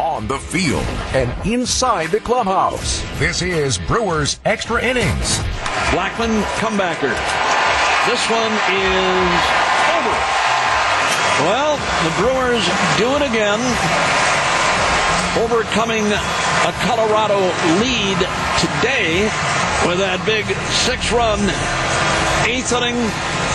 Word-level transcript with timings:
on 0.00 0.26
the 0.26 0.38
field, 0.38 0.82
and 1.12 1.28
inside 1.46 2.08
the 2.08 2.20
clubhouse. 2.20 3.04
This 3.18 3.42
is 3.42 3.76
Brewers 3.76 4.40
Extra 4.46 4.82
Innings. 4.82 5.36
Blackmon, 5.92 6.40
comebacker. 6.56 7.12
This 8.08 8.24
one 8.32 8.52
is 8.72 9.40
over. 9.92 10.16
Well, 11.44 11.76
the 11.76 12.12
Brewers 12.16 12.64
do 12.96 13.12
it 13.12 13.28
again, 13.28 13.60
overcoming 15.36 16.06
a 16.08 16.72
Colorado 16.88 17.36
lead 17.76 18.16
today 18.56 19.28
with 19.84 19.98
that 20.00 20.22
big 20.24 20.46
six 20.80 21.12
run 21.12 21.40
eighth 22.48 22.72
inning, 22.72 22.96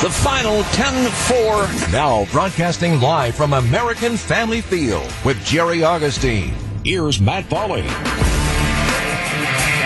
the 0.01 0.09
final 0.09 0.61
10 0.63 1.09
4. 1.09 1.91
Now 1.91 2.25
broadcasting 2.25 2.99
live 2.99 3.33
from 3.33 3.53
American 3.53 4.17
Family 4.17 4.59
Field 4.59 5.09
with 5.23 5.43
Jerry 5.45 5.83
Augustine. 5.83 6.53
Here's 6.83 7.21
Matt 7.21 7.45
Pauley. 7.45 7.85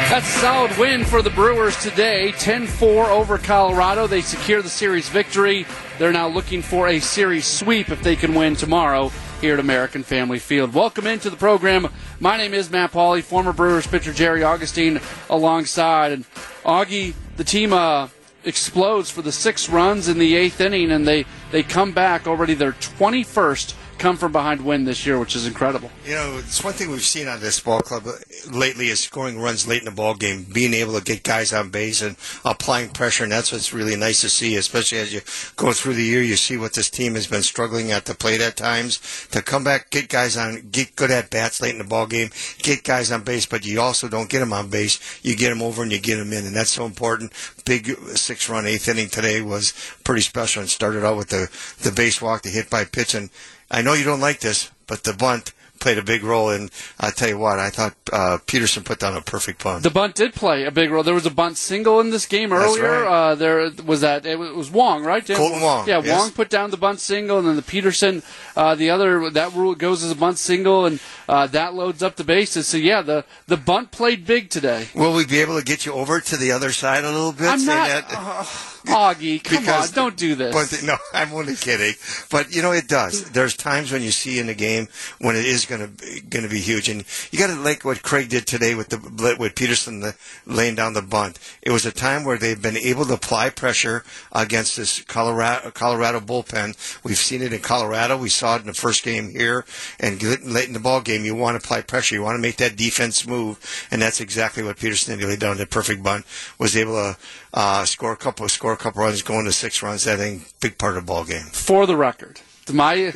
That's 0.10 0.28
a 0.28 0.40
solid 0.40 0.76
win 0.78 1.06
for 1.06 1.22
the 1.22 1.30
Brewers 1.30 1.78
today. 1.78 2.32
10 2.32 2.66
4 2.66 3.06
over 3.06 3.38
Colorado. 3.38 4.08
They 4.08 4.22
secure 4.22 4.64
the 4.64 4.70
series 4.70 5.08
victory. 5.10 5.68
They're 6.00 6.12
now 6.12 6.28
looking 6.28 6.64
for 6.64 6.88
a 6.88 7.00
series 7.00 7.46
sweep 7.46 7.90
if 7.90 8.02
they 8.02 8.16
can 8.16 8.34
win 8.34 8.56
tomorrow 8.56 9.12
here 9.42 9.54
at 9.54 9.60
American 9.60 10.02
Family 10.02 10.40
Field. 10.40 10.74
Welcome 10.74 11.06
into 11.06 11.30
the 11.30 11.38
program. 11.38 11.88
My 12.20 12.36
name 12.36 12.56
is 12.56 12.72
Matt 12.72 12.92
Pauley, 12.92 13.22
former 13.22 13.54
Brewers 13.54 13.86
pitcher 13.86 14.12
Jerry 14.12 14.42
Augustine 14.42 15.00
alongside. 15.30 16.12
And 16.12 16.26
Augie, 16.64 17.14
the 17.38 17.44
team 17.44 17.72
uh, 17.72 18.08
explodes 18.50 19.10
for 19.10 19.22
the 19.22 19.32
six 19.32 19.70
runs 19.70 20.10
in 20.10 20.20
the 20.20 20.36
eighth 20.36 20.60
inning, 20.60 20.92
and 20.92 21.08
they, 21.08 21.26
they 21.52 21.64
come 21.64 21.94
back 21.94 22.28
already 22.28 22.54
their 22.54 22.74
21st 22.74 23.74
come 24.00 24.18
from 24.18 24.32
behind 24.32 24.62
win 24.66 24.86
this 24.86 25.06
year, 25.06 25.20
which 25.20 25.36
is 25.36 25.46
incredible. 25.46 25.92
You 26.06 26.16
know, 26.16 26.38
it's 26.38 26.64
one 26.64 26.74
thing 26.74 26.90
we've 26.90 27.02
seen 27.02 27.28
on 27.28 27.40
this 27.40 27.60
ball 27.60 27.82
club 27.82 28.08
lately 28.50 28.88
is 28.88 29.00
scoring 29.00 29.40
runs 29.40 29.68
late 29.68 29.80
in 29.80 29.86
the 29.86 29.92
ball 29.92 30.16
game, 30.16 30.46
being 30.52 30.74
able 30.74 30.98
to 30.98 31.04
get 31.04 31.24
guys 31.24 31.54
on 31.54 31.70
base 31.70 32.02
and 32.02 32.16
applying 32.46 32.90
pressure, 32.90 33.24
and 33.24 33.32
that's 33.32 33.52
what's 33.52 33.74
really 33.74 33.96
nice 33.96 34.22
to 34.22 34.30
see, 34.30 34.56
especially 34.56 34.98
as 34.98 35.14
you 35.14 35.22
go 35.56 35.74
through 35.74 35.94
the 35.94 36.04
year. 36.04 36.22
You 36.22 36.38
see 36.38 36.58
what 36.58 36.74
this 36.74 36.90
team 36.90 37.16
has 37.16 37.28
been 37.28 37.44
struggling 37.44 37.92
at 37.92 38.06
the 38.06 38.16
plate 38.16 38.42
at 38.42 38.56
times 38.56 39.28
to 39.32 39.42
come 39.42 39.64
back, 39.64 39.90
get 39.90 40.10
guys 40.10 40.38
on, 40.38 40.70
get 40.72 40.96
good 40.96 41.12
at 41.12 41.30
bats 41.30 41.62
late 41.62 41.74
in 41.74 41.80
the 41.80 41.84
ball 41.84 42.08
game, 42.08 42.30
get 42.60 42.84
guys 42.84 43.12
on 43.12 43.24
base, 43.24 43.46
but 43.46 43.66
you 43.66 43.82
also 43.82 44.08
don't 44.08 44.30
get 44.30 44.40
them 44.40 44.54
on 44.54 44.70
base. 44.70 45.00
You 45.24 45.36
get 45.36 45.50
them 45.50 45.62
over 45.62 45.84
and 45.84 45.92
you 45.92 46.00
get 46.00 46.18
them 46.18 46.32
in, 46.32 46.46
and 46.46 46.56
that's 46.56 46.72
so 46.72 46.86
important. 46.86 47.34
Big 47.66 47.88
six-run 48.16 48.66
eighth 48.66 48.88
inning 48.88 49.10
today 49.10 49.42
was 49.42 49.74
pretty 50.04 50.22
special 50.22 50.62
and 50.62 50.70
started 50.70 51.06
out 51.06 51.18
with 51.18 51.30
the 51.30 51.50
the 51.82 51.92
base 51.92 52.22
walk, 52.22 52.44
the 52.44 52.50
hit 52.50 52.70
by 52.70 52.86
pitch, 52.86 53.14
and 53.14 53.30
I 53.72 53.82
know 53.82 53.94
you 53.94 54.04
don't 54.04 54.22
like 54.22 54.40
this, 54.40 54.72
but 54.88 55.04
the 55.04 55.14
bunt 55.14 55.54
played 55.80 55.98
a 55.98 56.04
big 56.04 56.24
role. 56.24 56.50
And 56.50 56.70
I 57.00 57.12
tell 57.12 57.30
you 57.30 57.38
what, 57.38 57.60
I 57.60 57.70
thought 57.70 57.96
uh, 58.12 58.38
Peterson 58.46 58.84
put 58.84 59.00
down 59.00 59.16
a 59.16 59.22
perfect 59.22 59.64
bunt. 59.64 59.84
The 59.84 59.90
bunt 59.90 60.16
did 60.16 60.34
play 60.34 60.66
a 60.66 60.72
big 60.72 60.92
role. 60.92 61.04
There 61.04 61.14
was 61.14 61.26
a 61.26 61.32
bunt 61.32 61.58
single 61.58 62.00
in 62.00 62.10
this 62.10 62.26
game 62.26 62.52
earlier. 62.52 63.04
Right. 63.04 63.32
Uh, 63.32 63.36
there 63.36 63.72
was 63.86 64.02
that. 64.02 64.26
It 64.26 64.38
was 64.38 64.70
Wong, 64.70 65.04
right? 65.04 65.26
Kolten 65.26 65.62
Wong. 65.62 65.88
Yeah, 65.88 66.02
yes. 66.04 66.20
Wong 66.20 66.32
put 66.32 66.50
down 66.50 66.72
the 66.72 66.78
bunt 66.78 67.00
single, 67.00 67.40
and 67.40 67.48
then 67.48 67.56
the 67.56 67.62
Peterson, 67.62 68.24
uh, 68.56 68.76
the 68.76 68.90
other 68.90 69.30
that 69.30 69.54
rule 69.54 69.76
goes 69.76 70.04
as 70.04 70.12
a 70.12 70.16
bunt 70.16 70.38
single, 70.38 70.86
and 70.86 71.00
uh, 71.28 71.48
that 71.48 71.74
loads 71.74 72.04
up 72.04 72.16
the 72.18 72.24
bases. 72.24 72.68
So 72.68 72.78
yeah, 72.78 73.02
the 73.02 73.26
the 73.48 73.58
bunt 73.58 73.92
played 73.92 74.26
big 74.26 74.50
today. 74.50 74.88
Will 74.94 75.14
we 75.14 75.26
be 75.26 75.40
able 75.40 75.58
to 75.58 75.64
get 75.66 75.86
you 75.86 75.94
over 75.94 76.20
to 76.20 76.38
the 76.38 76.52
other 76.52 76.72
side 76.72 77.04
a 77.04 77.12
little 77.12 77.32
bit? 77.32 77.48
I'm 77.48 77.66
not. 77.66 78.46
Augie, 78.88 79.44
come 79.44 79.60
Because 79.60 79.90
on, 79.90 79.96
don't 79.96 80.16
do 80.16 80.36
this. 80.36 80.54
But 80.54 80.84
no, 80.84 80.98
I'm 81.14 81.34
only 81.34 81.56
kidding. 81.56 81.94
But 82.30 82.54
you 82.56 82.62
know, 82.62 82.72
it 82.72 82.88
does. 82.88 83.30
There's 83.32 83.56
times 83.56 83.92
when 83.92 84.02
you 84.02 84.12
see 84.12 84.40
in 84.40 84.48
the 84.48 84.54
game 84.54 84.88
when 85.20 85.36
it 85.36 85.46
is 85.46 85.66
going 85.66 85.82
to 85.82 86.22
going 86.22 86.44
to 86.44 86.50
be 86.50 86.60
huge, 86.60 86.90
and 86.90 87.04
you 87.32 87.40
got 87.40 87.48
to 87.48 87.56
like 87.56 87.84
what 87.84 88.02
Craig 88.02 88.30
did 88.30 88.48
today 88.48 88.76
with 88.76 88.90
the 88.90 89.36
with 89.40 89.56
Peterson 89.56 90.00
the, 90.00 90.16
laying 90.46 90.76
down 90.76 90.94
the 90.94 91.02
bunt. 91.02 91.40
It 91.62 91.72
was 91.72 91.86
a 91.86 91.92
time 91.92 92.24
where 92.24 92.38
they've 92.38 92.62
been 92.62 92.78
able 92.78 93.06
to 93.06 93.14
apply 93.14 93.50
pressure 93.50 94.04
against 94.32 94.78
this 94.78 95.02
Colorado 95.02 95.72
Colorado 95.72 96.20
bullpen. 96.20 96.76
We've 97.04 97.18
seen 97.18 97.42
it 97.42 97.54
in 97.54 97.62
Colorado. 97.62 98.18
We 98.18 98.30
saw 98.30 98.56
it 98.56 98.62
in 98.62 98.68
the 98.68 98.74
first 98.74 99.04
game 99.04 99.30
here, 99.32 99.66
and 100.00 100.22
late 100.44 100.68
in 100.68 100.74
the 100.74 100.80
ball 100.80 101.02
game, 101.02 101.26
you 101.26 101.36
want 101.36 101.60
to 101.60 101.66
apply 101.66 101.82
pressure. 101.82 102.16
You 102.16 102.24
want 102.24 102.38
to 102.38 102.42
make 102.42 102.58
that 102.58 102.76
defense 102.76 103.28
move, 103.28 103.60
and 103.92 104.02
that's 104.02 104.22
exactly 104.22 104.64
what 104.64 104.78
Peterson 104.78 105.18
did. 105.18 105.24
He 105.24 105.30
laid 105.30 105.40
down 105.40 105.58
the 105.58 105.66
perfect 105.66 106.02
bunt. 106.04 106.26
Was 106.58 106.78
able 106.78 106.94
to 106.94 107.18
uh, 107.54 107.86
score 107.86 108.12
a 108.12 108.18
couple, 108.18 108.48
score 108.50 108.74
a 108.74 108.78
couple 108.78 109.04
runs, 109.04 109.22
going 109.22 109.46
to 109.46 109.52
six 109.52 109.82
runs. 109.82 110.08
I 110.08 110.16
think 110.16 110.44
big 110.60 110.78
part 110.78 110.98
of 110.98 111.06
the 111.06 111.08
ball 111.08 111.26
game. 111.26 111.46
For 111.52 111.86
the 111.86 111.96
record, 111.96 112.42
my 112.72 113.14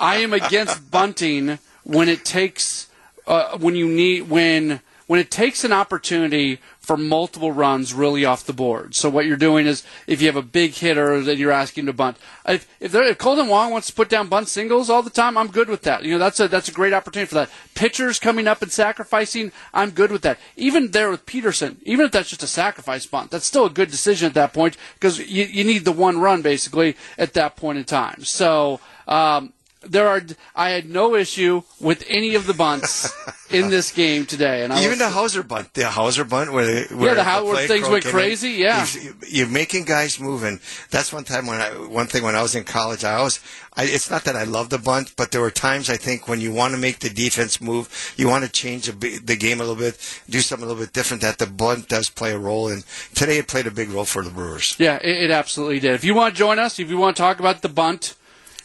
I 0.00 0.16
am 0.16 0.32
against 0.32 0.90
bunting 0.90 1.58
when 1.84 2.08
it 2.08 2.24
takes 2.24 2.88
uh, 3.26 3.56
when 3.58 3.74
you 3.74 3.88
need 3.88 4.28
when 4.28 4.80
when 5.06 5.20
it 5.20 5.30
takes 5.30 5.64
an 5.64 5.72
opportunity 5.72 6.58
for 6.84 6.96
multiple 6.96 7.50
runs 7.50 7.94
really 7.94 8.24
off 8.24 8.44
the 8.44 8.52
board. 8.52 8.94
So 8.94 9.08
what 9.08 9.24
you're 9.24 9.36
doing 9.36 9.66
is 9.66 9.84
if 10.06 10.20
you 10.20 10.28
have 10.28 10.36
a 10.36 10.42
big 10.42 10.74
hitter 10.74 11.22
that 11.22 11.36
you're 11.38 11.50
asking 11.50 11.86
to 11.86 11.92
bunt. 11.92 12.18
If 12.46 12.68
if, 12.78 12.94
if 12.94 13.18
Kolten 13.18 13.48
Wong 13.48 13.70
wants 13.70 13.86
to 13.86 13.94
put 13.94 14.10
down 14.10 14.28
bunt 14.28 14.48
singles 14.48 14.90
all 14.90 15.02
the 15.02 15.10
time, 15.10 15.38
I'm 15.38 15.48
good 15.48 15.68
with 15.68 15.82
that. 15.82 16.04
You 16.04 16.12
know 16.12 16.18
that's 16.18 16.40
a 16.40 16.48
that's 16.48 16.68
a 16.68 16.72
great 16.72 16.92
opportunity 16.92 17.28
for 17.28 17.36
that. 17.36 17.50
Pitchers 17.74 18.18
coming 18.18 18.46
up 18.46 18.60
and 18.62 18.70
sacrificing, 18.70 19.52
I'm 19.72 19.90
good 19.90 20.12
with 20.12 20.22
that. 20.22 20.38
Even 20.56 20.90
there 20.90 21.10
with 21.10 21.26
Peterson, 21.26 21.80
even 21.84 22.06
if 22.06 22.12
that's 22.12 22.28
just 22.28 22.42
a 22.42 22.46
sacrifice 22.46 23.06
bunt, 23.06 23.30
that's 23.30 23.46
still 23.46 23.64
a 23.64 23.70
good 23.70 23.90
decision 23.90 24.26
at 24.26 24.34
that 24.34 24.52
point 24.52 24.76
because 24.94 25.18
you, 25.18 25.44
you 25.44 25.64
need 25.64 25.84
the 25.84 25.92
one 25.92 26.18
run 26.18 26.42
basically 26.42 26.96
at 27.16 27.32
that 27.34 27.56
point 27.56 27.78
in 27.78 27.84
time. 27.84 28.24
So. 28.24 28.80
Um, 29.06 29.52
there 29.86 30.08
are. 30.08 30.22
I 30.54 30.70
had 30.70 30.88
no 30.88 31.14
issue 31.14 31.62
with 31.80 32.04
any 32.08 32.34
of 32.34 32.46
the 32.46 32.54
bunts 32.54 33.12
in 33.50 33.70
this 33.70 33.90
game 33.92 34.26
today, 34.26 34.64
and 34.64 34.72
I 34.72 34.78
Even 34.80 34.90
was, 34.90 34.98
the 34.98 35.10
Houser 35.10 35.42
bunt, 35.42 35.74
the 35.74 35.88
Houser 35.88 36.24
bunt, 36.24 36.52
where, 36.52 36.84
where 36.86 37.08
Yeah, 37.10 37.14
the 37.14 37.24
how- 37.24 37.44
where 37.44 37.66
things 37.66 37.88
went 37.88 38.04
came 38.04 38.10
in, 38.10 38.16
crazy, 38.18 38.50
yeah. 38.50 38.86
you're, 39.00 39.14
you're 39.28 39.48
making 39.48 39.84
guys 39.84 40.18
moving. 40.18 40.60
That's 40.90 41.12
one 41.12 41.24
time 41.24 41.46
when 41.46 41.60
I, 41.60 41.70
one 41.70 42.06
thing 42.06 42.22
when 42.22 42.34
I 42.34 42.42
was 42.42 42.54
in 42.54 42.64
college, 42.64 43.04
I 43.04 43.14
always, 43.14 43.40
I, 43.76 43.84
it's 43.84 44.10
not 44.10 44.24
that 44.24 44.36
I 44.36 44.44
love 44.44 44.70
the 44.70 44.78
bunt, 44.78 45.14
but 45.16 45.30
there 45.30 45.40
were 45.40 45.50
times 45.50 45.88
I 45.90 45.96
think 45.96 46.26
when 46.28 46.40
you 46.40 46.52
want 46.52 46.74
to 46.74 46.78
make 46.80 46.98
the 47.00 47.10
defense 47.10 47.60
move, 47.60 48.14
you 48.16 48.28
want 48.28 48.44
to 48.44 48.50
change 48.50 48.86
the, 48.86 49.18
the 49.18 49.36
game 49.36 49.60
a 49.60 49.64
little 49.64 49.76
bit, 49.76 49.98
do 50.28 50.40
something 50.40 50.64
a 50.64 50.68
little 50.68 50.82
bit 50.82 50.92
different. 50.92 51.22
That 51.22 51.38
the 51.38 51.46
bunt 51.46 51.88
does 51.88 52.10
play 52.10 52.32
a 52.32 52.38
role, 52.38 52.68
and 52.68 52.84
today 53.14 53.38
it 53.38 53.46
played 53.48 53.66
a 53.66 53.70
big 53.70 53.90
role 53.90 54.04
for 54.04 54.22
the 54.22 54.30
Brewers. 54.30 54.74
Yeah, 54.78 54.96
it, 55.02 55.24
it 55.24 55.30
absolutely 55.30 55.80
did. 55.80 55.92
If 55.94 56.04
you 56.04 56.14
want 56.14 56.34
to 56.34 56.38
join 56.38 56.58
us, 56.58 56.78
if 56.78 56.88
you 56.90 56.98
want 56.98 57.16
to 57.16 57.22
talk 57.22 57.38
about 57.40 57.62
the 57.62 57.68
bunt, 57.68 58.14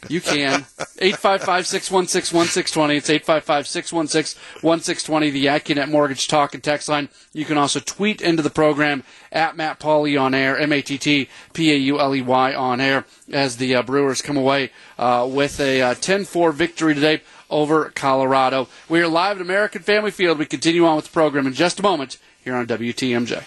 you 0.08 0.22
can. 0.22 0.66
855-616-1620. 1.02 2.98
It's 2.98 3.10
855-616-1620, 3.10 5.32
the 5.32 5.48
AccuNet 5.48 5.90
Mortgage 5.90 6.28
Talk 6.28 6.54
and 6.54 6.64
Text 6.64 6.88
line. 6.90 7.10
You 7.34 7.46
can 7.46 7.58
also 7.58 7.80
tweet 7.80 8.22
into 8.22 8.44
the 8.44 8.50
program 8.50 9.04
at 9.32 9.58
Matt 9.58 9.80
Pauley 9.80 10.20
on 10.20 10.34
air, 10.34 10.58
M-A-T-T-P-A-U-L-E-Y 10.58 12.54
on 12.54 12.82
air, 12.82 13.06
as 13.32 13.58
the 13.58 13.76
uh, 13.76 13.84
Brewers 13.84 14.22
come 14.22 14.38
away 14.38 14.72
uh, 14.98 15.28
with 15.30 15.60
a 15.60 15.82
uh, 15.82 15.94
10-4 15.96 16.54
victory 16.54 16.94
today 16.94 17.22
over 17.50 17.90
Colorado. 17.90 18.68
We 18.88 19.02
are 19.02 19.08
live 19.08 19.38
at 19.38 19.42
American 19.42 19.82
Family 19.82 20.12
Field. 20.12 20.38
We 20.38 20.46
continue 20.46 20.86
on 20.86 20.96
with 20.96 21.06
the 21.06 21.12
program 21.12 21.48
in 21.48 21.54
just 21.54 21.80
a 21.80 21.84
moment 21.84 22.18
here 22.44 22.56
on 22.56 22.68
WTMJ. 22.68 23.44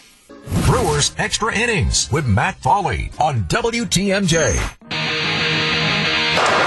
Brewers 0.67 1.15
Extra 1.19 1.55
Innings 1.55 2.11
with 2.11 2.27
Matt 2.27 2.61
Pauley 2.61 3.13
on 3.21 3.45
WTMJ. 3.45 5.12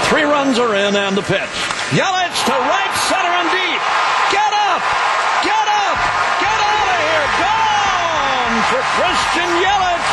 Three 0.08 0.24
runs 0.24 0.58
are 0.58 0.74
in 0.74 0.94
and 0.94 1.16
the 1.16 1.22
pitch. 1.22 1.56
Yelich 1.94 2.38
to 2.46 2.54
right 2.54 2.94
center 3.10 3.32
and 3.32 3.48
deep. 3.50 3.82
Get 4.30 4.52
up! 4.70 4.82
Get 5.42 5.66
up! 5.86 5.98
Get 6.42 6.58
out 6.58 6.88
of 6.94 7.00
here! 7.06 7.26
Gone 7.42 8.56
for 8.70 8.82
Christian 8.98 9.50
Yelich. 9.62 10.06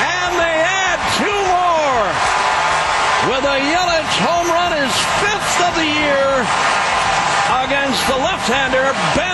And 0.00 0.32
they 0.40 0.56
add 0.60 1.00
two 1.20 1.38
more. 1.48 2.06
With 3.32 3.44
a 3.44 3.58
Yelich 3.60 4.14
home 4.24 4.48
run, 4.48 4.72
his 4.76 4.96
fifth 5.20 5.56
of 5.68 5.72
the 5.76 5.88
year 5.88 6.30
against 7.64 8.00
the 8.06 8.16
left-hander 8.16 8.94
Ben 9.14 9.29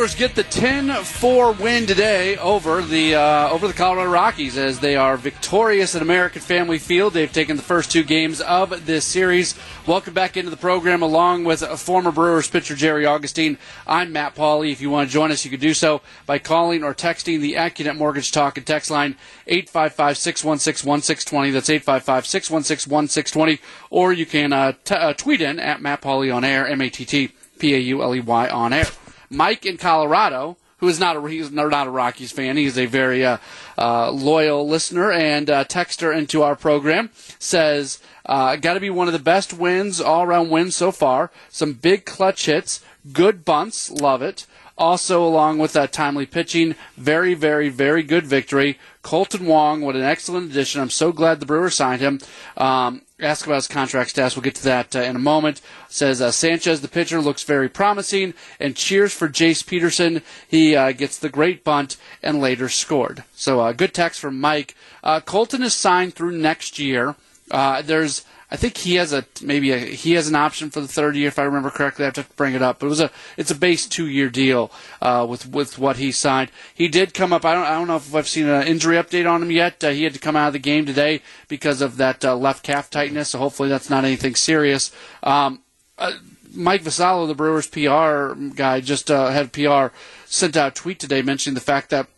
Brewers 0.00 0.14
get 0.14 0.34
the 0.34 0.44
10-4 0.44 1.60
win 1.60 1.84
today 1.84 2.38
over 2.38 2.80
the 2.80 3.16
uh, 3.16 3.50
over 3.50 3.68
the 3.68 3.74
Colorado 3.74 4.10
Rockies 4.10 4.56
as 4.56 4.80
they 4.80 4.96
are 4.96 5.18
victorious 5.18 5.94
at 5.94 6.00
American 6.00 6.40
Family 6.40 6.78
Field. 6.78 7.12
They've 7.12 7.30
taken 7.30 7.58
the 7.58 7.62
first 7.62 7.92
two 7.92 8.02
games 8.02 8.40
of 8.40 8.86
this 8.86 9.04
series. 9.04 9.54
Welcome 9.86 10.14
back 10.14 10.38
into 10.38 10.48
the 10.48 10.56
program 10.56 11.02
along 11.02 11.44
with 11.44 11.60
former 11.78 12.12
Brewers 12.12 12.48
pitcher 12.48 12.74
Jerry 12.74 13.04
Augustine. 13.04 13.58
I'm 13.86 14.10
Matt 14.10 14.34
Pauley. 14.34 14.72
If 14.72 14.80
you 14.80 14.88
want 14.88 15.10
to 15.10 15.12
join 15.12 15.32
us, 15.32 15.44
you 15.44 15.50
can 15.50 15.60
do 15.60 15.74
so 15.74 16.00
by 16.24 16.38
calling 16.38 16.82
or 16.82 16.94
texting 16.94 17.42
the 17.42 17.56
AccuNet 17.56 17.98
Mortgage 17.98 18.32
Talk 18.32 18.56
and 18.56 18.66
text 18.66 18.90
line 18.90 19.16
855-616-1620. 19.48 21.52
That's 21.52 21.68
855-616-1620. 21.68 23.58
Or 23.90 24.14
you 24.14 24.24
can 24.24 24.54
uh, 24.54 24.72
t- 24.82 24.94
uh, 24.94 25.12
tweet 25.12 25.42
in 25.42 25.60
at 25.60 25.82
Matt 25.82 26.00
Pauley 26.00 26.34
on 26.34 26.42
air, 26.42 26.66
M-A-T-T 26.66 27.32
P 27.58 27.74
A 27.74 27.78
U 27.78 28.02
L 28.02 28.14
E 28.14 28.20
Y 28.20 28.48
on 28.48 28.72
air. 28.72 28.86
Mike 29.30 29.64
in 29.64 29.76
Colorado, 29.76 30.56
who 30.78 30.88
is 30.88 30.98
not 30.98 31.16
a 31.16 31.28
he's 31.28 31.50
not 31.50 31.86
a 31.86 31.90
Rockies 31.90 32.32
fan. 32.32 32.56
He's 32.56 32.78
a 32.78 32.86
very 32.86 33.24
uh, 33.24 33.38
uh, 33.78 34.10
loyal 34.10 34.66
listener 34.68 35.12
and 35.12 35.48
uh, 35.48 35.64
texter 35.64 36.16
into 36.16 36.42
our 36.42 36.56
program. 36.56 37.10
Says, 37.38 38.00
uh, 38.26 38.56
"Got 38.56 38.74
to 38.74 38.80
be 38.80 38.90
one 38.90 39.06
of 39.06 39.12
the 39.12 39.18
best 39.18 39.52
wins, 39.52 40.00
all 40.00 40.24
around 40.24 40.50
wins 40.50 40.74
so 40.74 40.90
far. 40.90 41.30
Some 41.48 41.74
big 41.74 42.04
clutch 42.04 42.46
hits, 42.46 42.82
good 43.12 43.44
bunts, 43.44 43.90
love 43.90 44.22
it. 44.22 44.46
Also, 44.76 45.22
along 45.22 45.58
with 45.58 45.74
that 45.74 45.92
timely 45.92 46.24
pitching, 46.24 46.74
very, 46.96 47.34
very, 47.34 47.68
very 47.68 48.02
good 48.02 48.26
victory. 48.26 48.78
Kolten 49.04 49.44
Wong, 49.44 49.82
what 49.82 49.94
an 49.94 50.02
excellent 50.02 50.50
addition. 50.50 50.80
I'm 50.80 50.88
so 50.88 51.12
glad 51.12 51.38
the 51.38 51.44
Brewers 51.44 51.74
signed 51.74 52.00
him. 52.00 52.18
Um, 52.56 53.02
ask 53.20 53.46
about 53.46 53.56
his 53.56 53.68
contract 53.68 54.10
status. 54.10 54.36
We'll 54.36 54.42
get 54.42 54.54
to 54.56 54.64
that 54.64 54.96
uh, 54.96 55.00
in 55.00 55.16
a 55.16 55.20
moment. 55.20 55.60
Says 55.88 56.20
uh, 56.20 56.30
Sanchez, 56.30 56.80
the 56.80 56.88
pitcher, 56.88 57.20
looks 57.20 57.42
very 57.42 57.68
promising. 57.68 58.34
And 58.58 58.76
cheers 58.76 59.12
for 59.12 59.28
Jace 59.28 59.66
Peterson. 59.66 60.22
He 60.48 60.76
uh, 60.76 60.92
gets 60.92 61.18
the 61.18 61.28
great 61.28 61.64
bunt 61.64 61.96
and 62.22 62.40
later 62.40 62.68
scored. 62.68 63.24
So, 63.34 63.60
uh, 63.60 63.72
good 63.72 63.94
text 63.94 64.20
from 64.20 64.40
Mike. 64.40 64.74
Uh, 65.02 65.20
Kolten 65.20 65.62
is 65.62 65.74
signed 65.74 66.14
through 66.14 66.32
next 66.38 66.78
year. 66.78 67.16
Uh, 67.50 67.82
there's 67.82 68.24
I 68.52 68.56
think 68.56 68.78
he 68.78 68.96
has 68.96 69.12
a 69.12 69.24
maybe 69.40 69.70
a, 69.70 69.78
he 69.78 70.12
has 70.14 70.28
an 70.28 70.34
option 70.34 70.70
for 70.70 70.80
the 70.80 70.88
third 70.88 71.14
year 71.14 71.28
if 71.28 71.38
I 71.38 71.44
remember 71.44 71.70
correctly. 71.70 72.04
I 72.04 72.06
have 72.06 72.14
to 72.14 72.26
bring 72.34 72.54
it 72.54 72.62
up, 72.62 72.80
but 72.80 72.86
it 72.86 72.90
was 72.90 73.00
a 73.00 73.10
it's 73.36 73.50
a 73.50 73.54
base 73.54 73.86
two 73.86 74.08
year 74.08 74.28
deal 74.28 74.72
uh, 75.00 75.24
with 75.28 75.46
with 75.48 75.78
what 75.78 75.98
he 75.98 76.10
signed. 76.10 76.50
He 76.74 76.88
did 76.88 77.14
come 77.14 77.32
up. 77.32 77.44
I 77.44 77.54
don't 77.54 77.64
I 77.64 77.72
don't 77.72 77.86
know 77.86 77.96
if 77.96 78.12
I've 78.14 78.26
seen 78.26 78.48
an 78.48 78.66
injury 78.66 78.96
update 78.96 79.30
on 79.30 79.42
him 79.42 79.52
yet. 79.52 79.82
Uh, 79.84 79.90
he 79.90 80.02
had 80.02 80.14
to 80.14 80.18
come 80.18 80.34
out 80.34 80.48
of 80.48 80.52
the 80.52 80.58
game 80.58 80.84
today 80.84 81.22
because 81.46 81.80
of 81.80 81.96
that 81.98 82.24
uh, 82.24 82.34
left 82.34 82.64
calf 82.64 82.90
tightness. 82.90 83.30
So 83.30 83.38
hopefully 83.38 83.68
that's 83.68 83.90
not 83.90 84.04
anything 84.04 84.34
serious. 84.34 84.92
Um, 85.22 85.62
uh, 85.96 86.12
Mike 86.52 86.82
Vassallo, 86.82 87.28
the 87.28 87.34
Brewers 87.34 87.68
PR 87.68 88.34
guy, 88.56 88.80
just 88.80 89.10
uh, 89.10 89.30
had 89.30 89.52
PR 89.52 89.94
sent 90.26 90.56
out 90.56 90.72
a 90.72 90.74
tweet 90.74 90.98
today 90.98 91.22
mentioning 91.22 91.54
the 91.54 91.60
fact 91.60 91.90
that 91.90 92.08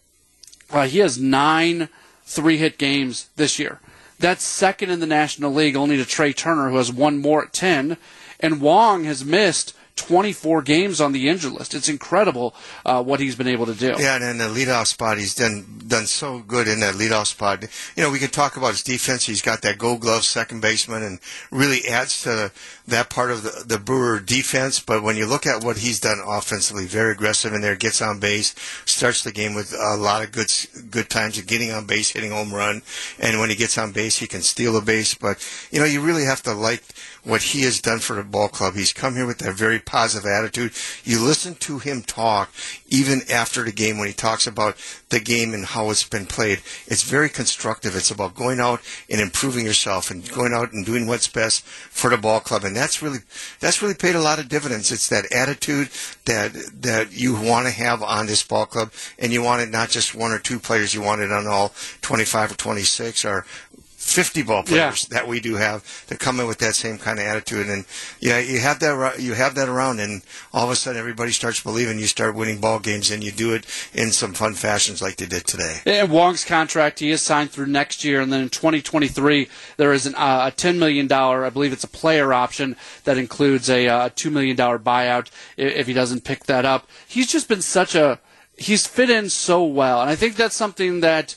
uh, 0.70 0.86
he 0.86 1.00
has 1.00 1.18
nine 1.18 1.90
three 2.24 2.56
hit 2.56 2.78
games 2.78 3.28
this 3.36 3.58
year. 3.58 3.80
That's 4.22 4.44
second 4.44 4.90
in 4.90 5.00
the 5.00 5.06
National 5.06 5.52
League, 5.52 5.74
only 5.74 5.96
to 5.96 6.04
Trea 6.04 6.32
Turner, 6.32 6.70
who 6.70 6.76
has 6.76 6.92
one 6.92 7.18
more 7.18 7.42
at 7.42 7.52
10. 7.52 7.96
And 8.38 8.60
Wong 8.60 9.02
has 9.02 9.24
missed 9.24 9.74
24 9.96 10.62
games 10.62 11.00
on 11.00 11.10
the 11.10 11.28
injured 11.28 11.52
list. 11.52 11.74
It's 11.74 11.88
incredible 11.88 12.54
uh, 12.86 13.02
what 13.02 13.18
he's 13.18 13.34
been 13.34 13.48
able 13.48 13.66
to 13.66 13.74
do. 13.74 13.94
Yeah, 13.98 14.14
and 14.14 14.24
in 14.24 14.38
the 14.38 14.44
leadoff 14.44 14.86
spot, 14.86 15.18
he's 15.18 15.34
done 15.34 15.82
done 15.88 16.06
so 16.06 16.38
good 16.38 16.68
in 16.68 16.78
that 16.80 16.94
leadoff 16.94 17.26
spot. 17.26 17.64
You 17.96 18.04
know, 18.04 18.10
we 18.10 18.20
could 18.20 18.32
talk 18.32 18.56
about 18.56 18.70
his 18.70 18.84
defense. 18.84 19.26
He's 19.26 19.42
got 19.42 19.62
that 19.62 19.76
Gold 19.76 20.00
Glove 20.00 20.22
second 20.22 20.60
baseman, 20.60 21.02
and 21.02 21.18
really 21.50 21.86
adds 21.88 22.22
to 22.22 22.52
that 22.86 23.10
part 23.10 23.30
of 23.30 23.42
the, 23.42 23.64
the 23.66 23.78
Brewer 23.78 24.20
defense. 24.20 24.80
But 24.80 25.02
when 25.02 25.16
you 25.16 25.26
look 25.26 25.46
at 25.46 25.64
what 25.64 25.78
he's 25.78 26.00
done 26.00 26.20
offensively, 26.24 26.86
very 26.86 27.12
aggressive 27.12 27.52
in 27.52 27.60
there, 27.60 27.76
gets 27.76 28.02
on 28.02 28.20
base, 28.20 28.54
starts 28.84 29.22
the 29.22 29.32
game 29.32 29.54
with 29.54 29.72
a 29.72 29.96
lot 29.96 30.22
of 30.22 30.32
good 30.32 30.50
good 30.90 31.08
times 31.08 31.38
of 31.38 31.46
getting 31.46 31.70
on 31.70 31.86
base, 31.86 32.10
hitting 32.10 32.30
home 32.30 32.52
run, 32.52 32.82
and 33.18 33.38
when 33.38 33.50
he 33.50 33.56
gets 33.56 33.78
on 33.78 33.92
base, 33.92 34.18
he 34.18 34.26
can 34.26 34.42
steal 34.42 34.76
a 34.76 34.82
base. 34.82 35.14
But 35.14 35.46
you 35.70 35.78
know, 35.78 35.86
you 35.86 36.00
really 36.00 36.24
have 36.24 36.42
to 36.42 36.52
like 36.52 36.82
what 37.24 37.42
he 37.42 37.62
has 37.62 37.80
done 37.80 38.00
for 38.00 38.16
the 38.16 38.24
ball 38.24 38.48
club. 38.48 38.74
He's 38.74 38.92
come 38.92 39.14
here 39.14 39.26
with 39.26 39.38
that 39.38 39.54
very 39.54 39.78
positive 39.78 40.28
attitude. 40.28 40.72
You 41.04 41.20
listen 41.20 41.54
to 41.56 41.78
him 41.78 42.02
talk 42.02 42.50
even 42.92 43.22
after 43.30 43.64
the 43.64 43.72
game 43.72 43.96
when 43.96 44.06
he 44.06 44.12
talks 44.12 44.46
about 44.46 44.76
the 45.08 45.18
game 45.18 45.54
and 45.54 45.64
how 45.64 45.88
it's 45.88 46.06
been 46.06 46.26
played. 46.26 46.60
It's 46.86 47.02
very 47.02 47.30
constructive. 47.30 47.96
It's 47.96 48.10
about 48.10 48.34
going 48.34 48.60
out 48.60 48.82
and 49.08 49.18
improving 49.18 49.64
yourself 49.64 50.10
and 50.10 50.28
going 50.30 50.52
out 50.52 50.72
and 50.72 50.84
doing 50.84 51.06
what's 51.06 51.26
best 51.26 51.64
for 51.64 52.10
the 52.10 52.18
ball 52.18 52.40
club. 52.40 52.64
And 52.64 52.76
that's 52.76 53.00
really 53.00 53.20
that's 53.60 53.80
really 53.80 53.94
paid 53.94 54.14
a 54.14 54.20
lot 54.20 54.38
of 54.38 54.50
dividends. 54.50 54.92
It's 54.92 55.08
that 55.08 55.32
attitude 55.32 55.88
that 56.26 56.52
that 56.82 57.12
you 57.12 57.34
want 57.34 57.66
to 57.66 57.72
have 57.72 58.02
on 58.02 58.26
this 58.26 58.42
ball 58.42 58.66
club 58.66 58.92
and 59.18 59.32
you 59.32 59.42
want 59.42 59.62
it 59.62 59.70
not 59.70 59.88
just 59.88 60.14
one 60.14 60.30
or 60.30 60.38
two 60.38 60.58
players, 60.58 60.92
you 60.92 61.00
want 61.00 61.22
it 61.22 61.32
on 61.32 61.46
all 61.46 61.72
25 62.02 62.52
or 62.52 62.56
26 62.56 63.24
or 63.24 63.46
50 64.02 64.42
ball 64.42 64.62
players 64.64 65.08
yeah. 65.10 65.18
that 65.18 65.28
we 65.28 65.40
do 65.40 65.54
have 65.54 66.04
that 66.08 66.18
come 66.18 66.40
in 66.40 66.46
with 66.46 66.58
that 66.58 66.74
same 66.74 66.98
kind 66.98 67.18
of 67.18 67.24
attitude. 67.24 67.68
And 67.68 67.84
yeah, 68.20 68.38
you 68.38 68.58
have 68.58 68.80
that 68.80 69.20
you 69.20 69.34
have 69.34 69.54
that 69.54 69.68
around, 69.68 70.00
and 70.00 70.22
all 70.52 70.64
of 70.64 70.70
a 70.70 70.76
sudden 70.76 70.98
everybody 70.98 71.30
starts 71.30 71.62
believing 71.62 71.98
you 71.98 72.06
start 72.06 72.34
winning 72.34 72.60
ball 72.60 72.78
games, 72.78 73.10
and 73.10 73.22
you 73.22 73.30
do 73.30 73.54
it 73.54 73.64
in 73.94 74.10
some 74.10 74.34
fun 74.34 74.54
fashions 74.54 75.00
like 75.00 75.16
they 75.16 75.26
did 75.26 75.46
today. 75.46 75.80
And 75.86 76.10
Wong's 76.10 76.44
contract 76.44 76.98
he 76.98 77.10
is 77.10 77.22
signed 77.22 77.52
through 77.52 77.66
next 77.66 78.04
year, 78.04 78.20
and 78.20 78.32
then 78.32 78.42
in 78.42 78.48
2023 78.48 79.48
there 79.76 79.92
is 79.92 80.04
an, 80.04 80.14
uh, 80.16 80.44
a 80.46 80.50
10 80.50 80.78
million 80.78 81.06
dollar, 81.06 81.44
I 81.44 81.50
believe 81.50 81.72
it's 81.72 81.84
a 81.84 81.88
player 81.88 82.34
option 82.34 82.76
that 83.04 83.16
includes 83.16 83.70
a 83.70 83.86
uh, 83.88 84.10
two 84.14 84.30
million 84.30 84.56
dollar 84.56 84.78
buyout 84.78 85.30
if 85.56 85.86
he 85.86 85.92
doesn't 85.92 86.24
pick 86.24 86.44
that 86.44 86.64
up. 86.64 86.88
He's 87.06 87.30
just 87.30 87.48
been 87.48 87.62
such 87.62 87.94
a 87.94 88.18
he's 88.56 88.86
fit 88.86 89.10
in 89.10 89.30
so 89.30 89.64
well, 89.64 90.00
and 90.00 90.10
I 90.10 90.16
think 90.16 90.36
that's 90.36 90.56
something 90.56 91.00
that 91.00 91.36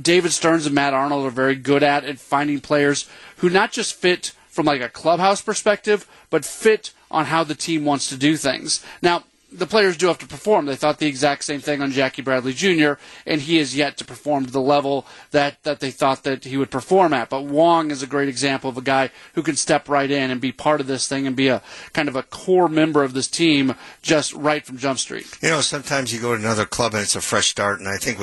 David 0.00 0.32
Stearns 0.32 0.66
and 0.66 0.74
Matt 0.74 0.94
Arnold 0.94 1.26
are 1.26 1.30
very 1.30 1.54
good 1.54 1.82
at 1.82 2.04
at 2.04 2.18
finding 2.18 2.60
players 2.60 3.08
who 3.38 3.48
not 3.50 3.72
just 3.72 3.94
fit 3.94 4.32
from 4.48 4.66
like 4.66 4.80
a 4.80 4.88
clubhouse 4.88 5.42
perspective, 5.42 6.08
but 6.30 6.44
fit 6.44 6.92
on 7.10 7.26
how 7.26 7.44
the 7.44 7.54
team 7.54 7.84
wants 7.84 8.08
to 8.08 8.16
do 8.16 8.36
things. 8.36 8.84
Now, 9.02 9.24
the 9.52 9.66
players 9.66 9.96
do 9.96 10.08
have 10.08 10.18
to 10.18 10.26
perform. 10.26 10.66
They 10.66 10.76
thought 10.76 10.98
the 10.98 11.06
exact 11.06 11.44
same 11.44 11.60
thing 11.60 11.80
on 11.80 11.92
Jackie 11.92 12.22
Bradley 12.22 12.52
Jr., 12.52 12.94
and 13.26 13.40
he 13.40 13.56
has 13.58 13.76
yet 13.76 13.96
to 13.98 14.04
perform 14.04 14.46
to 14.46 14.52
the 14.52 14.60
level 14.60 15.06
that, 15.30 15.62
that 15.62 15.80
they 15.80 15.90
thought 15.90 16.24
that 16.24 16.44
he 16.44 16.56
would 16.56 16.70
perform 16.70 17.12
at. 17.12 17.28
But 17.28 17.44
Wong 17.44 17.90
is 17.90 18.02
a 18.02 18.06
great 18.06 18.28
example 18.28 18.68
of 18.68 18.76
a 18.76 18.82
guy 18.82 19.10
who 19.34 19.42
can 19.42 19.56
step 19.56 19.88
right 19.88 20.10
in 20.10 20.30
and 20.30 20.40
be 20.40 20.52
part 20.52 20.80
of 20.80 20.86
this 20.86 21.08
thing 21.08 21.26
and 21.26 21.36
be 21.36 21.48
a 21.48 21.62
kind 21.92 22.08
of 22.08 22.16
a 22.16 22.22
core 22.24 22.68
member 22.68 23.04
of 23.04 23.12
this 23.12 23.28
team 23.28 23.74
just 24.02 24.32
right 24.34 24.64
from 24.64 24.78
Jump 24.78 24.98
Street. 24.98 25.26
You 25.40 25.50
know, 25.50 25.60
sometimes 25.60 26.12
you 26.12 26.20
go 26.20 26.34
to 26.34 26.40
another 26.40 26.66
club 26.66 26.94
and 26.94 27.02
it's 27.02 27.16
a 27.16 27.20
fresh 27.20 27.48
start, 27.48 27.78
and 27.78 27.88
I 27.88 27.96
think 27.96 28.18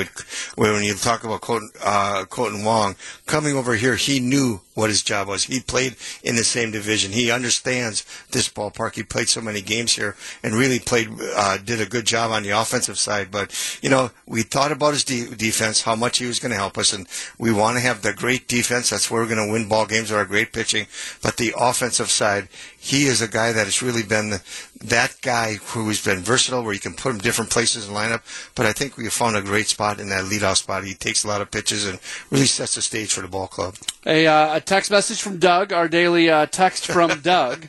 when 0.56 0.84
you 0.84 0.94
talk 0.96 1.24
about 1.24 1.42
Kolten, 1.42 1.70
uh, 1.84 2.26
Wong 2.64 2.96
coming 3.26 3.56
over 3.56 3.76
here, 3.76 3.96
he 3.96 4.20
knew 4.20 4.62
what 4.74 4.90
his 4.90 5.04
job 5.04 5.28
was. 5.28 5.44
He 5.44 5.60
played 5.60 5.96
in 6.24 6.36
the 6.36 6.44
same 6.44 6.72
division. 6.72 7.12
He 7.12 7.32
understands 7.32 8.06
this 8.32 8.50
ballpark. 8.50 8.96
He 8.96 9.04
played 9.04 9.30
so 9.30 9.42
many 9.42 9.62
games 9.62 9.94
here 9.94 10.16
and 10.42 10.54
really 10.54 10.80
played, 10.80 11.10
uh, 11.36 11.58
did 11.58 11.80
a 11.80 11.86
good 11.86 12.06
job 12.06 12.32
on 12.32 12.44
the 12.44 12.50
offensive 12.50 12.98
side. 12.98 13.30
But, 13.32 13.54
you 13.82 13.90
know, 13.90 14.12
we 14.26 14.42
thought 14.42 14.72
about 14.72 14.94
his 14.94 15.04
de- 15.04 15.36
defense, 15.36 15.82
how 15.82 15.96
much 15.96 16.18
he 16.18 16.26
was 16.26 16.40
going 16.40 16.52
to 16.52 16.58
help 16.58 16.78
us. 16.78 16.94
And 16.94 17.08
we 17.38 17.52
want 17.52 17.78
to 17.78 17.82
have 17.82 18.02
the 18.02 18.14
great 18.14 18.48
defense. 18.48 18.90
That's 18.90 19.10
where 19.10 19.22
we're 19.22 19.34
going 19.34 19.46
to 19.46 19.52
win 19.52 19.70
ball 19.70 19.86
games 19.86 20.10
with 20.10 20.20
our 20.20 20.26
great 20.26 20.54
pitching. 20.54 20.88
But 21.22 21.38
the 21.38 21.54
offensive 21.58 22.10
side, 22.10 22.48
he 22.78 23.06
is 23.06 23.22
a 23.22 23.28
guy 23.28 23.52
that 23.52 23.66
has 23.66 23.82
really 23.82 24.04
been 24.04 24.32
the, 24.32 24.42
that 24.84 25.16
guy 25.22 25.56
who's 25.56 26.04
been 26.04 26.20
versatile, 26.20 26.64
where 26.64 26.74
you 26.74 26.80
can 26.80 26.94
put 26.94 27.12
him 27.12 27.18
different 27.18 27.50
places 27.50 27.88
in 27.88 27.94
the 27.94 28.00
lineup. 28.00 28.22
But 28.54 28.66
I 28.66 28.74
think 28.74 28.98
we 28.98 29.08
found 29.10 29.36
a 29.36 29.42
great 29.42 29.68
spot 29.68 30.00
in 30.00 30.10
that 30.10 30.26
leadoff 30.26 30.58
spot. 30.58 30.84
He 30.84 30.94
takes 30.94 31.24
a 31.24 31.28
lot 31.28 31.42
of 31.42 31.52
pitches 31.52 31.86
and 31.86 32.00
really 32.30 32.46
sets 32.46 32.76
the 32.76 32.82
stage 32.82 33.14
for 33.14 33.22
the 33.22 33.28
ball 33.28 33.48
club. 33.48 33.76
A, 34.06 34.28
uh, 34.28 34.58
a 34.58 34.62
text 34.62 34.92
message 34.92 35.22
from 35.22 35.40
Doug, 35.40 35.72
our 35.72 35.88
daily 35.88 36.30
uh, 36.30 36.46
text 36.48 36.86
from 36.86 37.20
Doug. 37.22 37.68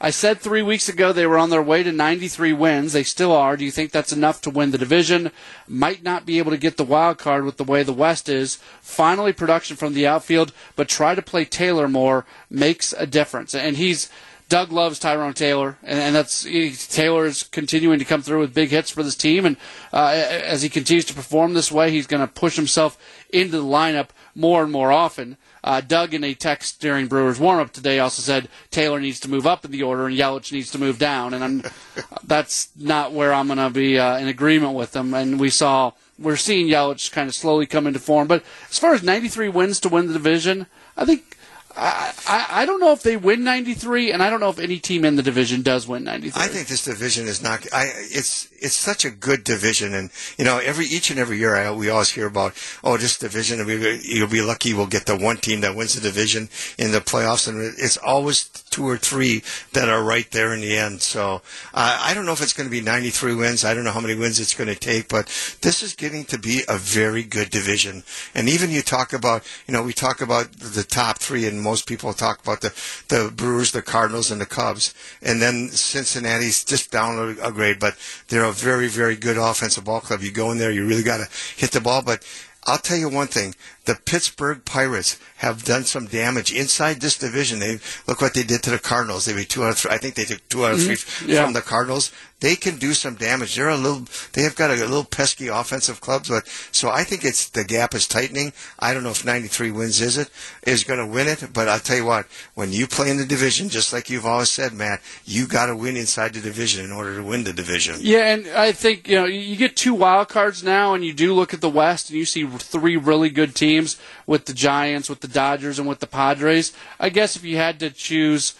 I 0.00 0.10
said 0.10 0.38
three 0.38 0.62
weeks 0.62 0.88
ago 0.88 1.12
they 1.12 1.26
were 1.26 1.38
on 1.38 1.50
their 1.50 1.62
way 1.62 1.82
to 1.82 1.90
93 1.90 2.52
wins. 2.52 2.92
They 2.92 3.02
still 3.02 3.32
are. 3.32 3.56
Do 3.56 3.64
you 3.64 3.72
think 3.72 3.90
that's 3.90 4.12
enough 4.12 4.40
to 4.42 4.50
win 4.50 4.70
the 4.70 4.78
division? 4.78 5.32
Might 5.66 6.04
not 6.04 6.24
be 6.24 6.38
able 6.38 6.52
to 6.52 6.56
get 6.56 6.76
the 6.76 6.84
wild 6.84 7.18
card 7.18 7.44
with 7.44 7.56
the 7.56 7.64
way 7.64 7.82
the 7.82 7.92
West 7.92 8.28
is. 8.28 8.60
Finally, 8.80 9.32
production 9.32 9.76
from 9.76 9.94
the 9.94 10.06
outfield, 10.06 10.52
but 10.76 10.88
try 10.88 11.16
to 11.16 11.22
play 11.22 11.44
Taylor 11.44 11.88
more 11.88 12.24
makes 12.48 12.92
a 12.92 13.06
difference. 13.06 13.56
And 13.56 13.76
he's 13.76 14.08
Doug 14.48 14.72
loves 14.72 14.98
Tyrone 14.98 15.34
Taylor, 15.34 15.76
and, 15.82 15.98
and 15.98 16.14
that's 16.14 16.44
Taylor 16.88 17.26
is 17.26 17.42
continuing 17.42 17.98
to 17.98 18.04
come 18.04 18.22
through 18.22 18.40
with 18.40 18.54
big 18.54 18.70
hits 18.70 18.90
for 18.90 19.02
this 19.02 19.14
team. 19.14 19.44
And 19.44 19.56
uh, 19.92 20.08
as 20.08 20.62
he 20.62 20.68
continues 20.68 21.04
to 21.06 21.14
perform 21.14 21.52
this 21.54 21.70
way, 21.70 21.90
he's 21.90 22.06
going 22.06 22.26
to 22.26 22.32
push 22.32 22.56
himself 22.56 22.98
into 23.30 23.58
the 23.58 23.64
lineup 23.64 24.08
more 24.34 24.62
and 24.62 24.72
more 24.72 24.90
often. 24.90 25.36
Uh, 25.62 25.80
Doug, 25.80 26.14
in 26.14 26.24
a 26.24 26.34
text 26.34 26.80
during 26.80 27.08
Brewers 27.08 27.38
warmup 27.38 27.72
today, 27.72 27.98
also 27.98 28.22
said 28.22 28.48
Taylor 28.70 29.00
needs 29.00 29.20
to 29.20 29.30
move 29.30 29.46
up 29.46 29.64
in 29.64 29.70
the 29.70 29.82
order 29.82 30.06
and 30.06 30.16
Yelich 30.16 30.52
needs 30.52 30.70
to 30.70 30.78
move 30.78 30.98
down, 30.98 31.34
and 31.34 31.44
I'm, 31.44 31.62
that's 32.24 32.68
not 32.76 33.12
where 33.12 33.34
I'm 33.34 33.48
going 33.48 33.58
to 33.58 33.70
be 33.70 33.98
uh, 33.98 34.18
in 34.18 34.28
agreement 34.28 34.74
with 34.74 34.92
them. 34.92 35.12
And 35.12 35.38
we 35.38 35.50
saw 35.50 35.92
we're 36.18 36.36
seeing 36.36 36.68
Yelich 36.68 37.12
kind 37.12 37.28
of 37.28 37.34
slowly 37.34 37.66
come 37.66 37.86
into 37.86 37.98
form. 37.98 38.28
But 38.28 38.42
as 38.70 38.78
far 38.78 38.94
as 38.94 39.02
93 39.02 39.48
wins 39.50 39.80
to 39.80 39.88
win 39.88 40.06
the 40.06 40.12
division, 40.12 40.66
I 40.96 41.04
think 41.04 41.37
I, 41.80 42.46
I, 42.50 42.66
don't 42.66 42.80
know 42.80 42.92
if 42.92 43.02
they 43.02 43.16
win 43.16 43.44
93, 43.44 44.10
and 44.10 44.22
I 44.22 44.30
don't 44.30 44.40
know 44.40 44.48
if 44.48 44.58
any 44.58 44.78
team 44.78 45.04
in 45.04 45.14
the 45.14 45.22
division 45.22 45.62
does 45.62 45.86
win 45.86 46.04
93. 46.04 46.42
I 46.42 46.48
think 46.48 46.66
this 46.66 46.84
division 46.84 47.26
is 47.26 47.40
not. 47.40 47.66
I, 47.72 47.84
it's 47.94 48.48
it's 48.60 48.76
such 48.76 49.04
a 49.04 49.10
good 49.10 49.44
division, 49.44 49.94
and 49.94 50.10
you 50.36 50.44
know, 50.44 50.58
every 50.58 50.86
each 50.86 51.10
and 51.10 51.20
every 51.20 51.38
year, 51.38 51.54
I, 51.54 51.70
we 51.70 51.88
always 51.88 52.10
hear 52.10 52.26
about 52.26 52.54
oh, 52.82 52.96
this 52.96 53.16
division, 53.16 53.60
and 53.60 53.68
we, 53.68 54.00
you'll 54.02 54.28
be 54.28 54.42
lucky 54.42 54.74
we'll 54.74 54.86
get 54.86 55.06
the 55.06 55.16
one 55.16 55.36
team 55.36 55.60
that 55.60 55.76
wins 55.76 55.94
the 55.94 56.00
division 56.00 56.48
in 56.78 56.90
the 56.90 57.00
playoffs, 57.00 57.46
and 57.46 57.60
it's 57.78 57.96
always 57.96 58.48
two 58.68 58.86
or 58.86 58.96
three 58.96 59.42
that 59.72 59.88
are 59.88 60.02
right 60.02 60.30
there 60.30 60.52
in 60.54 60.60
the 60.60 60.76
end. 60.76 61.02
So 61.02 61.42
uh, 61.74 62.00
I 62.02 62.14
don't 62.14 62.26
know 62.26 62.32
if 62.32 62.42
it's 62.42 62.52
going 62.52 62.68
to 62.68 62.70
be 62.70 62.80
93 62.80 63.34
wins. 63.34 63.64
I 63.64 63.74
don't 63.74 63.84
know 63.84 63.92
how 63.92 64.00
many 64.00 64.14
wins 64.14 64.40
it's 64.40 64.54
going 64.54 64.68
to 64.68 64.74
take, 64.78 65.08
but 65.08 65.26
this 65.62 65.82
is 65.82 65.94
getting 65.94 66.24
to 66.26 66.38
be 66.38 66.62
a 66.68 66.78
very 66.78 67.22
good 67.22 67.50
division. 67.50 68.04
And 68.34 68.48
even 68.48 68.70
you 68.70 68.82
talk 68.82 69.12
about, 69.12 69.44
you 69.66 69.74
know, 69.74 69.82
we 69.82 69.92
talk 69.92 70.20
about 70.20 70.52
the 70.52 70.84
top 70.84 71.18
three 71.18 71.46
and 71.46 71.60
most 71.60 71.86
people 71.86 72.12
talk 72.12 72.40
about 72.42 72.60
the 72.60 72.72
the 73.08 73.32
Brewers, 73.34 73.72
the 73.72 73.82
Cardinals, 73.82 74.30
and 74.30 74.40
the 74.40 74.46
Cubs, 74.46 74.94
and 75.22 75.40
then 75.40 75.68
Cincinnati's 75.68 76.64
just 76.64 76.90
down 76.90 77.18
a, 77.18 77.48
a 77.48 77.52
grade, 77.52 77.78
but 77.78 77.96
they're 78.28 78.44
a 78.44 78.52
very 78.52 78.88
very 78.88 79.16
good 79.16 79.36
offensive 79.36 79.84
ball 79.84 80.00
club. 80.00 80.20
You 80.20 80.30
go 80.30 80.50
in 80.50 80.58
there, 80.58 80.70
you 80.70 80.86
really 80.86 81.02
got 81.02 81.18
to 81.18 81.28
hit 81.56 81.72
the 81.72 81.80
ball, 81.80 82.02
but. 82.02 82.24
I'll 82.66 82.76
tell 82.76 82.98
you 82.98 83.08
one 83.08 83.28
thing: 83.28 83.54
the 83.88 83.94
Pittsburgh 83.94 84.62
Pirates 84.66 85.18
have 85.38 85.64
done 85.64 85.84
some 85.84 86.04
damage 86.06 86.52
inside 86.52 87.00
this 87.00 87.16
division. 87.16 87.58
They 87.58 87.78
look 88.06 88.20
what 88.20 88.34
they 88.34 88.42
did 88.42 88.62
to 88.64 88.70
the 88.70 88.78
Cardinals. 88.78 89.24
They 89.24 89.32
beat 89.34 89.48
two 89.48 89.64
out 89.64 89.70
of 89.70 89.78
three. 89.78 89.90
I 89.90 89.96
think 89.96 90.14
they 90.14 90.24
took 90.26 90.46
two 90.50 90.66
out 90.66 90.72
of 90.74 90.82
3 90.82 90.94
Mm-hmm. 90.94 91.30
Yeah. 91.30 91.44
from 91.44 91.54
the 91.54 91.62
Cardinals. 91.62 92.12
They 92.40 92.54
can 92.54 92.76
do 92.78 92.94
some 92.94 93.16
damage. 93.16 93.56
They're 93.56 93.68
a 93.68 93.76
little. 93.76 94.06
They 94.32 94.42
have 94.42 94.54
got 94.54 94.70
a, 94.70 94.74
little 94.74 95.02
pesky 95.02 95.48
offensive 95.48 96.00
clubs, 96.00 96.28
but 96.28 96.46
so 96.70 96.88
I 96.88 97.02
think 97.02 97.24
it's 97.24 97.48
the 97.48 97.64
gap 97.64 97.94
is 97.96 98.06
tightening. 98.06 98.52
I 98.78 98.94
don't 98.94 99.02
know 99.02 99.10
if 99.10 99.24
93 99.24 99.72
wins 99.72 100.00
is 100.00 100.16
it 100.18 100.30
is 100.64 100.84
going 100.84 101.00
to 101.00 101.06
win 101.06 101.26
it, 101.26 101.42
but 101.52 101.66
I'll 101.66 101.80
tell 101.80 101.96
you 101.96 102.04
what: 102.04 102.26
when 102.54 102.72
you 102.72 102.86
play 102.86 103.10
in 103.10 103.16
the 103.16 103.26
division, 103.26 103.68
just 103.68 103.92
like 103.92 104.08
you've 104.08 104.24
always 104.26 104.50
said, 104.50 104.72
Matt, 104.72 105.00
you 105.24 105.48
got 105.48 105.66
to 105.66 105.74
win 105.74 105.96
inside 105.96 106.32
the 106.34 106.40
division 106.40 106.84
in 106.84 106.92
order 106.92 107.16
to 107.16 107.24
win 107.24 107.42
the 107.42 107.52
division. 107.52 107.96
Yeah, 108.00 108.32
and 108.32 108.46
I 108.50 108.70
think 108.70 109.08
you 109.08 109.16
know 109.16 109.24
you 109.26 109.56
get 109.56 109.74
two 109.76 109.94
wild 109.94 110.28
cards 110.28 110.62
now, 110.62 110.94
and 110.94 111.04
you 111.04 111.12
do 111.12 111.34
look 111.34 111.52
at 111.52 111.60
the 111.60 111.68
West, 111.70 112.08
and 112.10 112.18
you 112.20 112.24
see 112.24 112.46
three 112.46 112.96
really 112.96 113.30
good 113.30 113.56
teams 113.56 113.77
with 114.26 114.46
the 114.46 114.54
Giants, 114.54 115.08
with 115.08 115.20
the 115.20 115.28
Dodgers, 115.28 115.78
and 115.78 115.88
with 115.88 116.00
the 116.00 116.06
Padres. 116.06 116.72
I 116.98 117.08
guess 117.08 117.36
if 117.36 117.44
you 117.44 117.56
had 117.56 117.80
to 117.80 117.90
choose 117.90 118.54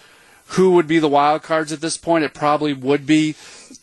who 0.53 0.71
would 0.73 0.87
be 0.87 0.99
the 0.99 1.09
wild 1.09 1.43
cards 1.43 1.73
at 1.73 1.81
this 1.81 1.99
point, 1.99 2.25
it 2.25 2.33
probably 2.33 2.73
would 2.73 3.07
be 3.07 3.35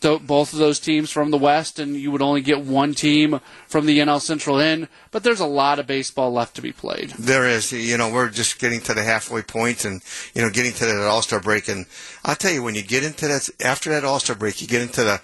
th- 0.02 0.22
both 0.26 0.52
of 0.52 0.58
those 0.58 0.80
teams 0.80 1.12
from 1.12 1.30
the 1.30 1.38
West, 1.38 1.78
and 1.78 1.96
you 1.96 2.12
would 2.12 2.24
only 2.24 2.42
get 2.42 2.62
one 2.62 2.94
team 2.94 3.40
from 3.68 3.86
the 3.86 4.00
NL 4.00 4.20
Central 4.20 4.60
in. 4.60 4.88
But 5.12 5.24
there's 5.24 5.40
a 5.40 5.46
lot 5.46 5.78
of 5.78 5.86
baseball 5.86 6.34
left 6.34 6.56
to 6.56 6.64
be 6.64 6.72
played. 6.72 7.12
There 7.12 7.48
is, 7.48 7.72
you 7.72 7.98
know, 7.98 8.12
we're 8.12 8.30
just 8.30 8.60
getting 8.60 8.80
to 8.82 8.96
the 8.96 9.04
halfway 9.04 9.44
point 9.44 9.86
and, 9.86 10.02
you 10.34 10.42
know, 10.42 10.50
getting 10.50 10.74
to 10.74 10.86
that 10.86 11.08
All 11.08 11.22
Star 11.22 11.40
break. 11.40 11.68
And 11.68 11.86
I'll 12.24 12.36
tell 12.36 12.52
you, 12.52 12.64
when 12.64 12.76
you 12.76 12.84
get 12.84 13.04
into 13.04 13.28
that, 13.28 13.48
after 13.64 13.92
that 13.92 14.04
All 14.04 14.20
Star 14.20 14.36
break, 14.36 14.60
you 14.60 14.68
get 14.68 14.82
into 14.82 15.04
the 15.04 15.22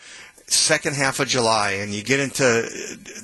second 0.54 0.96
half 0.96 1.20
of 1.20 1.28
July 1.28 1.72
and 1.72 1.94
you 1.94 2.04
get 2.04 2.20
into 2.20 2.70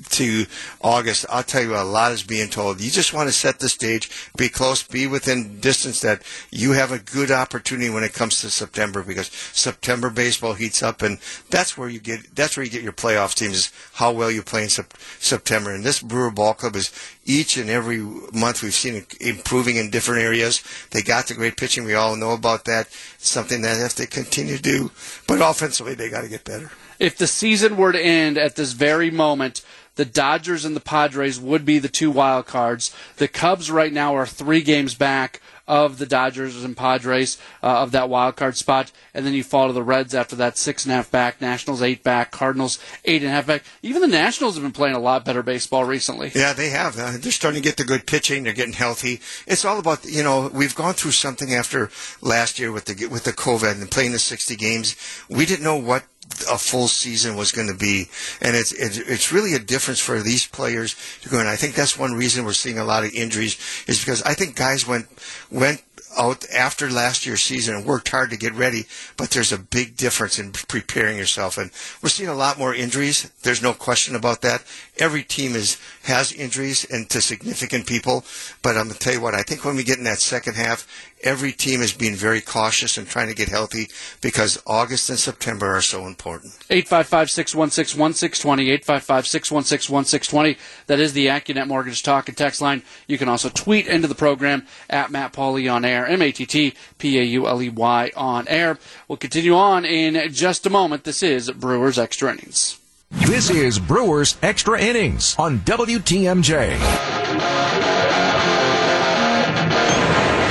to 0.10 0.46
August, 0.82 1.26
I'll 1.30 1.44
tell 1.44 1.62
you 1.62 1.76
a 1.76 1.84
lot 1.84 2.12
is 2.12 2.24
being 2.24 2.50
told. 2.50 2.82
You 2.82 2.90
just 2.90 3.14
want 3.14 3.28
to 3.30 3.34
set 3.34 3.60
the 3.60 3.70
stage, 3.70 4.10
be 4.38 4.50
close, 4.50 4.84
be 4.84 5.08
within 5.08 5.60
distance 5.60 6.02
that 6.02 6.24
you 6.52 6.72
have 6.72 6.92
a 6.92 7.00
good 7.00 7.32
opportunity 7.32 7.90
when 7.90 8.04
it 8.04 8.14
comes 8.14 8.42
to 8.42 8.50
September 8.50 9.04
because 9.04 9.28
September 9.28 10.10
baseball 10.10 10.54
heats 10.54 10.82
up 10.82 11.02
and 11.02 11.20
that's 11.50 11.78
where 11.78 11.90
you 11.90 12.00
get 12.00 12.36
that's 12.36 12.56
where 12.56 12.64
you 12.64 12.72
get 12.72 12.84
your 12.84 12.94
playoff 12.94 13.34
teams 13.34 13.56
is 13.56 13.72
how 13.94 14.12
well 14.12 14.32
you 14.32 14.42
play 14.42 14.64
in 14.64 14.70
sep- 14.70 14.98
September. 15.20 15.74
And 15.74 15.84
this 15.84 16.02
Brewer 16.02 16.32
Ball 16.32 16.54
Club 16.54 16.76
is 16.76 16.92
each 17.26 17.58
and 17.58 17.70
every 17.70 18.00
month 18.00 18.64
we've 18.64 18.74
seen 18.74 19.06
improving 19.20 19.76
in 19.76 19.90
different 19.90 20.24
areas. 20.24 20.64
They 20.92 21.02
got 21.02 21.28
the 21.28 21.34
great 21.34 21.58
pitching. 21.58 21.84
We 21.84 21.94
all 21.94 22.16
know 22.16 22.32
about 22.32 22.66
that. 22.66 22.88
It's 22.88 23.30
something 23.30 23.62
that 23.62 23.76
they 23.76 23.82
have 23.82 23.96
to 23.96 24.08
continue 24.08 24.58
to 24.58 24.62
do. 24.62 24.92
But 25.28 25.42
offensively, 25.42 25.96
they 25.96 26.10
got 26.10 26.22
to 26.22 26.30
get 26.30 26.44
better. 26.44 26.72
If 27.00 27.18
the 27.18 27.28
season 27.28 27.78
were 27.78 27.92
to 27.92 28.02
end 28.02 28.38
at 28.38 28.56
this 28.56 28.74
very 28.74 29.12
moment, 29.12 29.64
the 29.96 30.06
Dodgers 30.06 30.64
and 30.64 30.76
the 30.76 30.82
Padres 30.82 31.40
would 31.40 31.66
be 31.66 31.80
the 31.80 31.90
two 31.90 32.12
wild 32.12 32.46
cards. 32.46 32.96
The 33.18 33.28
Cubs 33.28 33.70
right 33.70 33.92
now 33.92 34.16
are 34.16 34.28
three 34.28 34.62
games 34.62 34.94
back 34.94 35.42
of 35.68 35.98
the 35.98 36.06
Dodgers 36.06 36.64
and 36.64 36.78
Padres 36.78 37.38
uh, 37.62 37.82
of 37.82 37.92
that 37.92 38.08
wild 38.08 38.38
card 38.38 38.56
spot, 38.56 38.92
and 39.14 39.26
then 39.26 39.34
you 39.34 39.44
fall 39.44 39.68
to 39.68 39.74
the 39.74 39.84
Reds 39.84 40.16
after 40.16 40.36
that 40.38 40.58
six 40.58 40.86
and 40.86 40.94
a 40.94 40.96
half 40.96 41.12
back, 41.12 41.42
Nationals 41.42 41.82
eight 41.82 42.04
back, 42.04 42.32
Cardinals 42.32 42.80
eight 43.04 43.22
and 43.22 43.30
a 43.30 43.34
half 43.34 43.48
back. 43.48 43.64
Even 43.82 44.02
the 44.02 44.08
Nationals 44.08 44.56
have 44.56 44.64
been 44.64 44.72
playing 44.72 44.96
a 44.96 45.00
lot 45.00 45.26
better 45.26 45.44
baseball 45.44 45.84
recently. 45.84 46.32
Yeah, 46.34 46.54
they 46.54 46.70
have. 46.70 46.98
Uh, 46.98 47.18
they're 47.20 47.32
starting 47.32 47.62
to 47.62 47.68
get 47.68 47.78
the 47.78 47.84
good 47.84 48.06
pitching. 48.06 48.44
They're 48.44 48.54
getting 48.54 48.74
healthy. 48.74 49.20
It's 49.46 49.66
all 49.66 49.80
about 49.80 50.06
you 50.06 50.24
know 50.24 50.50
we've 50.54 50.76
gone 50.76 50.94
through 50.94 51.12
something 51.12 51.54
after 51.54 51.90
last 52.22 52.60
year 52.60 52.72
with 52.72 52.86
the 52.86 53.08
with 53.08 53.26
the 53.26 53.34
COVID 53.34 53.82
and 53.82 53.92
playing 53.92 54.14
the 54.14 54.20
sixty 54.20 54.56
games. 54.56 54.96
We 55.30 55.46
didn't 55.46 55.66
know 55.66 55.78
what 55.78 56.06
a 56.52 56.58
full 56.58 56.88
season 56.88 57.36
was 57.36 57.52
going 57.52 57.68
to 57.68 57.74
be, 57.74 58.10
and 58.42 58.56
it's 58.56 58.72
it's, 58.72 59.32
really 59.32 59.54
a 59.54 59.60
difference 59.60 60.00
for 60.00 60.22
these 60.22 60.48
players 60.48 60.96
to 61.22 61.30
go. 61.30 61.40
And 61.40 61.50
I 61.50 61.56
think 61.56 61.76
that's 61.76 61.98
one 61.98 62.14
reason 62.14 62.46
we're 62.46 62.54
seeing 62.54 62.80
a 62.80 62.84
lot 62.84 63.04
of 63.04 63.14
injuries 63.14 63.58
is 63.88 64.00
because 64.00 64.22
I 64.24 64.34
think 64.34 64.56
guys 64.56 64.88
went 64.88 65.08
went 65.52 65.84
out 66.18 66.46
after 66.52 66.90
last 66.90 67.26
year's 67.26 67.42
season 67.42 67.76
and 67.76 67.86
worked 67.86 68.10
hard 68.10 68.30
to 68.32 68.38
get 68.38 68.54
ready, 68.54 68.86
but 69.18 69.30
there's 69.30 69.52
a 69.52 69.58
big 69.58 69.96
difference 69.96 70.40
in 70.40 70.52
preparing 70.52 71.18
yourself. 71.18 71.58
And 71.58 71.72
we're 72.02 72.10
seeing 72.10 72.30
a 72.30 72.34
lot 72.34 72.58
more 72.58 72.74
injuries. 72.74 73.32
There's 73.44 73.62
no 73.62 73.74
question 73.74 74.16
about 74.16 74.42
that. 74.42 74.64
Every 75.00 75.24
team 75.24 75.56
is 75.56 75.78
has 76.04 76.32
injuries 76.32 76.86
and 76.90 77.10
to 77.10 77.22
significant 77.22 77.86
people. 77.86 78.24
But 78.62 78.78
I'm 78.78 78.88
gonna 78.88 79.00
tell 79.00 79.14
you 79.14 79.22
what, 79.22 79.36
I 79.36 79.44
think 79.44 79.66
when 79.66 79.76
we 79.76 79.84
get 79.84 79.98
in 79.98 80.06
that 80.06 80.20
second 80.20 80.56
half, 80.56 80.88
every 81.24 81.52
team 81.52 81.82
is 81.82 81.94
being 81.94 82.16
very 82.16 82.42
cautious 82.42 82.98
and 82.98 83.08
trying 83.08 83.28
to 83.28 83.36
get 83.36 83.50
healthy 83.50 83.90
because 84.22 84.62
August 84.66 85.10
and 85.10 85.20
September 85.20 85.76
are 85.76 85.82
so 85.82 86.08
important. 86.08 86.54
855-616-1620, 86.70 88.84
855-616-1620. 88.84 90.58
That 90.88 91.00
is 91.00 91.14
the 91.14 91.28
AccuNet 91.28 91.68
Mortgage 91.68 92.04
Talk 92.04 92.28
and 92.28 92.38
Text 92.38 92.62
line. 92.62 92.84
You 93.08 93.18
can 93.18 93.30
also 93.30 93.50
tweet 93.50 93.88
into 93.88 94.08
the 94.08 94.16
program 94.16 94.66
at 94.90 95.12
Matt 95.12 95.34
Pauley 95.34 95.72
on 95.72 95.86
air, 95.86 96.06
M-A-T-T-P-A-U-L-E-Y 96.08 98.12
on 98.16 98.48
air. 98.48 98.78
We'll 99.08 99.18
continue 99.18 99.56
on 99.56 99.86
in 99.86 100.32
just 100.32 100.66
a 100.66 100.70
moment. 100.70 101.04
This 101.04 101.24
is 101.24 101.52
Brewers 101.52 102.00
Extra 102.00 102.32
Innings. 102.32 102.80
This 103.12 103.50
is 103.50 103.80
Brewers 103.80 104.36
Extra 104.42 104.82
Innings 104.82 105.36
on 105.40 105.60
WTMJ. 105.60 106.76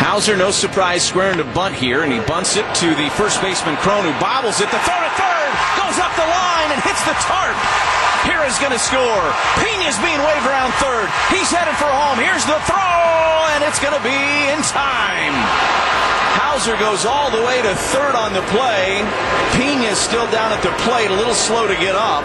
Houser, 0.01 0.37
no 0.37 0.51
surprise, 0.51 1.05
squaring 1.05 1.37
to 1.37 1.45
bunt 1.53 1.75
here, 1.75 2.01
and 2.01 2.13
he 2.13 2.21
bunts 2.25 2.57
it 2.57 2.65
to 2.81 2.89
the 2.97 3.13
first 3.21 3.43
baseman 3.43 3.77
Cron, 3.85 4.09
who 4.09 4.13
bobbles 4.17 4.61
it. 4.65 4.73
The 4.73 4.81
throw 4.89 4.97
to 4.97 5.13
third 5.21 5.51
goes 5.77 6.01
up 6.01 6.13
the 6.17 6.25
line 6.25 6.73
and 6.73 6.81
hits 6.81 7.05
the 7.05 7.13
tarp. 7.29 7.57
Pira's 8.25 8.57
going 8.57 8.73
to 8.73 8.81
score. 8.81 9.25
Pena's 9.61 10.01
being 10.01 10.21
waved 10.25 10.49
around 10.49 10.73
third. 10.81 11.13
He's 11.29 11.53
headed 11.53 11.77
for 11.77 11.89
home. 11.93 12.17
Here's 12.23 12.49
the 12.49 12.57
throw, 12.65 13.53
and 13.53 13.65
it's 13.69 13.81
going 13.81 13.99
to 13.99 14.05
be 14.05 14.21
in 14.49 14.61
time. 14.65 15.37
Houser 16.41 16.77
goes 16.77 17.05
all 17.05 17.31
the 17.33 17.43
way 17.45 17.61
to 17.61 17.75
third 17.93 18.15
on 18.15 18.33
the 18.33 18.47
play. 18.49 19.05
Pena's 19.59 19.99
still 19.99 20.31
down 20.31 20.53
at 20.53 20.63
the 20.63 20.73
plate, 20.89 21.11
a 21.11 21.17
little 21.17 21.35
slow 21.35 21.69
to 21.69 21.75
get 21.77 21.97
up. 21.97 22.25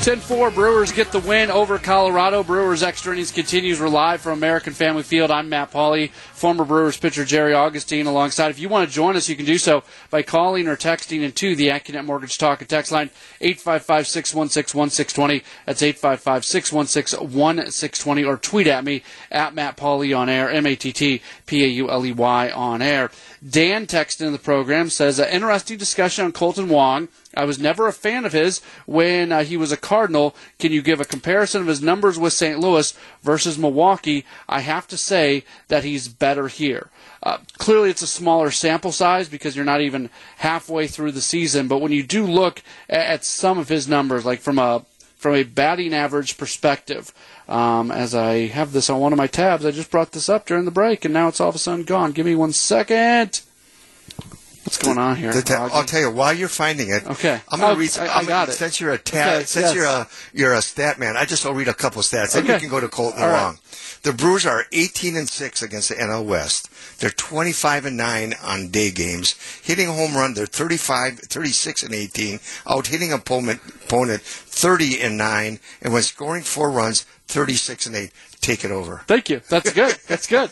10-4, 0.00 0.54
Brewers 0.54 0.92
get 0.92 1.10
the 1.10 1.18
win 1.18 1.50
over 1.50 1.76
Colorado. 1.76 2.44
Brewers 2.44 2.84
Extra 2.84 3.12
Innings 3.12 3.32
continues. 3.32 3.80
We're 3.80 3.88
live 3.88 4.20
from 4.20 4.38
American 4.38 4.72
Family 4.72 5.02
Field. 5.02 5.32
I'm 5.32 5.48
Matt 5.48 5.72
Pauley, 5.72 6.12
former 6.12 6.64
Brewers 6.64 6.96
pitcher 6.96 7.24
Jerry 7.24 7.52
Augustine 7.52 8.06
alongside. 8.06 8.50
If 8.50 8.60
you 8.60 8.68
want 8.68 8.88
to 8.88 8.94
join 8.94 9.16
us, 9.16 9.28
you 9.28 9.34
can 9.34 9.44
do 9.44 9.58
so 9.58 9.82
by 10.08 10.22
calling 10.22 10.68
or 10.68 10.76
texting 10.76 11.22
into 11.22 11.56
the 11.56 11.66
AccuNet 11.68 12.04
Mortgage 12.04 12.38
Talk 12.38 12.60
and 12.60 12.70
Text 12.70 12.92
line 12.92 13.10
855-616-1620. 13.40 15.42
That's 15.66 15.82
855-616-1620 15.82 18.26
or 18.26 18.36
tweet 18.36 18.68
at 18.68 18.84
me 18.84 19.02
at 19.32 19.52
Matt 19.52 19.76
Pauley 19.76 20.16
on 20.16 20.28
air, 20.28 20.48
M-A-T-T-P-A-U-L-E-Y 20.48 22.50
on 22.50 22.82
air. 22.82 23.10
Dan 23.46 23.86
texted 23.86 24.26
in 24.26 24.32
the 24.32 24.38
program 24.38 24.90
says, 24.90 25.20
uh, 25.20 25.28
interesting 25.30 25.78
discussion 25.78 26.24
on 26.24 26.32
Kolten 26.32 26.68
Wong. 26.68 27.08
I 27.36 27.44
was 27.44 27.58
never 27.58 27.86
a 27.86 27.92
fan 27.92 28.24
of 28.24 28.32
his 28.32 28.60
when 28.86 29.30
uh, 29.30 29.44
he 29.44 29.56
was 29.56 29.70
a 29.70 29.76
Cardinal. 29.76 30.34
Can 30.58 30.72
you 30.72 30.82
give 30.82 31.00
a 31.00 31.04
comparison 31.04 31.60
of 31.60 31.68
his 31.68 31.82
numbers 31.82 32.18
with 32.18 32.32
St. 32.32 32.58
Louis 32.58 32.92
versus 33.22 33.56
Milwaukee? 33.56 34.24
I 34.48 34.60
have 34.60 34.88
to 34.88 34.96
say 34.96 35.44
that 35.68 35.84
he's 35.84 36.08
better 36.08 36.48
here. 36.48 36.90
Uh, 37.22 37.38
clearly, 37.58 37.90
it's 37.90 38.02
a 38.02 38.06
smaller 38.06 38.50
sample 38.50 38.92
size 38.92 39.28
because 39.28 39.56
you're 39.56 39.64
not 39.64 39.80
even 39.80 40.10
halfway 40.38 40.86
through 40.86 41.12
the 41.12 41.20
season. 41.20 41.68
But 41.68 41.80
when 41.80 41.92
you 41.92 42.02
do 42.02 42.24
look 42.24 42.62
at, 42.88 43.06
at 43.06 43.24
some 43.24 43.58
of 43.58 43.68
his 43.68 43.88
numbers, 43.88 44.24
like 44.24 44.40
from 44.40 44.58
a 44.58 44.84
from 45.16 45.34
a 45.34 45.42
batting 45.42 45.92
average 45.92 46.38
perspective, 46.38 47.12
um, 47.48 47.90
as 47.90 48.14
I 48.14 48.46
have 48.48 48.72
this 48.72 48.90
on 48.90 49.00
one 49.00 49.12
of 49.12 49.16
my 49.16 49.26
tabs, 49.26 49.64
I 49.64 49.70
just 49.70 49.90
brought 49.90 50.12
this 50.12 50.28
up 50.28 50.46
during 50.46 50.64
the 50.64 50.70
break, 50.70 51.04
and 51.04 51.14
now 51.14 51.28
it's 51.28 51.40
all 51.40 51.48
of 51.48 51.54
a 51.54 51.58
sudden 51.58 51.84
gone. 51.84 52.12
Give 52.12 52.26
me 52.26 52.34
one 52.36 52.52
second. 52.52 53.40
What's 54.64 54.76
going 54.76 54.98
on 54.98 55.16
here? 55.16 55.32
Ta- 55.32 55.70
I'll 55.72 55.84
tell 55.84 56.00
you 56.00 56.10
while 56.10 56.34
you're 56.34 56.46
finding 56.48 56.90
it. 56.90 57.06
Okay. 57.06 57.40
I'm 57.48 57.58
gonna 57.60 57.72
Oh, 57.72 57.76
read. 57.76 57.96
I- 57.98 58.18
I 58.18 58.24
got 58.24 58.50
it. 58.50 58.52
Since 58.52 58.80
you're 58.82 58.92
a 58.92 58.98
tab, 58.98 59.36
Okay, 59.36 59.44
since 59.46 59.66
yes. 59.68 59.74
you're 59.74 59.86
a 59.86 60.08
you're 60.34 60.52
a 60.52 60.60
stat 60.60 60.98
man, 60.98 61.16
I 61.16 61.24
just 61.24 61.42
will 61.42 61.54
read 61.54 61.68
a 61.68 61.74
couple 61.74 62.02
stats. 62.02 62.32
Then 62.34 62.44
you 62.44 62.58
can 62.58 62.68
go 62.68 62.78
to 62.78 62.88
Kolten 62.88 63.18
All 63.18 63.28
right. 63.28 63.56
The 64.02 64.12
Brewers 64.12 64.46
are 64.46 64.66
18 64.72 65.16
and 65.16 65.28
six 65.28 65.62
against 65.62 65.88
the 65.88 65.96
NL 65.96 66.24
West. 66.24 66.70
They're 67.00 67.10
25 67.10 67.86
and 67.86 67.96
nine 67.96 68.34
on 68.42 68.70
day 68.70 68.90
games. 68.90 69.34
Hitting 69.62 69.88
a 69.88 69.92
home 69.92 70.14
run, 70.14 70.34
they're 70.34 70.46
35, 70.46 71.18
36 71.18 71.82
and 71.82 71.94
18. 71.94 72.40
Out 72.68 72.86
hitting 72.86 73.12
opponent 73.12 73.60
opponent 73.84 74.22
30 74.22 75.00
and 75.00 75.16
nine, 75.16 75.60
and 75.82 75.92
when 75.92 76.02
scoring 76.02 76.42
four 76.42 76.70
runs, 76.70 77.06
36 77.28 77.86
and 77.86 77.96
eight. 77.96 78.10
Take 78.40 78.64
it 78.64 78.70
over. 78.70 79.02
Thank 79.06 79.28
you. 79.28 79.40
That's 79.48 79.72
good. 79.72 79.96
That's 80.06 80.26
good. 80.26 80.50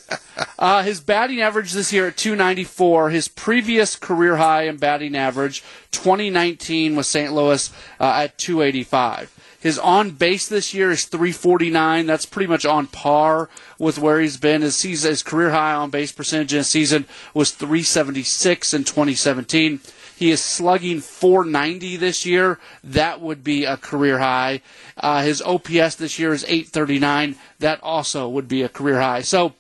Uh, 0.59 0.83
his 0.83 1.01
batting 1.01 1.41
average 1.41 1.73
this 1.73 1.93
year 1.93 2.09
at 2.09 2.17
294. 2.17 3.11
His 3.11 3.29
previous 3.29 3.97
career 3.97 4.37
high 4.37 4.65
in 4.65 4.77
batting 4.77 5.17
average, 5.17 5.63
2019, 5.93 6.97
was 6.97 7.07
St. 7.07 7.33
Louis 7.33 7.73
uh, 7.99 8.25
at 8.25 8.37
285. 8.39 9.33
His 9.67 9.81
on 9.81 10.13
base 10.13 10.47
this 10.47 10.73
year 10.73 10.93
is 10.93 11.07
349. 11.07 12.07
That's 12.07 12.25
pretty 12.25 12.47
much 12.47 12.65
on 12.65 12.87
par 12.87 13.51
with 13.81 13.99
where 13.99 14.21
he's 14.21 14.37
been. 14.37 14.63
His 14.63 14.77
season, 14.77 15.11
his 15.11 15.25
career 15.25 15.51
high 15.51 15.75
on 15.75 15.91
base 15.91 16.13
percentage 16.13 16.55
in 16.55 16.61
a 16.61 16.63
season 16.63 17.05
was 17.35 17.51
376 17.51 18.73
in 18.73 18.85
2017. 18.85 19.81
He 20.17 20.31
is 20.31 20.41
slugging 20.41 21.01
490 21.01 21.97
this 21.97 22.25
year. 22.25 22.61
That 22.85 23.21
would 23.21 23.43
be 23.43 23.65
a 23.65 23.77
career 23.77 24.21
high. 24.21 24.61
Uh, 24.97 25.23
his 25.23 25.43
OPS 25.43 25.97
this 25.97 26.17
year 26.17 26.33
is 26.33 26.45
839. 26.45 27.35
That 27.59 27.83
also 27.83 28.29
would 28.29 28.47
be 28.47 28.63
a 28.63 28.69
career 28.69 29.01
high. 29.01 29.23
So 29.23 29.55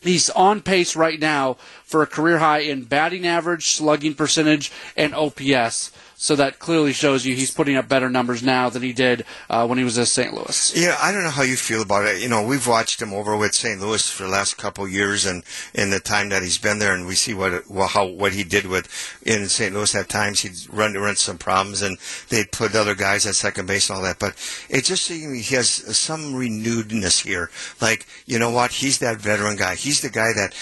he's 0.00 0.30
on 0.30 0.60
pace 0.60 0.94
right 0.94 1.18
now 1.18 1.54
for 1.82 2.02
a 2.02 2.06
career 2.06 2.38
high 2.38 2.60
in 2.60 2.84
batting 2.84 3.26
average, 3.26 3.74
slugging 3.74 4.14
percentage, 4.14 4.70
and 4.96 5.12
OPS. 5.12 5.90
So 6.16 6.36
that 6.36 6.58
clearly 6.58 6.92
shows 6.92 7.26
you 7.26 7.34
he's 7.34 7.50
putting 7.50 7.76
up 7.76 7.88
better 7.88 8.08
numbers 8.08 8.42
now 8.42 8.68
than 8.70 8.82
he 8.82 8.92
did 8.92 9.24
uh, 9.50 9.66
when 9.66 9.78
he 9.78 9.84
was 9.84 9.98
at 9.98 10.08
St. 10.08 10.32
Louis. 10.32 10.72
Yeah, 10.76 10.96
I 11.00 11.12
don't 11.12 11.24
know 11.24 11.30
how 11.30 11.42
you 11.42 11.56
feel 11.56 11.82
about 11.82 12.06
it. 12.06 12.22
You 12.22 12.28
know, 12.28 12.42
we've 12.42 12.66
watched 12.66 13.02
him 13.02 13.12
over 13.12 13.36
with 13.36 13.54
St. 13.54 13.80
Louis 13.80 14.08
for 14.08 14.24
the 14.24 14.28
last 14.28 14.56
couple 14.56 14.88
years, 14.88 15.26
and 15.26 15.42
in 15.74 15.90
the 15.90 16.00
time 16.00 16.28
that 16.30 16.42
he's 16.42 16.58
been 16.58 16.78
there, 16.78 16.94
and 16.94 17.06
we 17.06 17.14
see 17.14 17.34
what 17.34 17.68
well, 17.68 17.88
how 17.88 18.06
what 18.06 18.32
he 18.32 18.44
did 18.44 18.66
with 18.66 18.88
in 19.24 19.48
St. 19.48 19.74
Louis. 19.74 19.94
At 19.94 20.08
times, 20.08 20.40
he'd 20.40 20.72
run 20.72 20.94
run 20.94 21.16
some 21.16 21.38
problems, 21.38 21.82
and 21.82 21.98
they'd 22.28 22.52
put 22.52 22.74
other 22.74 22.94
guys 22.94 23.26
at 23.26 23.34
second 23.34 23.66
base 23.66 23.90
and 23.90 23.96
all 23.96 24.04
that. 24.04 24.18
But 24.18 24.34
it 24.68 24.84
just 24.84 25.04
seems 25.04 25.48
he 25.48 25.54
has 25.56 25.68
some 25.68 26.34
renewedness 26.34 27.24
here. 27.24 27.50
Like, 27.80 28.06
you 28.26 28.38
know 28.38 28.50
what? 28.50 28.70
He's 28.72 28.98
that 28.98 29.18
veteran 29.18 29.56
guy. 29.56 29.74
He's 29.74 30.00
the 30.00 30.10
guy 30.10 30.32
that 30.32 30.54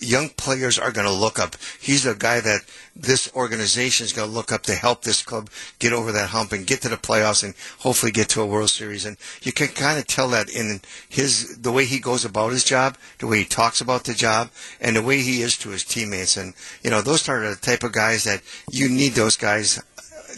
young 0.00 0.28
players 0.30 0.78
are 0.78 0.92
going 0.92 1.06
to 1.06 1.12
look 1.12 1.38
up. 1.38 1.56
He's 1.80 2.06
a 2.06 2.14
guy 2.14 2.40
that 2.40 2.60
this 2.94 3.32
organization 3.34 4.04
is 4.04 4.12
going 4.12 4.28
to 4.28 4.34
look 4.34 4.52
up 4.52 4.62
to 4.64 4.74
help 4.74 5.02
this 5.02 5.22
club 5.22 5.50
get 5.78 5.92
over 5.92 6.12
that 6.12 6.30
hump 6.30 6.52
and 6.52 6.66
get 6.66 6.82
to 6.82 6.88
the 6.88 6.96
playoffs 6.96 7.42
and 7.44 7.54
hopefully 7.78 8.12
get 8.12 8.28
to 8.30 8.42
a 8.42 8.46
World 8.46 8.70
Series. 8.70 9.04
And 9.04 9.16
you 9.42 9.52
can 9.52 9.68
kind 9.68 9.98
of 9.98 10.06
tell 10.06 10.28
that 10.28 10.48
in 10.50 10.80
his 11.08 11.58
the 11.58 11.72
way 11.72 11.84
he 11.84 11.98
goes 12.00 12.24
about 12.24 12.52
his 12.52 12.64
job, 12.64 12.96
the 13.18 13.26
way 13.26 13.38
he 13.38 13.44
talks 13.44 13.80
about 13.80 14.04
the 14.04 14.14
job, 14.14 14.50
and 14.80 14.96
the 14.96 15.02
way 15.02 15.20
he 15.20 15.42
is 15.42 15.56
to 15.58 15.70
his 15.70 15.84
teammates. 15.84 16.36
And 16.36 16.54
you 16.82 16.90
know, 16.90 17.00
those 17.00 17.28
are 17.28 17.48
the 17.48 17.56
type 17.56 17.82
of 17.82 17.92
guys 17.92 18.24
that 18.24 18.42
you 18.70 18.88
need. 18.88 19.12
Those 19.12 19.36
guys 19.36 19.82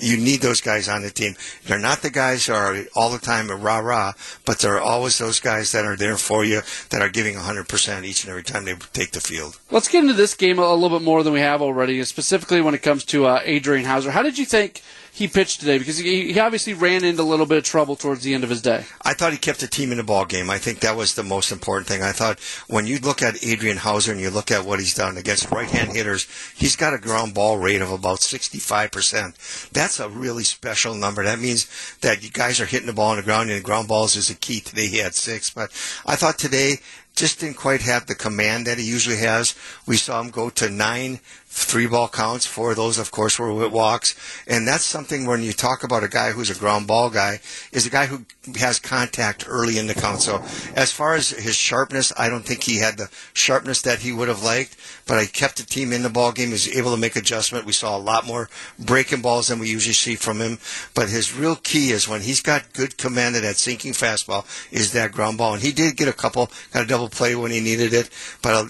you 0.01 0.17
need 0.17 0.41
those 0.41 0.61
guys 0.61 0.89
on 0.89 1.03
the 1.03 1.11
team. 1.11 1.37
They're 1.67 1.79
not 1.79 2.03
the 2.03 2.11
guys 2.11 2.47
who 2.47 2.55
are 2.55 2.77
all 2.95 3.11
the 3.11 3.19
time 3.19 3.51
a 3.51 3.57
rah 3.57 3.79
rah, 3.79 4.13
but 4.45 4.59
they're 4.59 4.81
always 4.81 5.19
those 5.19 5.41
guys 5.41 5.73
that 5.73 5.85
are 5.85 5.97
there 5.97 6.17
for 6.17 6.45
you, 6.45 6.63
that 6.91 7.03
are 7.03 7.09
giving 7.09 7.35
100% 7.35 8.05
each 8.05 8.25
and 8.25 8.31
every 8.31 8.43
time 8.43 8.65
they 8.65 8.75
take 8.93 9.13
the 9.13 9.21
field. 9.21 9.59
Let's 9.71 9.89
get 9.89 10.03
into 10.03 10.15
this 10.15 10.35
game 10.35 10.59
a 10.59 10.75
little 10.75 10.99
bit 10.99 11.05
more 11.05 11.23
than 11.23 11.33
we 11.33 11.41
have 11.41 11.63
already, 11.63 12.03
specifically 12.05 12.61
when 12.61 12.75
it 12.75 12.83
comes 12.83 13.05
to 13.07 13.27
uh, 13.27 13.41
Adrian 13.45 13.85
Houser. 13.85 14.11
How 14.11 14.23
did 14.23 14.39
you 14.39 14.45
think 14.45 14.83
he 15.21 15.29
pitched 15.29 15.61
today? 15.61 15.77
Because 15.77 15.99
he, 15.99 16.33
he 16.33 16.41
obviously 16.41 16.73
ran 16.73 17.05
into 17.05 17.21
a 17.21 17.25
little 17.25 17.45
bit 17.45 17.59
of 17.59 17.65
trouble 17.65 17.95
towards 17.95 18.23
the 18.23 18.33
end 18.33 18.43
of 18.43 18.49
his 18.49 18.63
day. 18.63 18.87
I 19.03 19.13
thought 19.13 19.33
he 19.33 19.39
kept 19.39 19.61
the 19.61 19.67
team 19.67 19.93
in 19.93 19.99
the 19.99 20.03
ball 20.03 20.25
game. 20.25 20.49
I 20.49 20.57
think 20.57 20.81
that 20.81 20.97
was 20.97 21.15
the 21.15 21.23
most 21.23 21.53
important 21.53 21.87
thing. 21.87 22.03
I 22.03 22.13
thought 22.13 22.41
when 22.69 22.87
you 22.87 22.99
look 22.99 23.21
at 23.21 23.45
Adrian 23.45 23.77
Houser 23.77 24.13
and 24.13 24.21
you 24.21 24.31
look 24.31 24.51
at 24.51 24.65
what 24.65 24.79
he's 24.79 24.95
done 24.95 25.19
against 25.19 25.51
right-hand 25.51 25.93
hitters, 25.93 26.27
he's 26.57 26.75
got 26.75 26.95
a 26.95 26.99
ground 26.99 27.35
ball 27.35 27.59
rate 27.59 27.83
of 27.83 27.93
about 27.93 28.21
65%. 28.21 29.71
That's 29.71 30.01
a 30.01 30.09
really 30.09 30.45
special 30.45 30.95
number. 30.95 31.23
That 31.23 31.39
means 31.39 31.69
that 32.01 32.25
you 32.25 32.31
guys 32.31 32.59
are 32.59 32.67
hitting 32.67 32.87
the 32.87 32.95
ball 32.95 33.11
on 33.11 33.19
the 33.19 33.23
ground, 33.23 33.51
and 33.51 33.63
ground 33.63 33.89
balls 33.89 34.17
is 34.17 34.31
a 34.31 34.35
key. 34.35 34.61
Today 34.61 34.87
he 34.87 34.99
had 34.99 35.15
six, 35.15 35.51
but 35.51 35.71
I 36.07 36.17
thought 36.17 36.39
today 36.39 36.79
just 37.15 37.41
didn't 37.41 37.57
quite 37.57 37.83
have 37.83 38.07
the 38.07 38.15
command 38.15 38.67
that 38.67 38.79
he 38.79 38.85
usually 38.85 39.19
has. 39.19 39.55
We 39.87 39.97
saw 39.97 40.23
him 40.23 40.31
go 40.31 40.49
to 40.51 40.71
nine 40.71 41.21
three 41.53 41.87
ball 41.87 42.09
counts. 42.09 42.47
Four 42.47 42.71
of 42.71 42.77
those, 42.77 42.97
of 42.97 43.11
course, 43.11 43.39
were 43.39 43.53
with 43.53 43.73
walks. 43.73 44.15
And 44.47 44.67
that's 44.67 44.85
something 44.85 45.27
when 45.27 45.43
you 45.43 45.53
talk 45.53 45.83
about 45.83 46.05
a 46.05 46.09
guy 46.09 46.31
who's 46.31 46.49
a 46.49 46.59
ground 46.59 46.87
ball 46.87 47.11
guy, 47.11 47.41
is 47.73 47.87
a 47.87 47.91
guy 47.91 48.07
who 48.07 48.25
has 48.57 48.79
contact 48.79 49.45
early 49.49 49.77
in 49.77 49.89
the 49.89 49.95
count. 49.95 50.21
So 50.21 50.43
as 50.77 50.93
far 50.93 51.17
as 51.17 51.31
his 51.31 51.57
sharpness, 51.57 52.13
I 52.17 52.29
don't 52.29 52.45
think 52.45 52.63
he 52.63 52.79
had 52.79 52.97
the 52.97 53.11
sharpness 53.33 53.83
that 53.83 53.99
he 53.99 54.13
would 54.13 54.29
have 54.29 54.45
liked, 54.45 54.77
but 55.07 55.19
I 55.19 55.27
kept 55.27 55.57
the 55.57 55.65
team 55.65 55.93
in 55.93 56.03
the 56.03 56.09
ball 56.09 56.31
game. 56.31 56.49
He 56.49 56.53
was 56.53 56.77
able 56.77 56.93
to 56.93 57.01
make 57.01 57.17
adjustment. 57.17 57.67
We 57.67 57.73
saw 57.73 57.97
a 57.97 57.99
lot 57.99 58.27
more 58.27 58.49
breaking 58.79 59.21
balls 59.21 59.49
than 59.49 59.59
we 59.59 59.69
usually 59.69 59.93
see 59.93 60.15
from 60.15 60.41
him. 60.41 60.59
But 60.95 61.09
his 61.09 61.37
real 61.37 61.57
key 61.57 61.91
is 61.91 62.09
when 62.09 62.21
he's 62.21 62.41
got 62.41 62.73
good 62.75 62.97
command 62.97 63.35
of 63.35 63.43
that 63.43 63.57
sinking 63.57 63.93
fastball 63.93 64.47
is 64.71 64.93
that 64.93 65.11
ground 65.11 65.39
ball. 65.39 65.55
And 65.55 65.63
he 65.63 65.73
did 65.73 65.97
get 65.97 66.07
a 66.07 66.13
couple, 66.13 66.49
got 66.73 66.85
a 66.85 66.87
double 66.87 67.09
play 67.09 67.35
when 67.35 67.51
he 67.51 67.61
needed 67.61 67.93
it, 67.93 68.09
but 68.41 68.55
uh, 68.55 68.69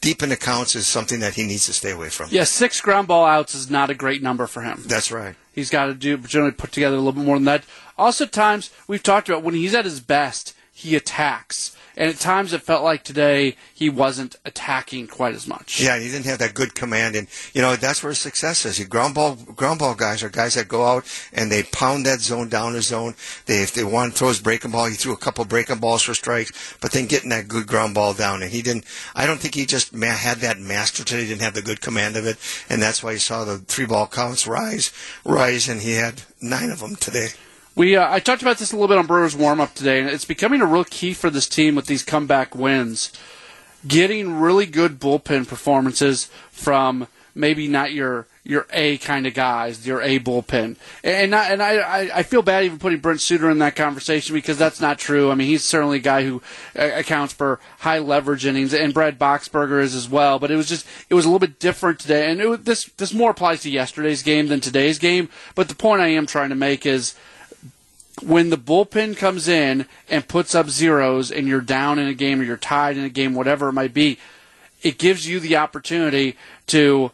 deep 0.00 0.22
in 0.22 0.28
the 0.28 0.36
counts 0.36 0.74
is 0.74 0.86
something 0.86 1.20
that 1.20 1.34
he 1.34 1.44
needs 1.44 1.66
to 1.66 1.72
stay 1.72 1.90
away 1.90 2.08
from. 2.08 2.28
Yeah, 2.30 2.44
six 2.44 2.80
ground 2.80 3.08
ball 3.08 3.24
outs 3.24 3.54
is 3.54 3.70
not 3.70 3.90
a 3.90 3.94
great 3.94 4.22
number 4.22 4.46
for 4.46 4.62
him. 4.62 4.82
That's 4.86 5.10
right. 5.10 5.34
He's 5.52 5.70
got 5.70 5.86
to 5.86 5.94
do 5.94 6.16
generally 6.18 6.52
put 6.52 6.72
together 6.72 6.96
a 6.96 6.98
little 6.98 7.12
bit 7.12 7.24
more 7.24 7.36
than 7.36 7.44
that. 7.44 7.64
Also, 7.96 8.26
times 8.26 8.70
we've 8.86 9.02
talked 9.02 9.28
about 9.28 9.42
when 9.42 9.54
he's 9.54 9.74
at 9.74 9.84
his 9.84 10.00
best, 10.00 10.54
he 10.72 10.94
attacks. 10.94 11.76
And 11.98 12.08
at 12.08 12.20
times 12.20 12.52
it 12.52 12.62
felt 12.62 12.84
like 12.84 13.02
today 13.02 13.56
he 13.74 13.90
wasn't 13.90 14.36
attacking 14.44 15.08
quite 15.08 15.34
as 15.34 15.48
much. 15.48 15.80
Yeah, 15.80 15.98
he 15.98 16.08
didn't 16.08 16.26
have 16.26 16.38
that 16.38 16.54
good 16.54 16.76
command, 16.76 17.16
and 17.16 17.26
you 17.52 17.60
know 17.60 17.74
that's 17.74 18.04
where 18.04 18.14
success 18.14 18.64
is. 18.64 18.78
You 18.78 18.84
ground 18.84 19.16
ball, 19.16 19.34
ground 19.34 19.80
ball 19.80 19.96
guys 19.96 20.22
are 20.22 20.28
guys 20.28 20.54
that 20.54 20.68
go 20.68 20.86
out 20.86 21.04
and 21.32 21.50
they 21.50 21.64
pound 21.64 22.06
that 22.06 22.20
zone 22.20 22.48
down 22.48 22.74
the 22.74 22.82
zone. 22.82 23.16
They 23.46 23.62
if 23.62 23.74
they 23.74 23.82
want 23.82 24.12
to 24.12 24.18
throw 24.18 24.28
his 24.28 24.40
breaking 24.40 24.70
ball, 24.70 24.86
he 24.86 24.94
threw 24.94 25.12
a 25.12 25.16
couple 25.16 25.44
breaking 25.44 25.78
balls 25.78 26.02
for 26.02 26.14
strikes, 26.14 26.76
but 26.80 26.92
then 26.92 27.06
getting 27.06 27.30
that 27.30 27.48
good 27.48 27.66
ground 27.66 27.94
ball 27.94 28.14
down, 28.14 28.42
and 28.42 28.52
he 28.52 28.62
didn't. 28.62 28.84
I 29.16 29.26
don't 29.26 29.40
think 29.40 29.56
he 29.56 29.66
just 29.66 29.92
had 29.92 30.38
that 30.38 30.60
master 30.60 31.02
today. 31.02 31.22
He 31.22 31.28
didn't 31.28 31.42
have 31.42 31.54
the 31.54 31.62
good 31.62 31.80
command 31.80 32.16
of 32.16 32.26
it, 32.26 32.36
and 32.70 32.80
that's 32.80 33.02
why 33.02 33.10
you 33.10 33.18
saw 33.18 33.44
the 33.44 33.58
three 33.58 33.86
ball 33.86 34.06
counts 34.06 34.46
rise, 34.46 34.92
rise, 35.24 35.68
and 35.68 35.82
he 35.82 35.94
had 35.94 36.22
nine 36.40 36.70
of 36.70 36.78
them 36.78 36.94
today. 36.94 37.30
We 37.78 37.94
uh, 37.94 38.12
I 38.12 38.18
talked 38.18 38.42
about 38.42 38.58
this 38.58 38.72
a 38.72 38.74
little 38.74 38.88
bit 38.88 38.98
on 38.98 39.06
Brewers 39.06 39.36
warm 39.36 39.60
up 39.60 39.72
today, 39.72 40.00
and 40.00 40.08
it's 40.08 40.24
becoming 40.24 40.60
a 40.60 40.66
real 40.66 40.82
key 40.82 41.14
for 41.14 41.30
this 41.30 41.46
team 41.46 41.76
with 41.76 41.86
these 41.86 42.02
comeback 42.02 42.56
wins. 42.56 43.12
Getting 43.86 44.40
really 44.40 44.66
good 44.66 44.98
bullpen 44.98 45.46
performances 45.46 46.28
from 46.50 47.06
maybe 47.36 47.68
not 47.68 47.92
your 47.92 48.26
your 48.42 48.66
A 48.72 48.98
kind 48.98 49.28
of 49.28 49.34
guys, 49.34 49.86
your 49.86 50.02
A 50.02 50.18
bullpen, 50.18 50.74
and 51.04 51.30
not, 51.30 51.52
and 51.52 51.62
I 51.62 52.10
I 52.12 52.24
feel 52.24 52.42
bad 52.42 52.64
even 52.64 52.80
putting 52.80 52.98
Brent 52.98 53.20
Suter 53.20 53.48
in 53.48 53.60
that 53.60 53.76
conversation 53.76 54.34
because 54.34 54.58
that's 54.58 54.80
not 54.80 54.98
true. 54.98 55.30
I 55.30 55.36
mean, 55.36 55.46
he's 55.46 55.62
certainly 55.62 55.98
a 55.98 56.00
guy 56.00 56.24
who 56.24 56.42
uh, 56.76 56.90
accounts 56.96 57.32
for 57.32 57.60
high 57.78 58.00
leverage 58.00 58.44
innings, 58.44 58.74
and 58.74 58.92
Brad 58.92 59.20
Boxberger 59.20 59.80
is 59.80 59.94
as 59.94 60.08
well. 60.08 60.40
But 60.40 60.50
it 60.50 60.56
was 60.56 60.68
just 60.68 60.84
it 61.08 61.14
was 61.14 61.26
a 61.26 61.28
little 61.28 61.38
bit 61.38 61.60
different 61.60 62.00
today, 62.00 62.28
and 62.28 62.40
it, 62.40 62.64
this 62.64 62.86
this 62.96 63.14
more 63.14 63.30
applies 63.30 63.62
to 63.62 63.70
yesterday's 63.70 64.24
game 64.24 64.48
than 64.48 64.58
today's 64.58 64.98
game. 64.98 65.28
But 65.54 65.68
the 65.68 65.76
point 65.76 66.02
I 66.02 66.08
am 66.08 66.26
trying 66.26 66.48
to 66.48 66.56
make 66.56 66.84
is 66.84 67.14
when 68.22 68.50
the 68.50 68.58
bullpen 68.58 69.16
comes 69.16 69.48
in 69.48 69.86
and 70.08 70.28
puts 70.28 70.54
up 70.54 70.68
zeros 70.68 71.30
and 71.30 71.46
you're 71.46 71.60
down 71.60 71.98
in 71.98 72.06
a 72.08 72.14
game 72.14 72.40
or 72.40 72.44
you're 72.44 72.56
tied 72.56 72.96
in 72.96 73.04
a 73.04 73.10
game, 73.10 73.34
whatever 73.34 73.68
it 73.68 73.72
might 73.72 73.94
be, 73.94 74.18
it 74.82 74.98
gives 74.98 75.26
you 75.26 75.40
the 75.40 75.56
opportunity 75.56 76.36
to 76.66 77.10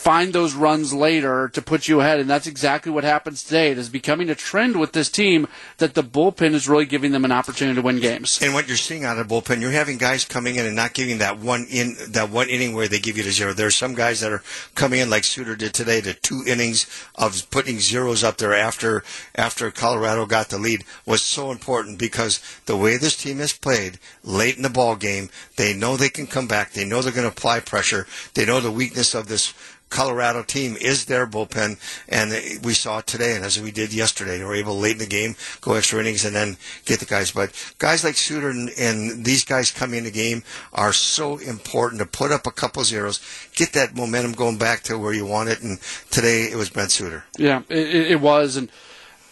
find 0.00 0.32
those 0.32 0.54
runs 0.54 0.94
later 0.94 1.50
to 1.50 1.60
put 1.60 1.86
you 1.86 2.00
ahead. 2.00 2.20
And 2.20 2.30
that's 2.30 2.46
exactly 2.46 2.90
what 2.90 3.04
happens 3.04 3.44
today. 3.44 3.70
It 3.70 3.76
is 3.76 3.90
becoming 3.90 4.30
a 4.30 4.34
trend 4.34 4.80
with 4.80 4.92
this 4.92 5.10
team 5.10 5.46
that 5.76 5.92
the 5.92 6.02
bullpen 6.02 6.54
is 6.54 6.66
really 6.66 6.86
giving 6.86 7.12
them 7.12 7.26
an 7.26 7.32
opportunity 7.32 7.76
to 7.76 7.82
win 7.82 8.00
games. 8.00 8.40
And 8.42 8.54
what 8.54 8.66
you're 8.66 8.78
seeing 8.78 9.04
out 9.04 9.18
of 9.18 9.28
the 9.28 9.34
bullpen, 9.34 9.60
you're 9.60 9.70
having 9.70 9.98
guys 9.98 10.24
coming 10.24 10.56
in 10.56 10.64
and 10.64 10.74
not 10.74 10.94
giving 10.94 11.18
that 11.18 11.38
one 11.38 11.66
in 11.70 11.96
that 12.08 12.30
one 12.30 12.48
inning 12.48 12.74
where 12.74 12.88
they 12.88 12.98
give 12.98 13.18
you 13.18 13.24
to 13.24 13.30
zero. 13.30 13.52
There 13.52 13.66
are 13.66 13.70
some 13.70 13.94
guys 13.94 14.20
that 14.20 14.32
are 14.32 14.42
coming 14.74 15.00
in 15.00 15.10
like 15.10 15.24
Suter 15.24 15.54
did 15.54 15.74
today, 15.74 16.00
the 16.00 16.14
two 16.14 16.44
innings 16.46 16.86
of 17.14 17.50
putting 17.50 17.78
zeros 17.78 18.24
up 18.24 18.38
there 18.38 18.54
after 18.54 19.04
after 19.34 19.70
Colorado 19.70 20.24
got 20.24 20.48
the 20.48 20.56
lead 20.56 20.82
was 21.04 21.20
so 21.20 21.50
important 21.50 21.98
because 21.98 22.40
the 22.64 22.76
way 22.76 22.96
this 22.96 23.18
team 23.18 23.36
has 23.36 23.52
played 23.52 23.98
late 24.24 24.56
in 24.56 24.62
the 24.62 24.70
ball 24.70 24.96
game, 24.96 25.28
they 25.56 25.74
know 25.74 25.98
they 25.98 26.08
can 26.08 26.26
come 26.26 26.48
back. 26.48 26.72
They 26.72 26.86
know 26.86 27.02
they're 27.02 27.12
going 27.12 27.30
to 27.30 27.36
apply 27.36 27.60
pressure. 27.60 28.06
They 28.32 28.46
know 28.46 28.60
the 28.60 28.70
weakness 28.70 29.14
of 29.14 29.28
this 29.28 29.52
Colorado 29.90 30.42
team 30.42 30.76
is 30.80 31.04
their 31.04 31.26
bullpen, 31.26 31.78
and 32.08 32.30
we 32.64 32.74
saw 32.74 32.98
it 32.98 33.06
today, 33.06 33.34
and 33.34 33.44
as 33.44 33.60
we 33.60 33.70
did 33.70 33.92
yesterday, 33.92 34.38
they 34.38 34.44
were 34.44 34.54
able 34.54 34.78
late 34.78 34.92
in 34.92 34.98
the 34.98 35.06
game 35.06 35.36
go 35.60 35.74
extra 35.74 36.00
innings 36.00 36.24
and 36.24 36.34
then 36.34 36.56
get 36.84 37.00
the 37.00 37.06
guys. 37.06 37.32
But 37.32 37.52
guys 37.78 38.04
like 38.04 38.16
Suter 38.16 38.50
and, 38.50 38.70
and 38.78 39.24
these 39.24 39.44
guys 39.44 39.70
coming 39.70 39.98
in 39.98 40.04
the 40.04 40.10
game 40.10 40.42
are 40.72 40.92
so 40.92 41.38
important 41.38 42.00
to 42.00 42.06
put 42.06 42.30
up 42.32 42.46
a 42.46 42.50
couple 42.50 42.82
zeros, 42.84 43.20
get 43.54 43.72
that 43.72 43.94
momentum 43.94 44.32
going 44.32 44.58
back 44.58 44.82
to 44.84 44.96
where 44.98 45.12
you 45.12 45.26
want 45.26 45.48
it. 45.48 45.60
And 45.60 45.80
today 46.10 46.44
it 46.44 46.56
was 46.56 46.70
Brent 46.70 46.92
Suter. 46.92 47.24
Yeah, 47.36 47.62
it, 47.68 48.12
it 48.12 48.20
was, 48.20 48.56
and 48.56 48.70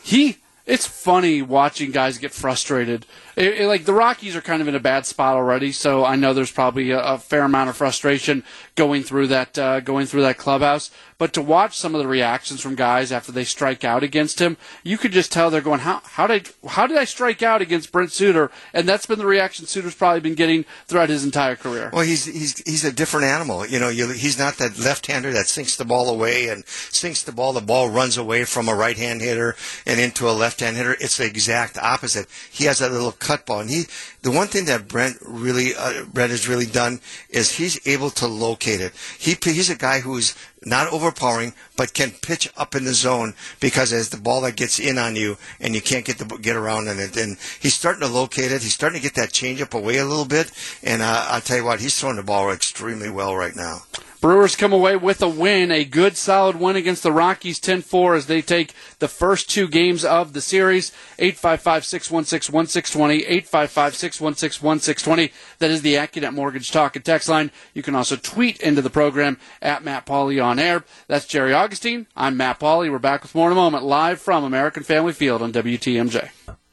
he. 0.02 0.38
It's 0.66 0.86
funny 0.86 1.40
watching 1.40 1.92
guys 1.92 2.18
get 2.18 2.30
frustrated. 2.30 3.06
It, 3.38 3.60
it, 3.60 3.66
like 3.68 3.84
the 3.84 3.94
Rockies 3.94 4.36
are 4.36 4.40
kind 4.40 4.60
of 4.60 4.68
in 4.68 4.74
a 4.74 4.80
bad 4.80 5.06
spot 5.06 5.36
already, 5.36 5.72
so 5.72 6.04
I 6.04 6.16
know 6.16 6.34
there's 6.34 6.52
probably 6.52 6.90
a, 6.90 7.00
a 7.00 7.18
fair 7.18 7.42
amount 7.42 7.70
of 7.70 7.76
frustration 7.76 8.44
going 8.74 9.02
through 9.02 9.28
that 9.28 9.58
uh, 9.58 9.80
going 9.80 10.06
through 10.06 10.22
that 10.22 10.38
clubhouse. 10.38 10.90
But 11.18 11.32
to 11.32 11.42
watch 11.42 11.76
some 11.76 11.94
of 11.94 12.00
the 12.00 12.06
reactions 12.06 12.60
from 12.60 12.76
guys 12.76 13.10
after 13.10 13.32
they 13.32 13.42
strike 13.44 13.82
out 13.84 14.04
against 14.04 14.40
him, 14.40 14.56
you 14.84 14.98
could 14.98 15.12
just 15.12 15.32
tell 15.32 15.50
they're 15.50 15.60
going, 15.60 15.80
"How 15.80 16.02
how 16.04 16.26
did 16.26 16.48
I, 16.64 16.68
how 16.68 16.86
did 16.86 16.96
I 16.96 17.04
strike 17.04 17.42
out 17.42 17.62
against 17.62 17.92
Brent 17.92 18.12
Suter?" 18.12 18.50
And 18.72 18.88
that's 18.88 19.06
been 19.06 19.18
the 19.18 19.26
reaction 19.26 19.66
Suter's 19.66 19.94
probably 19.94 20.20
been 20.20 20.34
getting 20.34 20.64
throughout 20.86 21.08
his 21.08 21.24
entire 21.24 21.56
career. 21.56 21.90
Well, 21.92 22.04
he's 22.04 22.24
he's 22.24 22.58
he's 22.66 22.84
a 22.84 22.92
different 22.92 23.26
animal. 23.26 23.66
You 23.66 23.78
know, 23.78 23.88
you, 23.88 24.08
he's 24.10 24.38
not 24.38 24.58
that 24.58 24.78
left-hander 24.78 25.32
that 25.32 25.46
sinks 25.46 25.76
the 25.76 25.84
ball 25.84 26.08
away 26.08 26.48
and 26.48 26.66
sinks 26.66 27.22
the 27.22 27.32
ball. 27.32 27.52
The 27.52 27.60
ball 27.60 27.88
runs 27.88 28.16
away 28.16 28.44
from 28.44 28.68
a 28.68 28.74
right-hand 28.74 29.20
hitter 29.20 29.56
and 29.86 30.00
into 30.00 30.28
a 30.28 30.30
left 30.30 30.48
left-hand 30.48 30.78
hitter. 30.78 30.96
It's 30.98 31.18
the 31.18 31.26
exact 31.26 31.76
opposite. 31.76 32.26
He 32.50 32.64
has 32.64 32.78
that 32.78 32.90
little 32.90 33.12
cut 33.28 33.44
ball, 33.44 33.60
and 33.60 33.70
he. 33.70 33.84
The 34.22 34.30
one 34.30 34.48
thing 34.48 34.64
that 34.64 34.88
Brent 34.88 35.18
really, 35.20 35.74
uh, 35.74 36.04
Brent 36.04 36.30
has 36.30 36.48
really 36.48 36.66
done 36.66 37.00
is 37.28 37.52
he's 37.52 37.78
able 37.86 38.10
to 38.10 38.26
locate 38.26 38.80
it. 38.80 38.92
He 39.18 39.36
he's 39.40 39.68
a 39.68 39.76
guy 39.76 40.00
who's 40.00 40.34
not 40.64 40.90
overpowering, 40.92 41.52
but 41.76 41.92
can 41.92 42.10
pitch 42.10 42.50
up 42.56 42.74
in 42.74 42.84
the 42.84 42.94
zone 42.94 43.34
because 43.60 43.92
as 43.92 44.08
the 44.08 44.16
ball 44.16 44.40
that 44.40 44.56
gets 44.56 44.80
in 44.80 44.96
on 44.98 45.14
you 45.14 45.36
and 45.60 45.74
you 45.74 45.82
can't 45.82 46.06
get 46.06 46.18
the 46.18 46.24
get 46.38 46.56
around 46.56 46.88
in 46.88 46.98
it, 46.98 47.16
and 47.18 47.36
he's 47.60 47.74
starting 47.74 48.00
to 48.00 48.08
locate 48.08 48.50
it. 48.50 48.62
He's 48.62 48.74
starting 48.74 48.98
to 48.98 49.06
get 49.06 49.14
that 49.16 49.30
changeup 49.30 49.74
away 49.78 49.98
a 49.98 50.06
little 50.06 50.24
bit, 50.24 50.50
and 50.82 51.02
uh, 51.02 51.26
I'll 51.28 51.42
tell 51.42 51.58
you 51.58 51.64
what, 51.64 51.80
he's 51.80 51.98
throwing 51.98 52.16
the 52.16 52.22
ball 52.22 52.50
extremely 52.50 53.10
well 53.10 53.36
right 53.36 53.54
now. 53.54 53.82
Brewers 54.20 54.56
come 54.56 54.72
away 54.72 54.96
with 54.96 55.22
a 55.22 55.28
win, 55.28 55.70
a 55.70 55.84
good 55.84 56.16
solid 56.16 56.58
win 56.58 56.74
against 56.74 57.04
the 57.04 57.12
Rockies 57.12 57.60
10-4 57.60 58.16
as 58.16 58.26
they 58.26 58.42
take 58.42 58.74
the 58.98 59.06
first 59.06 59.48
two 59.48 59.68
games 59.68 60.04
of 60.04 60.32
the 60.32 60.40
series. 60.40 60.90
855-616-1620, 61.18 63.28
855-616-1620. 63.44 65.30
That 65.60 65.70
is 65.70 65.82
the 65.82 65.94
AccuNet 65.94 66.34
Mortgage 66.34 66.72
Talk 66.72 66.96
and 66.96 67.04
Text 67.04 67.28
line. 67.28 67.52
You 67.74 67.84
can 67.84 67.94
also 67.94 68.16
tweet 68.16 68.60
into 68.60 68.82
the 68.82 68.90
program 68.90 69.38
at 69.62 69.84
Matt 69.84 70.04
Pauley 70.04 70.44
on 70.44 70.58
air. 70.58 70.82
That's 71.06 71.26
Jerry 71.26 71.52
Augustine. 71.52 72.08
I'm 72.16 72.36
Matt 72.36 72.58
Pauley. 72.58 72.90
We're 72.90 72.98
back 72.98 73.22
with 73.22 73.36
more 73.36 73.46
in 73.46 73.52
a 73.52 73.56
moment, 73.56 73.84
live 73.84 74.20
from 74.20 74.42
American 74.42 74.82
Family 74.82 75.12
Field 75.12 75.42
on 75.42 75.52
WTMJ. 75.52 76.30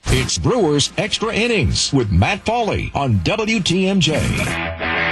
It's 0.08 0.38
Brewers 0.40 0.92
Extra 0.98 1.34
Innings 1.34 1.94
with 1.94 2.12
Matt 2.12 2.44
Pauley 2.44 2.90
on 2.96 3.20
WTMJ. 3.20 5.06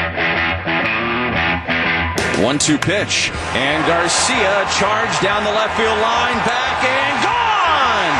One 2.43 2.59
two 2.59 2.77
pitch. 2.77 3.31
And 3.55 3.87
Garcia 3.87 4.67
charged 4.75 5.21
down 5.23 5.45
the 5.45 5.51
left 5.51 5.77
field 5.79 5.97
line, 5.97 6.35
back 6.43 6.83
and 6.83 7.15
gone! 7.23 8.15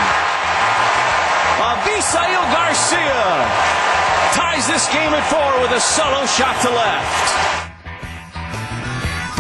Avisail 1.59 2.43
Garcia 2.55 3.23
ties 4.31 4.65
this 4.65 4.88
game 4.93 5.12
at 5.12 5.27
four 5.27 5.62
with 5.62 5.71
a 5.71 5.81
solo 5.81 6.25
shot 6.25 6.55
to 6.62 6.69
left. 6.69 7.62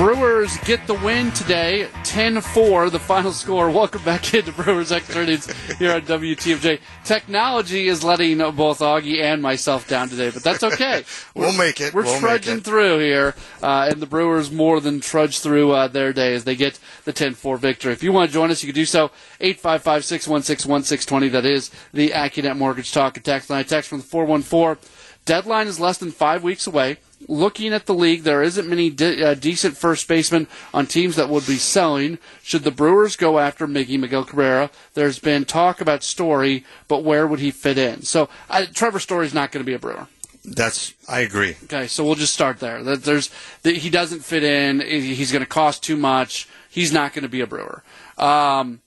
Brewers 0.03 0.57
get 0.65 0.85
the 0.85 0.95
win 0.95 1.31
today, 1.31 1.87
10-4, 2.03 2.91
the 2.91 2.99
final 2.99 3.31
score. 3.31 3.69
Welcome 3.69 4.03
back 4.03 4.33
into 4.33 4.51
Brewers 4.51 4.91
Extra 4.91 5.23
Innings 5.23 5.49
here 5.77 5.93
on 5.93 6.01
WTMJ. 6.01 6.81
Technology 7.05 7.87
is 7.87 8.03
letting 8.03 8.39
both 8.39 8.79
Augie 8.79 9.21
and 9.21 9.41
myself 9.41 9.87
down 9.87 10.09
today, 10.09 10.29
but 10.29 10.43
that's 10.43 10.61
okay. 10.61 11.05
we'll 11.35 11.57
make 11.57 11.79
it. 11.79 11.93
We're 11.93 12.03
we'll 12.03 12.19
trudging 12.19 12.57
it. 12.57 12.65
through 12.65 12.99
here, 12.99 13.33
uh, 13.61 13.87
and 13.89 14.01
the 14.01 14.05
Brewers 14.05 14.51
more 14.51 14.81
than 14.81 14.99
trudge 14.99 15.39
through 15.39 15.71
uh, 15.71 15.87
their 15.87 16.11
day 16.11 16.33
as 16.33 16.43
they 16.43 16.57
get 16.57 16.81
the 17.05 17.13
10-4 17.13 17.57
victory. 17.57 17.93
If 17.93 18.03
you 18.03 18.11
want 18.11 18.29
to 18.29 18.33
join 18.33 18.51
us, 18.51 18.61
you 18.61 18.67
can 18.67 18.75
do 18.75 18.83
so, 18.83 19.09
855-616-1620. 19.39 21.31
That 21.31 21.45
is 21.45 21.71
the 21.93 22.09
AccuNet 22.09 22.57
Mortgage 22.57 22.91
Talk 22.91 23.15
and 23.15 23.23
Text 23.23 23.49
line. 23.49 23.63
Text 23.63 23.87
from 23.89 23.99
the 23.99 24.05
414. 24.05 24.85
Deadline 25.23 25.67
is 25.67 25.79
less 25.79 25.97
than 25.97 26.11
five 26.11 26.43
weeks 26.43 26.67
away 26.67 26.97
looking 27.27 27.73
at 27.73 27.85
the 27.85 27.93
league, 27.93 28.23
there 28.23 28.43
isn't 28.43 28.67
many 28.67 28.89
de- 28.89 29.23
uh, 29.23 29.33
decent 29.33 29.77
first 29.77 30.07
basemen 30.07 30.47
on 30.73 30.87
teams 30.87 31.15
that 31.15 31.29
would 31.29 31.45
be 31.45 31.57
selling. 31.57 32.17
Should 32.41 32.63
the 32.63 32.71
Brewers 32.71 33.15
go 33.15 33.39
after 33.39 33.67
Miggy 33.67 33.99
Miguel 33.99 34.25
Cabrera? 34.25 34.69
There's 34.93 35.19
been 35.19 35.45
talk 35.45 35.81
about 35.81 36.03
Story, 36.03 36.65
but 36.87 37.03
where 37.03 37.27
would 37.27 37.39
he 37.39 37.51
fit 37.51 37.77
in? 37.77 38.03
So 38.03 38.29
uh, 38.49 38.65
Trevor 38.73 38.99
Story's 38.99 39.33
not 39.33 39.51
going 39.51 39.63
to 39.63 39.69
be 39.69 39.73
a 39.73 39.79
Brewer. 39.79 40.07
That's 40.45 40.93
I 41.07 41.21
agree. 41.21 41.55
Okay, 41.63 41.87
so 41.87 42.03
we'll 42.03 42.15
just 42.15 42.33
start 42.33 42.59
there. 42.59 42.83
That 42.83 43.03
there's 43.03 43.29
that 43.61 43.77
he 43.77 43.89
doesn't 43.89 44.25
fit 44.25 44.43
in. 44.43 44.81
He's 44.81 45.31
going 45.31 45.43
to 45.43 45.49
cost 45.49 45.83
too 45.83 45.95
much. 45.95 46.49
He's 46.69 46.91
not 46.91 47.13
going 47.13 47.23
to 47.23 47.29
be 47.29 47.39
a 47.39 47.47
Brewer. 47.47 47.81
Um, 48.17 48.81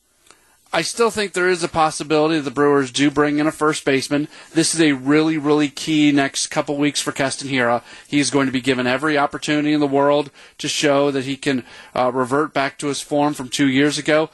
I 0.76 0.82
still 0.82 1.10
think 1.10 1.32
there 1.32 1.48
is 1.48 1.64
a 1.64 1.68
possibility 1.68 2.36
that 2.36 2.42
the 2.42 2.50
Brewers 2.50 2.90
do 2.90 3.10
bring 3.10 3.38
in 3.38 3.46
a 3.46 3.50
first 3.50 3.82
baseman. 3.86 4.28
This 4.52 4.74
is 4.74 4.80
a 4.82 4.92
really, 4.92 5.38
really 5.38 5.70
key 5.70 6.12
next 6.12 6.48
couple 6.48 6.76
weeks 6.76 7.00
for 7.00 7.12
Keston 7.12 7.48
Hiura. 7.48 7.82
He's 8.06 8.28
going 8.28 8.44
to 8.44 8.52
be 8.52 8.60
given 8.60 8.86
every 8.86 9.16
opportunity 9.16 9.72
in 9.72 9.80
the 9.80 9.86
world 9.86 10.30
to 10.58 10.68
show 10.68 11.10
that 11.12 11.24
he 11.24 11.38
can 11.38 11.64
uh, 11.94 12.12
revert 12.12 12.52
back 12.52 12.76
to 12.76 12.88
his 12.88 13.00
form 13.00 13.32
from 13.32 13.48
two 13.48 13.68
years 13.68 13.96
ago 13.96 14.28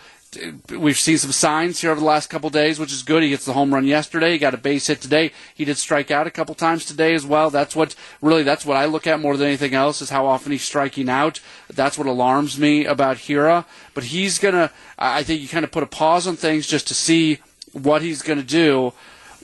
we've 0.71 0.99
seen 0.99 1.18
some 1.18 1.33
signs 1.33 1.81
here 1.81 1.90
over 1.90 2.01
the 2.01 2.07
last 2.07 2.31
couple 2.31 2.51
days, 2.51 2.79
which 2.79 2.92
is 2.92 3.03
good. 3.03 3.23
He 3.23 3.31
gets 3.31 3.45
the 3.45 3.53
home 3.53 3.73
run 3.73 3.85
yesterday. 3.85 4.33
He 4.33 4.38
got 4.38 4.55
a 4.55 4.59
base 4.59 4.87
hit 4.87 5.01
today. 5.01 5.33
He 5.55 5.64
did 5.64 5.77
strike 5.77 6.11
out 6.11 6.27
a 6.27 6.31
couple 6.31 6.55
times 6.55 6.85
today 6.85 7.14
as 7.14 7.27
well. 7.27 7.51
That's 7.51 7.77
what 7.77 7.95
really 8.21 8.42
that's 8.42 8.64
what 8.64 8.77
I 8.77 8.87
look 8.87 9.07
at 9.07 9.21
more 9.21 9.37
than 9.37 9.49
anything 9.49 9.75
else 9.75 10.01
is 10.01 10.11
how 10.11 10.27
often 10.27 10.53
he's 10.53 10.62
striking 10.62 11.09
out. 11.09 11.40
That's 11.68 11.99
what 11.99 12.07
alarms 12.07 12.59
me 12.59 12.85
about 12.85 13.18
Hiura. 13.18 13.64
But 13.95 14.05
he's 14.05 14.38
gonna. 14.38 14.71
I 14.99 15.23
think 15.23 15.42
you 15.42 15.49
kind 15.49 15.64
of 15.64 15.73
put 15.73 15.83
a 15.83 15.87
pause 15.87 16.27
on 16.27 16.37
things 16.37 16.66
just 16.66 16.88
to 16.88 16.95
see 16.95 17.38
what 17.73 18.03
he's 18.03 18.23
gonna 18.23 18.42
do. 18.42 18.92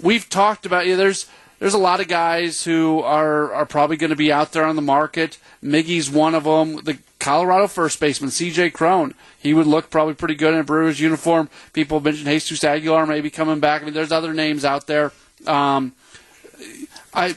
We've 0.03 0.29
talked 0.29 0.65
about. 0.65 0.87
Yeah, 0.87 0.97
there's 0.97 1.27
there's 1.59 1.75
a 1.75 1.79
lot 1.79 2.01
of 2.01 2.09
guys 2.09 2.65
who 2.65 3.01
are 3.01 3.53
are 3.53 3.67
probably 3.67 3.97
going 3.97 4.11
to 4.11 4.17
be 4.17 4.33
out 4.33 4.53
there 4.53 4.65
on 4.65 4.77
the 4.77 4.83
market. 4.83 5.39
Miggy's 5.63 6.09
one 6.09 6.35
of 6.35 6.45
them. 6.45 6.85
The 6.85 6.99
Colorado 7.19 7.67
first 7.67 7.99
baseman 7.99 8.31
C.J. 8.31 8.71
Cron. 8.71 9.15
He 9.39 9.53
would 9.55 9.67
look 9.67 9.91
probably 9.91 10.15
pretty 10.15 10.35
good 10.35 10.55
in 10.55 10.61
a 10.61 10.65
Brewers 10.65 11.01
uniform. 11.01 11.49
People 11.73 12.01
mentioned 12.01 12.27
Jesus 12.27 12.63
Aguilar 12.63 13.07
maybe 13.07 13.31
coming 13.31 13.61
back. 13.61 13.83
I 13.83 13.87
mean, 13.87 13.95
there's 13.95 14.13
other 14.13 14.33
names 14.33 14.65
out 14.65 14.87
there. 14.87 15.13
Um, 15.47 15.93
I 17.13 17.37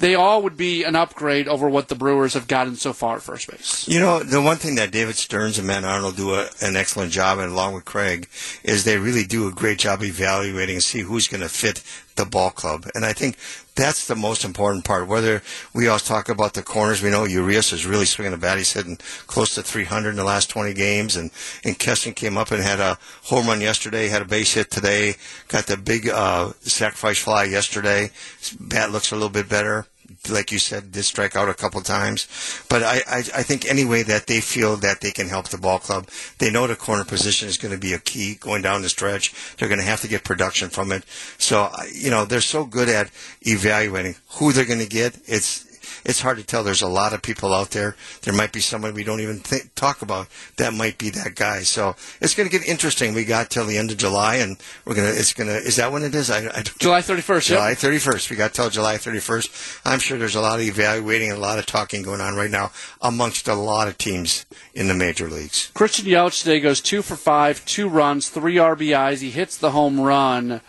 they 0.00 0.14
all 0.14 0.42
would 0.42 0.56
be 0.56 0.82
an 0.84 0.96
upgrade 0.96 1.46
over 1.46 1.68
what 1.68 1.88
the 1.88 1.94
Brewers 1.94 2.32
have 2.32 2.48
gotten 2.48 2.74
so 2.76 2.94
far 2.94 3.16
at 3.16 3.22
first 3.22 3.50
base. 3.50 3.86
You 3.86 4.00
know, 4.00 4.20
the 4.20 4.40
one 4.40 4.56
thing 4.56 4.76
that 4.76 4.90
David 4.90 5.16
Stearns 5.16 5.58
and 5.58 5.66
Matt 5.66 5.84
Arnold 5.84 6.16
do 6.16 6.34
a, 6.34 6.48
an 6.62 6.74
excellent 6.74 7.12
job, 7.12 7.38
and 7.38 7.52
along 7.52 7.74
with 7.74 7.84
Craig, 7.84 8.26
is 8.64 8.84
they 8.84 8.96
really 8.96 9.24
do 9.24 9.46
a 9.46 9.52
great 9.52 9.78
job 9.78 10.02
evaluating 10.02 10.76
and 10.76 10.82
see 10.82 11.00
who's 11.00 11.28
going 11.28 11.42
to 11.42 11.50
fit 11.50 11.82
the 12.16 12.24
ball 12.24 12.50
club. 12.50 12.86
And 12.94 13.04
I 13.04 13.12
think 13.12 13.36
that's 13.74 14.06
the 14.06 14.14
most 14.14 14.44
important 14.44 14.84
part. 14.84 15.08
Whether 15.08 15.42
we 15.74 15.88
always 15.88 16.02
talk 16.02 16.28
about 16.28 16.54
the 16.54 16.62
corners, 16.62 17.02
we 17.02 17.10
know 17.10 17.24
Urias 17.24 17.72
is 17.72 17.86
really 17.86 18.04
swinging 18.04 18.32
the 18.32 18.38
bat. 18.38 18.58
He's 18.58 18.72
hitting 18.72 18.98
close 19.26 19.54
to 19.54 19.62
300 19.62 20.10
in 20.10 20.16
the 20.16 20.24
last 20.24 20.50
20 20.50 20.74
games, 20.74 21.16
and 21.16 21.30
and 21.64 21.78
Keston 21.78 22.14
came 22.14 22.36
up 22.36 22.50
and 22.50 22.62
had 22.62 22.80
a 22.80 22.98
home 23.24 23.46
run 23.46 23.60
yesterday, 23.60 24.08
had 24.08 24.22
a 24.22 24.26
base 24.26 24.54
hit 24.54 24.70
today, 24.70 25.14
got 25.48 25.66
the 25.66 25.76
big 25.76 26.08
uh, 26.08 26.52
sacrifice 26.60 27.18
fly 27.18 27.44
yesterday. 27.44 28.10
His 28.38 28.52
bat 28.52 28.90
looks 28.90 29.12
a 29.12 29.14
little 29.14 29.30
bit 29.30 29.48
better 29.48 29.86
like 30.28 30.52
you 30.52 30.58
said, 30.58 30.92
did 30.92 31.04
strike 31.04 31.36
out 31.36 31.48
a 31.48 31.54
couple 31.54 31.80
times. 31.80 32.26
But 32.68 32.82
I, 32.82 33.02
I, 33.08 33.18
I 33.18 33.42
think 33.42 33.68
anyway 33.68 34.02
that 34.04 34.26
they 34.26 34.40
feel 34.40 34.76
that 34.76 35.00
they 35.00 35.10
can 35.10 35.28
help 35.28 35.48
the 35.48 35.58
ball 35.58 35.78
club. 35.78 36.08
They 36.38 36.50
know 36.50 36.66
the 36.66 36.76
corner 36.76 37.04
position 37.04 37.48
is 37.48 37.56
going 37.56 37.74
to 37.74 37.80
be 37.80 37.92
a 37.92 37.98
key 37.98 38.34
going 38.34 38.62
down 38.62 38.82
the 38.82 38.88
stretch. 38.88 39.32
They're 39.56 39.68
going 39.68 39.80
to 39.80 39.86
have 39.86 40.00
to 40.02 40.08
get 40.08 40.24
production 40.24 40.68
from 40.68 40.92
it. 40.92 41.04
So, 41.38 41.70
you 41.94 42.10
know, 42.10 42.24
they're 42.24 42.40
so 42.40 42.64
good 42.64 42.88
at 42.88 43.10
evaluating 43.42 44.16
who 44.30 44.52
they're 44.52 44.64
going 44.64 44.80
to 44.80 44.88
get. 44.88 45.18
It's, 45.26 45.69
it's 46.04 46.20
hard 46.20 46.38
to 46.38 46.44
tell. 46.44 46.64
There's 46.64 46.82
a 46.82 46.88
lot 46.88 47.12
of 47.12 47.22
people 47.22 47.54
out 47.54 47.70
there. 47.70 47.96
There 48.22 48.34
might 48.34 48.52
be 48.52 48.60
someone 48.60 48.94
we 48.94 49.04
don't 49.04 49.20
even 49.20 49.38
think, 49.38 49.74
talk 49.74 50.02
about 50.02 50.28
that 50.56 50.74
might 50.74 50.98
be 50.98 51.10
that 51.10 51.34
guy. 51.34 51.60
So 51.60 51.96
it's 52.20 52.34
going 52.34 52.48
to 52.48 52.58
get 52.58 52.66
interesting. 52.66 53.14
We 53.14 53.24
got 53.24 53.50
till 53.50 53.66
the 53.66 53.78
end 53.78 53.90
of 53.90 53.96
July, 53.96 54.36
and 54.36 54.56
we're 54.84 54.94
gonna. 54.94 55.08
It's 55.08 55.32
gonna. 55.32 55.52
Is 55.52 55.76
that 55.76 55.92
when 55.92 56.02
it 56.02 56.14
is? 56.14 56.30
I, 56.30 56.46
I 56.46 56.62
July 56.78 57.00
31st. 57.00 57.46
July 57.46 57.68
yep. 57.70 57.78
31st. 57.78 58.30
We 58.30 58.36
got 58.36 58.54
till 58.54 58.70
July 58.70 58.96
31st. 58.96 59.80
I'm 59.84 59.98
sure 59.98 60.18
there's 60.18 60.34
a 60.34 60.40
lot 60.40 60.60
of 60.60 60.66
evaluating 60.66 61.30
and 61.30 61.38
a 61.38 61.40
lot 61.40 61.58
of 61.58 61.66
talking 61.66 62.02
going 62.02 62.20
on 62.20 62.34
right 62.34 62.50
now 62.50 62.70
amongst 63.00 63.48
a 63.48 63.54
lot 63.54 63.88
of 63.88 63.98
teams 63.98 64.46
in 64.74 64.88
the 64.88 64.94
major 64.94 65.28
leagues. 65.28 65.70
Christian 65.74 66.06
Yelich 66.06 66.42
today 66.42 66.60
goes 66.60 66.80
two 66.80 67.02
for 67.02 67.16
five, 67.16 67.64
two 67.64 67.88
runs, 67.88 68.28
three 68.28 68.56
RBIs. 68.56 69.20
He 69.20 69.30
hits 69.30 69.56
the 69.56 69.72
home 69.72 70.00
run. 70.00 70.60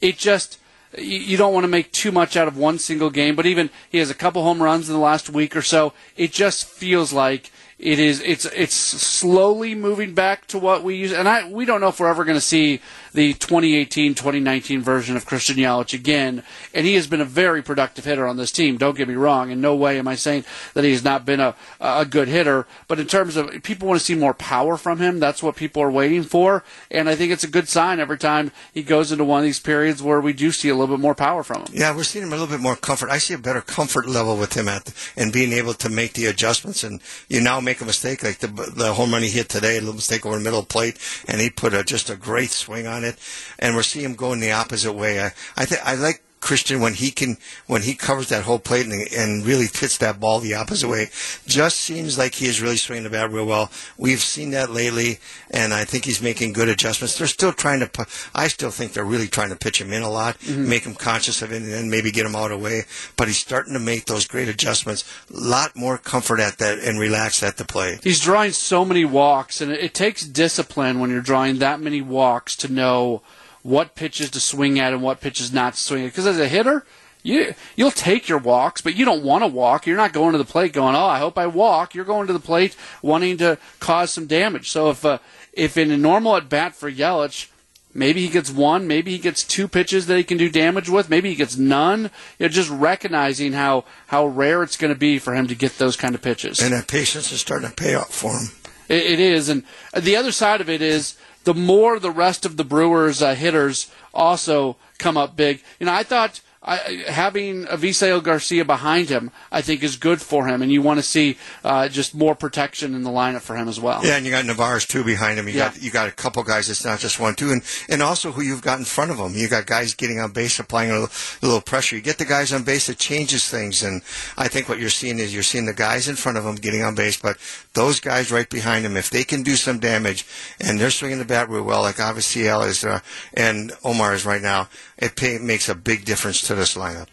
It 0.00 0.16
just 0.16 0.58
you 0.96 1.36
don't 1.36 1.52
want 1.52 1.64
to 1.64 1.68
make 1.68 1.92
too 1.92 2.12
much 2.12 2.36
out 2.36 2.48
of 2.48 2.56
one 2.56 2.78
single 2.78 3.10
game, 3.10 3.36
but 3.36 3.46
even 3.46 3.70
he 3.90 3.98
has 3.98 4.10
a 4.10 4.14
couple 4.14 4.42
home 4.42 4.62
runs 4.62 4.88
in 4.88 4.94
the 4.94 5.00
last 5.00 5.28
week 5.28 5.54
or 5.56 5.62
so. 5.62 5.92
It 6.16 6.32
just 6.32 6.66
feels 6.66 7.12
like 7.12 7.50
it 7.78 8.00
is 8.00 8.20
it's 8.22 8.44
it's 8.46 8.74
slowly 8.74 9.72
moving 9.72 10.12
back 10.12 10.46
to 10.48 10.58
what 10.58 10.82
we 10.82 10.96
use 10.96 11.12
and 11.12 11.28
I 11.28 11.48
we 11.48 11.64
don't 11.64 11.80
know 11.80 11.88
if 11.88 12.00
we're 12.00 12.08
ever 12.08 12.24
going 12.24 12.36
to 12.36 12.40
see 12.40 12.80
the 13.14 13.34
2018-2019 13.34 14.80
version 14.80 15.16
of 15.16 15.24
Christian 15.24 15.56
Yelich 15.56 15.94
again 15.94 16.42
and 16.74 16.84
he 16.84 16.94
has 16.94 17.06
been 17.06 17.20
a 17.20 17.24
very 17.24 17.62
productive 17.62 18.04
hitter 18.04 18.26
on 18.26 18.36
this 18.36 18.50
team 18.50 18.78
don't 18.78 18.96
get 18.96 19.06
me 19.06 19.14
wrong 19.14 19.50
in 19.50 19.60
no 19.60 19.76
way 19.76 19.96
am 19.98 20.08
I 20.08 20.16
saying 20.16 20.44
that 20.74 20.82
he 20.82 20.90
has 20.90 21.04
not 21.04 21.24
been 21.24 21.38
a 21.38 21.54
a 21.80 22.04
good 22.04 22.26
hitter 22.26 22.66
but 22.88 22.98
in 22.98 23.06
terms 23.06 23.36
of 23.36 23.62
people 23.62 23.86
want 23.86 24.00
to 24.00 24.04
see 24.04 24.16
more 24.16 24.34
power 24.34 24.76
from 24.76 24.98
him 24.98 25.20
that's 25.20 25.42
what 25.42 25.54
people 25.54 25.80
are 25.80 25.90
waiting 25.90 26.24
for 26.24 26.64
and 26.90 27.08
I 27.08 27.14
think 27.14 27.30
it's 27.30 27.44
a 27.44 27.48
good 27.48 27.68
sign 27.68 28.00
every 28.00 28.18
time 28.18 28.50
he 28.74 28.82
goes 28.82 29.12
into 29.12 29.24
one 29.24 29.38
of 29.38 29.44
these 29.44 29.60
periods 29.60 30.02
where 30.02 30.20
we 30.20 30.32
do 30.32 30.50
see 30.50 30.68
a 30.68 30.74
little 30.74 30.96
bit 30.96 31.00
more 31.00 31.14
power 31.14 31.44
from 31.44 31.62
him. 31.62 31.68
Yeah 31.74 31.94
we're 31.94 32.02
seeing 32.02 32.24
him 32.24 32.32
a 32.32 32.36
little 32.36 32.48
bit 32.48 32.60
more 32.60 32.74
comfort. 32.76 33.08
I 33.10 33.18
see 33.18 33.34
a 33.34 33.38
better 33.38 33.60
comfort 33.60 34.08
level 34.08 34.36
with 34.36 34.54
him 34.54 34.66
at 34.66 34.92
and 35.16 35.32
being 35.32 35.52
able 35.52 35.74
to 35.74 35.88
make 35.88 36.14
the 36.14 36.26
adjustments 36.26 36.82
and 36.82 37.00
you 37.28 37.40
now 37.40 37.60
make 37.68 37.80
a 37.82 37.84
mistake, 37.84 38.22
like 38.24 38.38
the 38.38 38.48
the 38.48 38.94
home 38.94 39.12
run 39.12 39.22
he 39.22 39.28
hit 39.28 39.48
today, 39.48 39.76
a 39.76 39.80
little 39.80 39.94
mistake 39.94 40.24
over 40.24 40.38
the 40.38 40.42
middle 40.42 40.62
plate, 40.62 40.96
and 41.28 41.40
he 41.40 41.50
put 41.50 41.74
a, 41.74 41.84
just 41.84 42.08
a 42.08 42.16
great 42.16 42.50
swing 42.50 42.86
on 42.86 43.04
it. 43.04 43.18
And 43.58 43.74
we're 43.74 43.82
seeing 43.82 44.06
him 44.06 44.14
going 44.14 44.40
the 44.40 44.52
opposite 44.52 44.94
way. 44.94 45.20
I 45.20 45.32
I 45.56 45.64
think 45.66 45.80
I 45.84 45.94
like 45.94 46.22
Christian 46.40 46.80
when 46.80 46.94
he 46.94 47.10
can 47.10 47.36
when 47.66 47.82
he 47.82 47.94
covers 47.94 48.28
that 48.28 48.44
whole 48.44 48.58
plate 48.58 48.86
and, 48.86 49.06
and 49.12 49.44
really 49.44 49.66
hits 49.66 49.98
that 49.98 50.20
ball 50.20 50.40
the 50.40 50.54
opposite 50.54 50.88
way, 50.88 51.10
just 51.46 51.80
seems 51.80 52.16
like 52.16 52.36
he 52.36 52.46
is 52.46 52.60
really 52.60 52.76
swinging 52.76 53.04
the 53.04 53.10
bat 53.10 53.32
real 53.32 53.46
well. 53.46 53.70
We've 53.96 54.20
seen 54.20 54.50
that 54.52 54.70
lately, 54.70 55.18
and 55.50 55.74
I 55.74 55.84
think 55.84 56.04
he's 56.04 56.22
making 56.22 56.52
good 56.52 56.68
adjustments. 56.68 57.18
They're 57.18 57.26
still 57.26 57.52
trying 57.52 57.80
to. 57.80 58.06
I 58.34 58.48
still 58.48 58.70
think 58.70 58.92
they're 58.92 59.04
really 59.04 59.28
trying 59.28 59.50
to 59.50 59.56
pitch 59.56 59.80
him 59.80 59.92
in 59.92 60.02
a 60.02 60.10
lot, 60.10 60.38
mm-hmm. 60.38 60.68
make 60.68 60.84
him 60.84 60.94
conscious 60.94 61.42
of 61.42 61.52
it, 61.52 61.62
and 61.62 61.72
then 61.72 61.90
maybe 61.90 62.10
get 62.10 62.26
him 62.26 62.36
out 62.36 62.50
of 62.50 62.58
the 62.58 62.64
way. 62.64 62.82
But 63.16 63.28
he's 63.28 63.38
starting 63.38 63.72
to 63.74 63.80
make 63.80 64.06
those 64.06 64.26
great 64.26 64.48
adjustments. 64.48 65.04
A 65.30 65.38
lot 65.38 65.76
more 65.76 65.98
comfort 65.98 66.40
at 66.40 66.58
that 66.58 66.78
and 66.78 66.98
relax 66.98 67.42
at 67.42 67.56
the 67.56 67.64
plate. 67.64 68.00
He's 68.02 68.20
drawing 68.20 68.52
so 68.52 68.84
many 68.84 69.04
walks, 69.04 69.60
and 69.60 69.72
it, 69.72 69.80
it 69.80 69.94
takes 69.94 70.26
discipline 70.26 71.00
when 71.00 71.10
you're 71.10 71.20
drawing 71.20 71.58
that 71.58 71.80
many 71.80 72.00
walks 72.00 72.56
to 72.56 72.72
know 72.72 73.22
what 73.62 73.94
pitches 73.94 74.30
to 74.30 74.40
swing 74.40 74.78
at 74.78 74.92
and 74.92 75.02
what 75.02 75.20
pitches 75.20 75.52
not 75.52 75.74
to 75.74 75.80
swing 75.80 76.04
at. 76.04 76.12
Because 76.12 76.26
as 76.26 76.38
a 76.38 76.48
hitter, 76.48 76.84
you 77.22 77.54
you'll 77.76 77.90
take 77.90 78.28
your 78.28 78.38
walks, 78.38 78.80
but 78.80 78.94
you 78.94 79.04
don't 79.04 79.24
want 79.24 79.42
to 79.42 79.48
walk. 79.48 79.86
You're 79.86 79.96
not 79.96 80.12
going 80.12 80.32
to 80.32 80.38
the 80.38 80.44
plate 80.44 80.72
going, 80.72 80.94
"Oh, 80.94 81.04
I 81.04 81.18
hope 81.18 81.38
I 81.38 81.46
walk." 81.46 81.94
You're 81.94 82.04
going 82.04 82.26
to 82.26 82.32
the 82.32 82.38
plate 82.38 82.76
wanting 83.02 83.36
to 83.38 83.58
cause 83.80 84.10
some 84.10 84.26
damage. 84.26 84.70
So 84.70 84.90
if 84.90 85.04
uh, 85.04 85.18
if 85.52 85.76
in 85.76 85.90
a 85.90 85.96
normal 85.96 86.36
at 86.36 86.48
bat 86.48 86.74
for 86.74 86.90
Yelich, 86.90 87.48
maybe 87.92 88.24
he 88.24 88.28
gets 88.28 88.50
one, 88.50 88.86
maybe 88.86 89.10
he 89.10 89.18
gets 89.18 89.42
two 89.42 89.68
pitches 89.68 90.06
that 90.06 90.16
he 90.16 90.24
can 90.24 90.38
do 90.38 90.48
damage 90.48 90.88
with, 90.88 91.10
maybe 91.10 91.28
he 91.28 91.34
gets 91.34 91.56
none. 91.56 92.10
You 92.38 92.46
know, 92.46 92.48
just 92.48 92.70
recognizing 92.70 93.52
how 93.52 93.84
how 94.06 94.26
rare 94.26 94.62
it's 94.62 94.76
going 94.76 94.92
to 94.92 94.98
be 94.98 95.18
for 95.18 95.34
him 95.34 95.48
to 95.48 95.54
get 95.54 95.78
those 95.78 95.96
kind 95.96 96.14
of 96.14 96.22
pitches. 96.22 96.60
And 96.60 96.72
that 96.72 96.86
patience 96.86 97.32
is 97.32 97.40
starting 97.40 97.68
to 97.68 97.74
pay 97.74 97.94
off 97.94 98.14
for 98.14 98.32
him. 98.32 98.48
it, 98.88 99.04
it 99.04 99.20
is, 99.20 99.48
and 99.48 99.64
the 99.96 100.16
other 100.16 100.32
side 100.32 100.60
of 100.60 100.70
it 100.70 100.80
is 100.80 101.16
the 101.48 101.54
more 101.54 101.98
the 101.98 102.10
rest 102.10 102.44
of 102.44 102.58
the 102.58 102.62
Brewers 102.62 103.22
uh, 103.22 103.34
hitters 103.34 103.90
also 104.12 104.76
come 104.98 105.16
up 105.16 105.34
big. 105.34 105.62
You 105.80 105.86
know, 105.86 105.94
I 105.94 106.02
thought 106.02 106.42
I, 106.68 107.04
having 107.08 107.64
Avisail 107.64 108.22
Garcia 108.22 108.62
behind 108.62 109.08
him, 109.08 109.30
I 109.50 109.62
think, 109.62 109.82
is 109.82 109.96
good 109.96 110.20
for 110.20 110.46
him, 110.46 110.60
and 110.60 110.70
you 110.70 110.82
want 110.82 110.98
to 110.98 111.02
see 111.02 111.38
uh, 111.64 111.88
just 111.88 112.14
more 112.14 112.34
protection 112.34 112.94
in 112.94 113.04
the 113.04 113.10
lineup 113.10 113.40
for 113.40 113.56
him 113.56 113.68
as 113.68 113.80
well. 113.80 114.04
Yeah, 114.04 114.18
and 114.18 114.26
you 114.26 114.30
got 114.30 114.44
Narvaez 114.44 114.84
too 114.84 115.02
behind 115.02 115.38
him. 115.38 115.48
You 115.48 115.54
yeah. 115.54 115.70
got 115.70 115.82
you 115.82 115.90
got 115.90 116.08
a 116.08 116.12
couple 116.12 116.42
guys. 116.42 116.68
It's 116.68 116.84
not 116.84 116.98
just 116.98 117.18
one, 117.18 117.34
two, 117.34 117.52
and 117.52 117.62
and 117.88 118.02
also 118.02 118.32
who 118.32 118.42
you've 118.42 118.60
got 118.60 118.78
in 118.78 118.84
front 118.84 119.10
of 119.10 119.16
them. 119.16 119.32
You 119.34 119.48
got 119.48 119.64
guys 119.64 119.94
getting 119.94 120.20
on 120.20 120.32
base, 120.32 120.58
applying 120.58 120.90
a 120.90 121.00
little, 121.00 121.08
a 121.42 121.46
little 121.46 121.62
pressure. 121.62 121.96
You 121.96 122.02
get 122.02 122.18
the 122.18 122.26
guys 122.26 122.52
on 122.52 122.64
base, 122.64 122.90
it 122.90 122.98
changes 122.98 123.48
things, 123.48 123.82
and 123.82 124.02
I 124.36 124.48
think 124.48 124.68
what 124.68 124.78
you're 124.78 124.90
seeing 124.90 125.18
is 125.18 125.32
you're 125.32 125.42
seeing 125.42 125.64
the 125.64 125.72
guys 125.72 126.06
in 126.06 126.16
front 126.16 126.36
of 126.36 126.44
them 126.44 126.56
getting 126.56 126.82
on 126.82 126.94
base, 126.94 127.16
but 127.16 127.38
those 127.72 127.98
guys 127.98 128.30
right 128.30 128.48
behind 128.50 128.84
them, 128.84 128.98
if 128.98 129.08
they 129.08 129.24
can 129.24 129.42
do 129.42 129.56
some 129.56 129.78
damage, 129.78 130.26
and 130.60 130.78
they're 130.78 130.90
swinging 130.90 131.18
the 131.18 131.24
bat 131.24 131.48
real 131.48 131.62
well, 131.62 131.80
like 131.80 131.96
Avisail 131.96 132.66
is 132.66 132.84
uh, 132.84 133.00
and 133.32 133.72
Omar 133.82 134.12
is 134.12 134.26
right 134.26 134.42
now, 134.42 134.68
it 134.98 135.16
pay, 135.16 135.38
makes 135.38 135.68
a 135.70 135.74
big 135.74 136.04
difference 136.04 136.42
to 136.42 136.57
this 136.58 136.76
lineup. 136.76 137.06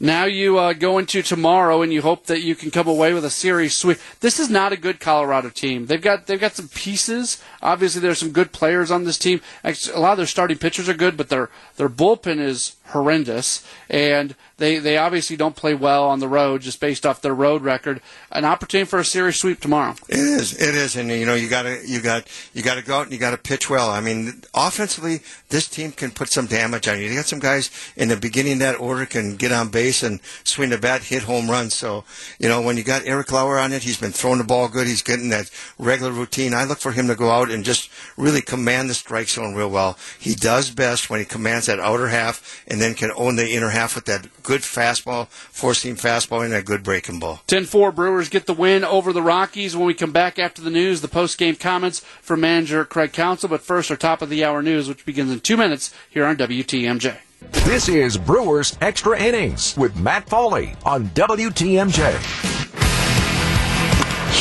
Now 0.00 0.24
you 0.24 0.58
uh, 0.58 0.72
go 0.72 0.98
into 0.98 1.22
tomorrow 1.22 1.80
and 1.80 1.92
you 1.92 2.02
hope 2.02 2.26
that 2.26 2.42
you 2.42 2.56
can 2.56 2.70
come 2.70 2.88
away 2.88 3.14
with 3.14 3.24
a 3.24 3.30
series 3.30 3.76
sweep. 3.76 3.98
This 4.20 4.40
is 4.40 4.50
not 4.50 4.72
a 4.72 4.76
good 4.76 4.98
Colorado 4.98 5.50
team. 5.50 5.86
They've 5.86 6.02
got 6.02 6.26
they've 6.26 6.40
got 6.40 6.54
some 6.54 6.68
pieces. 6.68 7.40
Obviously, 7.62 8.00
there's 8.00 8.18
some 8.18 8.32
good 8.32 8.52
players 8.52 8.90
on 8.90 9.04
this 9.04 9.18
team. 9.18 9.40
A 9.62 9.74
lot 9.98 10.12
of 10.12 10.16
their 10.18 10.26
starting 10.26 10.58
pitchers 10.58 10.88
are 10.88 10.94
good, 10.94 11.16
but 11.16 11.28
their 11.28 11.48
their 11.76 11.88
bullpen 11.88 12.40
is 12.40 12.76
horrendous, 12.86 13.66
and 13.88 14.34
they 14.58 14.78
they 14.78 14.96
obviously 14.96 15.36
don't 15.36 15.56
play 15.56 15.74
well 15.74 16.04
on 16.06 16.20
the 16.20 16.28
road 16.28 16.60
just 16.60 16.80
based 16.80 17.04
off 17.04 17.20
their 17.22 17.34
road 17.34 17.62
record. 17.62 18.00
An 18.30 18.44
opportunity 18.44 18.88
for 18.88 18.98
a 18.98 19.04
series 19.04 19.36
sweep 19.36 19.60
tomorrow. 19.60 19.94
It 20.08 20.18
is, 20.18 20.52
it 20.60 20.74
is, 20.74 20.96
and 20.96 21.10
you 21.10 21.26
know 21.26 21.34
you 21.34 21.48
got 21.48 21.62
to 21.62 21.80
you 21.86 22.00
got 22.00 22.28
you 22.52 22.62
got 22.62 22.76
to 22.76 22.82
go 22.82 22.98
out 22.98 23.04
and 23.04 23.12
you 23.12 23.18
got 23.18 23.32
to 23.32 23.38
pitch 23.38 23.68
well. 23.68 23.90
I 23.90 24.00
mean, 24.00 24.42
offensively, 24.54 25.20
this 25.48 25.68
team 25.68 25.92
can 25.92 26.10
put 26.10 26.28
some 26.28 26.46
damage 26.46 26.86
on 26.86 27.00
you. 27.00 27.06
You 27.06 27.16
got 27.16 27.26
some 27.26 27.40
guys 27.40 27.70
in 27.96 28.08
the 28.08 28.16
beginning 28.16 28.58
that 28.58 28.78
order 28.78 29.06
can 29.06 29.36
get 29.36 29.50
on 29.50 29.70
base 29.70 30.02
and 30.02 30.20
swing 30.44 30.70
the 30.70 30.78
bat, 30.78 31.02
hit 31.02 31.24
home 31.24 31.50
runs. 31.50 31.74
So 31.74 32.04
you 32.38 32.48
know 32.48 32.60
when 32.60 32.76
you 32.76 32.84
got 32.84 33.06
Eric 33.06 33.32
Lauer 33.32 33.58
on 33.58 33.72
it, 33.72 33.82
he's 33.82 34.00
been 34.00 34.12
throwing 34.12 34.38
the 34.38 34.44
ball 34.44 34.68
good. 34.68 34.86
He's 34.86 35.02
getting 35.02 35.30
that 35.30 35.50
regular 35.78 36.12
routine. 36.12 36.54
I 36.54 36.64
look 36.64 36.78
for 36.78 36.92
him 36.92 37.08
to 37.08 37.16
go 37.16 37.30
out 37.30 37.50
and 37.50 37.64
just 37.64 37.90
really 38.16 38.42
command 38.42 38.88
the 38.88 38.94
strike 38.94 39.28
zone 39.28 39.54
real 39.54 39.70
well. 39.70 39.98
He 40.18 40.34
does 40.34 40.70
best 40.70 41.10
when 41.10 41.20
he 41.20 41.26
commands 41.26 41.66
that 41.66 41.80
outer 41.80 42.08
half 42.08 42.62
and 42.74 42.82
then 42.82 42.94
can 42.94 43.12
own 43.14 43.36
the 43.36 43.52
inner 43.52 43.68
half 43.68 43.94
with 43.94 44.04
that 44.06 44.26
good 44.42 44.62
fastball, 44.62 45.28
four 45.28 45.74
seam 45.74 45.94
fastball, 45.94 46.44
and 46.44 46.52
a 46.52 46.60
good 46.60 46.82
breaking 46.82 47.20
ball. 47.20 47.40
10 47.46 47.66
4 47.66 47.92
Brewers 47.92 48.28
get 48.28 48.46
the 48.46 48.52
win 48.52 48.82
over 48.82 49.12
the 49.12 49.22
Rockies. 49.22 49.76
When 49.76 49.86
we 49.86 49.94
come 49.94 50.10
back 50.10 50.40
after 50.40 50.60
the 50.60 50.70
news, 50.70 51.00
the 51.00 51.06
post 51.06 51.38
game 51.38 51.54
comments 51.54 52.00
from 52.20 52.40
manager 52.40 52.84
Craig 52.84 53.12
Counsell. 53.12 53.48
But 53.48 53.62
first, 53.62 53.92
our 53.92 53.96
top 53.96 54.22
of 54.22 54.28
the 54.28 54.44
hour 54.44 54.60
news, 54.60 54.88
which 54.88 55.06
begins 55.06 55.30
in 55.30 55.38
two 55.38 55.56
minutes 55.56 55.94
here 56.10 56.26
on 56.26 56.36
WTMJ. 56.36 57.16
This 57.62 57.88
is 57.88 58.18
Brewers 58.18 58.76
Extra 58.80 59.16
Innings 59.20 59.76
with 59.76 59.94
Matt 59.94 60.26
Pauley 60.26 60.74
on 60.84 61.06
WTMJ. 61.10 62.18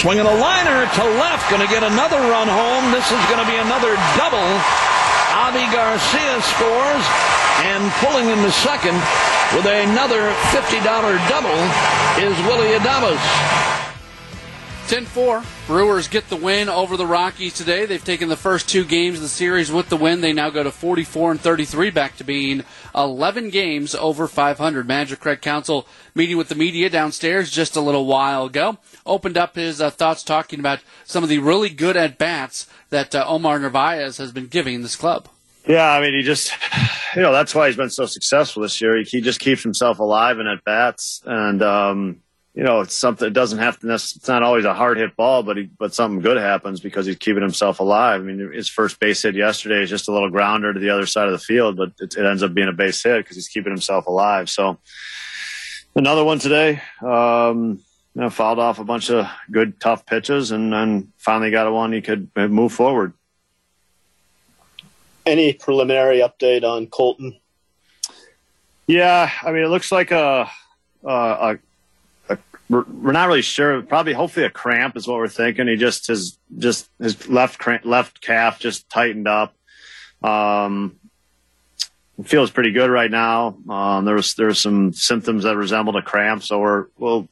Swinging 0.02 0.26
a 0.26 0.36
liner 0.36 0.90
to 0.90 1.04
left, 1.22 1.50
going 1.52 1.62
to 1.62 1.68
get 1.68 1.84
another 1.84 2.18
run 2.18 2.48
home. 2.48 2.92
This 2.92 3.06
is 3.06 3.24
going 3.30 3.46
to 3.46 3.52
be 3.52 3.58
another 3.58 3.94
double. 4.18 4.42
Avi 5.38 5.66
Garcia 5.72 6.42
scores, 6.42 7.06
and 7.62 7.92
pulling 7.94 8.30
in 8.30 8.42
the 8.42 8.52
second 8.52 8.96
with 9.56 9.66
another 9.66 10.32
$50 10.52 10.84
double 11.30 11.50
is 12.22 12.38
Willy 12.48 12.78
Adames. 12.78 13.64
10 14.88 15.06
4. 15.06 15.44
Brewers 15.66 16.08
get 16.10 16.28
the 16.28 16.36
win 16.36 16.68
over 16.68 16.98
the 16.98 17.06
Rockies 17.06 17.54
today. 17.54 17.86
They've 17.86 18.04
taken 18.04 18.28
the 18.28 18.36
first 18.36 18.68
two 18.68 18.84
games 18.84 19.16
of 19.18 19.22
the 19.24 19.30
series 19.30 19.72
with 19.72 19.88
the 19.88 19.96
win. 19.96 20.20
They 20.20 20.34
now 20.34 20.50
go 20.50 20.62
to 20.62 20.72
44 20.72 21.32
and 21.32 21.40
33, 21.40 21.90
back 21.90 22.18
to 22.18 22.24
being 22.26 22.64
11 22.94 23.50
games 23.50 23.96
over 23.96 24.28
500. 24.28 24.88
Manager 24.88 25.16
Craig 25.16 25.42
Counsell 25.42 25.88
meeting 26.14 26.36
with 26.38 26.50
the 26.50 26.56
media 26.56 26.90
downstairs 26.90 27.50
just 27.50 27.78
a 27.78 27.82
little 27.82 28.06
while 28.06 28.46
ago. 28.46 28.78
Opened 29.06 29.38
up 29.38 29.56
his 29.56 29.80
uh, 29.80 29.90
thoughts 29.90 30.22
talking 30.22 30.60
about 30.60 30.80
some 31.06 31.24
of 31.24 31.30
the 31.30 31.40
really 31.40 31.70
good 31.70 31.96
at 31.96 32.18
bats 32.18 32.68
that 32.90 33.16
uh, 33.16 33.26
Omar 33.26 33.60
Narvaez 33.60 34.18
has 34.18 34.34
been 34.34 34.48
giving 34.48 34.82
this 34.82 34.98
club. 34.98 35.30
Yeah, 35.66 35.92
I 35.92 36.02
mean, 36.02 36.14
he 36.14 36.24
just, 36.24 36.52
you 37.16 37.22
know, 37.22 37.32
that's 37.32 37.56
why 37.56 37.68
he's 37.68 37.78
been 37.78 37.90
so 37.90 38.06
successful 38.06 38.62
this 38.64 38.82
year. 38.82 38.98
He, 38.98 39.04
he 39.04 39.22
just 39.22 39.40
keeps 39.40 39.64
himself 39.64 40.00
alive 40.00 40.40
and 40.40 40.48
at 40.48 40.64
bats, 40.64 41.22
and 41.26 41.62
um, 41.62 42.22
you 42.54 42.64
know, 42.64 42.82
it's 42.82 42.96
something. 42.96 43.28
It 43.28 43.34
doesn't 43.34 43.60
have 43.60 43.80
to. 43.80 43.94
It's 43.94 44.28
not 44.28 44.44
always 44.44 44.66
a 44.66 44.74
hard 44.74 44.98
hit 44.98 45.16
ball, 45.16 45.42
but 45.42 45.58
he, 45.58 45.64
but 45.64 45.94
something 45.94 46.22
good 46.22 46.38
happens 46.38 46.80
because 46.80 47.06
he's 47.06 47.18
keeping 47.18 47.42
himself 47.42 47.80
alive. 47.80 48.22
I 48.22 48.24
mean, 48.24 48.52
his 48.52 48.70
first 48.70 49.00
base 49.00 49.24
hit 49.24 49.36
yesterday 49.36 49.82
is 49.82 49.90
just 49.90 50.08
a 50.08 50.12
little 50.12 50.30
grounder 50.30 50.74
to 50.74 50.80
the 50.80 50.90
other 50.90 51.06
side 51.06 51.28
of 51.28 51.32
the 51.32 51.40
field, 51.40 51.78
but 51.78 51.94
it, 52.00 52.16
it 52.16 52.26
ends 52.26 52.44
up 52.44 52.54
being 52.54 52.68
a 52.68 52.74
base 52.74 53.02
hit 53.02 53.24
because 53.24 53.38
he's 53.38 53.48
keeping 53.48 53.72
himself 53.72 54.06
alive. 54.06 54.50
So 54.50 54.78
another 55.96 56.24
one 56.24 56.40
today. 56.40 56.82
Um, 57.02 57.80
you 58.16 58.22
know, 58.22 58.30
fouled 58.30 58.60
off 58.60 58.78
a 58.78 58.84
bunch 58.84 59.10
of 59.10 59.28
good, 59.50 59.80
tough 59.80 60.06
pitches, 60.06 60.52
and 60.52 60.72
then 60.72 61.12
finally 61.18 61.50
got 61.50 61.66
a 61.66 61.72
one 61.72 61.92
he 61.92 62.02
could 62.02 62.30
move 62.36 62.72
forward. 62.72 63.14
Any 65.26 65.54
preliminary 65.54 66.20
update 66.20 66.64
on 66.64 66.88
Kolten? 66.88 67.40
Yeah, 68.88 69.32
I 69.42 69.52
mean, 69.52 69.64
it 69.64 69.70
looks 69.70 69.92
like 69.92 70.12
a, 70.12 70.50
a, 71.06 71.58
a, 72.30 72.38
we're 72.70 73.12
not 73.12 73.28
really 73.28 73.42
sure. 73.42 73.82
Probably, 73.82 74.14
hopefully, 74.14 74.46
a 74.46 74.50
cramp 74.50 74.98
is 74.98 75.08
what 75.08 75.18
we're 75.18 75.28
thinking. 75.28 75.68
He 75.68 75.76
just 75.76 76.08
his 76.08 76.38
just 76.58 76.90
his 77.00 77.30
left 77.30 77.60
cramp, 77.60 77.86
left 77.86 78.22
calf 78.22 78.60
just 78.60 78.90
tightened 78.90 79.28
up. 79.28 79.56
Um, 80.22 80.98
feels 82.24 82.52
pretty 82.52 82.72
good 82.72 82.90
right 82.90 83.12
now. 83.12 83.58
Um, 83.70 84.06
there 84.06 84.16
was 84.16 84.34
there's 84.36 84.60
some 84.60 84.94
symptoms 84.94 85.44
that 85.44 85.56
resembled 85.56 85.96
a 85.96 86.02
cramp, 86.02 86.44
so 86.44 86.60
we're 86.60 86.88
well, 86.98 87.28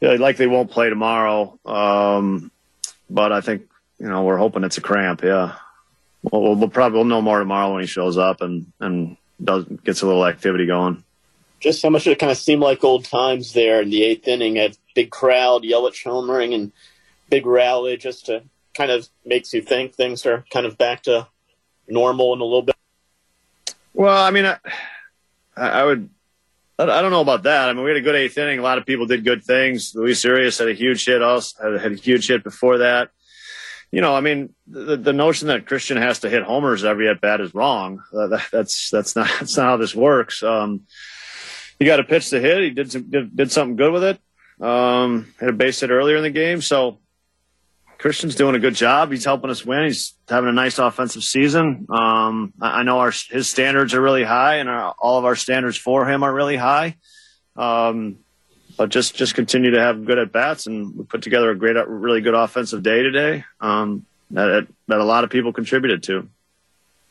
yeah, 0.00 0.12
likely 0.12 0.46
won't 0.46 0.70
play 0.70 0.88
tomorrow. 0.88 1.58
Um, 1.64 2.50
but 3.08 3.32
I 3.32 3.40
think 3.40 3.68
you 3.98 4.08
know 4.08 4.24
we're 4.24 4.38
hoping 4.38 4.64
it's 4.64 4.78
a 4.78 4.82
cramp. 4.82 5.22
Yeah. 5.22 5.56
We'll, 6.32 6.56
we'll 6.56 6.68
probably 6.68 6.98
we'll 6.98 7.04
know 7.04 7.22
more 7.22 7.38
tomorrow 7.38 7.72
when 7.72 7.82
he 7.82 7.86
shows 7.86 8.18
up 8.18 8.40
and 8.40 8.72
and 8.80 9.16
does 9.42 9.64
gets 9.84 10.02
a 10.02 10.06
little 10.06 10.26
activity 10.26 10.66
going. 10.66 11.04
Just 11.60 11.82
how 11.82 11.90
much 11.90 12.06
it 12.06 12.18
kind 12.18 12.32
of 12.32 12.38
seemed 12.38 12.60
like 12.60 12.84
old 12.84 13.04
times 13.04 13.52
there 13.52 13.80
in 13.80 13.90
the 13.90 14.02
eighth 14.02 14.28
inning. 14.28 14.56
Had 14.56 14.76
big 14.94 15.10
crowd, 15.10 15.62
Yelich 15.62 16.04
homering, 16.04 16.54
and 16.54 16.72
big 17.30 17.46
rally, 17.46 17.96
just 17.96 18.26
to 18.26 18.42
kind 18.74 18.90
of 18.90 19.08
makes 19.24 19.54
you 19.54 19.62
think 19.62 19.94
things 19.94 20.26
are 20.26 20.44
kind 20.50 20.66
of 20.66 20.76
back 20.76 21.02
to 21.04 21.26
normal 21.88 22.34
in 22.34 22.40
a 22.40 22.44
little 22.44 22.62
bit. 22.62 22.76
Well, 23.94 24.22
I 24.22 24.30
mean, 24.30 24.44
I, 24.44 24.58
I 25.56 25.84
would. 25.84 26.10
I 26.78 27.00
don't 27.00 27.10
know 27.10 27.22
about 27.22 27.44
that. 27.44 27.70
I 27.70 27.72
mean, 27.72 27.84
we 27.84 27.90
had 27.90 27.96
a 27.96 28.02
good 28.02 28.14
eighth 28.14 28.36
inning. 28.36 28.58
A 28.58 28.62
lot 28.62 28.76
of 28.76 28.84
people 28.84 29.06
did 29.06 29.24
good 29.24 29.42
things. 29.42 29.94
Luis 29.94 30.22
Urias 30.24 30.58
had 30.58 30.68
a 30.68 30.74
huge 30.74 31.06
hit. 31.06 31.22
Also 31.22 31.62
had, 31.62 31.80
had 31.80 31.92
a 31.92 31.94
huge 31.94 32.26
hit 32.26 32.44
before 32.44 32.78
that 32.78 33.10
you 33.90 34.00
know, 34.00 34.14
I 34.14 34.20
mean, 34.20 34.54
the, 34.66 34.96
the 34.96 35.12
notion 35.12 35.48
that 35.48 35.66
Christian 35.66 35.96
has 35.96 36.20
to 36.20 36.28
hit 36.28 36.42
homers 36.42 36.84
every 36.84 37.08
at 37.08 37.20
bat 37.20 37.40
is 37.40 37.54
wrong. 37.54 38.02
Uh, 38.12 38.26
that, 38.28 38.46
that's 38.52 38.90
that's 38.90 39.16
not 39.16 39.28
that's 39.40 39.56
not 39.56 39.66
how 39.66 39.76
this 39.76 39.94
works. 39.94 40.42
Um, 40.42 40.82
he 41.78 41.84
got 41.84 42.00
a 42.00 42.04
pitch 42.04 42.30
to 42.30 42.40
hit. 42.40 42.62
He 42.62 42.70
did 42.70 42.90
some, 42.90 43.10
did, 43.10 43.36
did 43.36 43.52
something 43.52 43.76
good 43.76 43.92
with 43.92 44.04
it. 44.04 44.20
Um, 44.60 45.34
had 45.38 45.50
a 45.50 45.52
base 45.52 45.80
hit 45.80 45.90
earlier 45.90 46.16
in 46.16 46.22
the 46.22 46.30
game. 46.30 46.62
So 46.62 46.98
Christian's 47.98 48.34
doing 48.34 48.54
a 48.54 48.58
good 48.58 48.74
job. 48.74 49.10
He's 49.10 49.24
helping 49.24 49.50
us 49.50 49.64
win. 49.64 49.84
He's 49.84 50.14
having 50.28 50.48
a 50.48 50.52
nice 50.52 50.78
offensive 50.78 51.22
season. 51.22 51.86
Um, 51.90 52.54
I, 52.60 52.80
I 52.80 52.82
know 52.82 52.98
our 52.98 53.12
his 53.30 53.48
standards 53.48 53.94
are 53.94 54.00
really 54.00 54.24
high, 54.24 54.56
and 54.56 54.68
our, 54.68 54.94
all 54.98 55.18
of 55.18 55.24
our 55.24 55.36
standards 55.36 55.76
for 55.76 56.08
him 56.08 56.22
are 56.22 56.32
really 56.32 56.56
high. 56.56 56.96
Um, 57.56 58.18
but 58.76 58.90
just 58.90 59.14
just 59.14 59.34
continue 59.34 59.70
to 59.72 59.80
have 59.80 60.04
good 60.04 60.18
at 60.18 60.32
bats, 60.32 60.66
and 60.66 60.96
we 60.96 61.04
put 61.04 61.22
together 61.22 61.50
a 61.50 61.56
great, 61.56 61.76
really 61.88 62.20
good 62.20 62.34
offensive 62.34 62.82
day 62.82 63.02
today 63.02 63.44
um, 63.60 64.04
that 64.30 64.66
that 64.88 65.00
a 65.00 65.04
lot 65.04 65.24
of 65.24 65.30
people 65.30 65.52
contributed 65.52 66.02
to. 66.04 66.28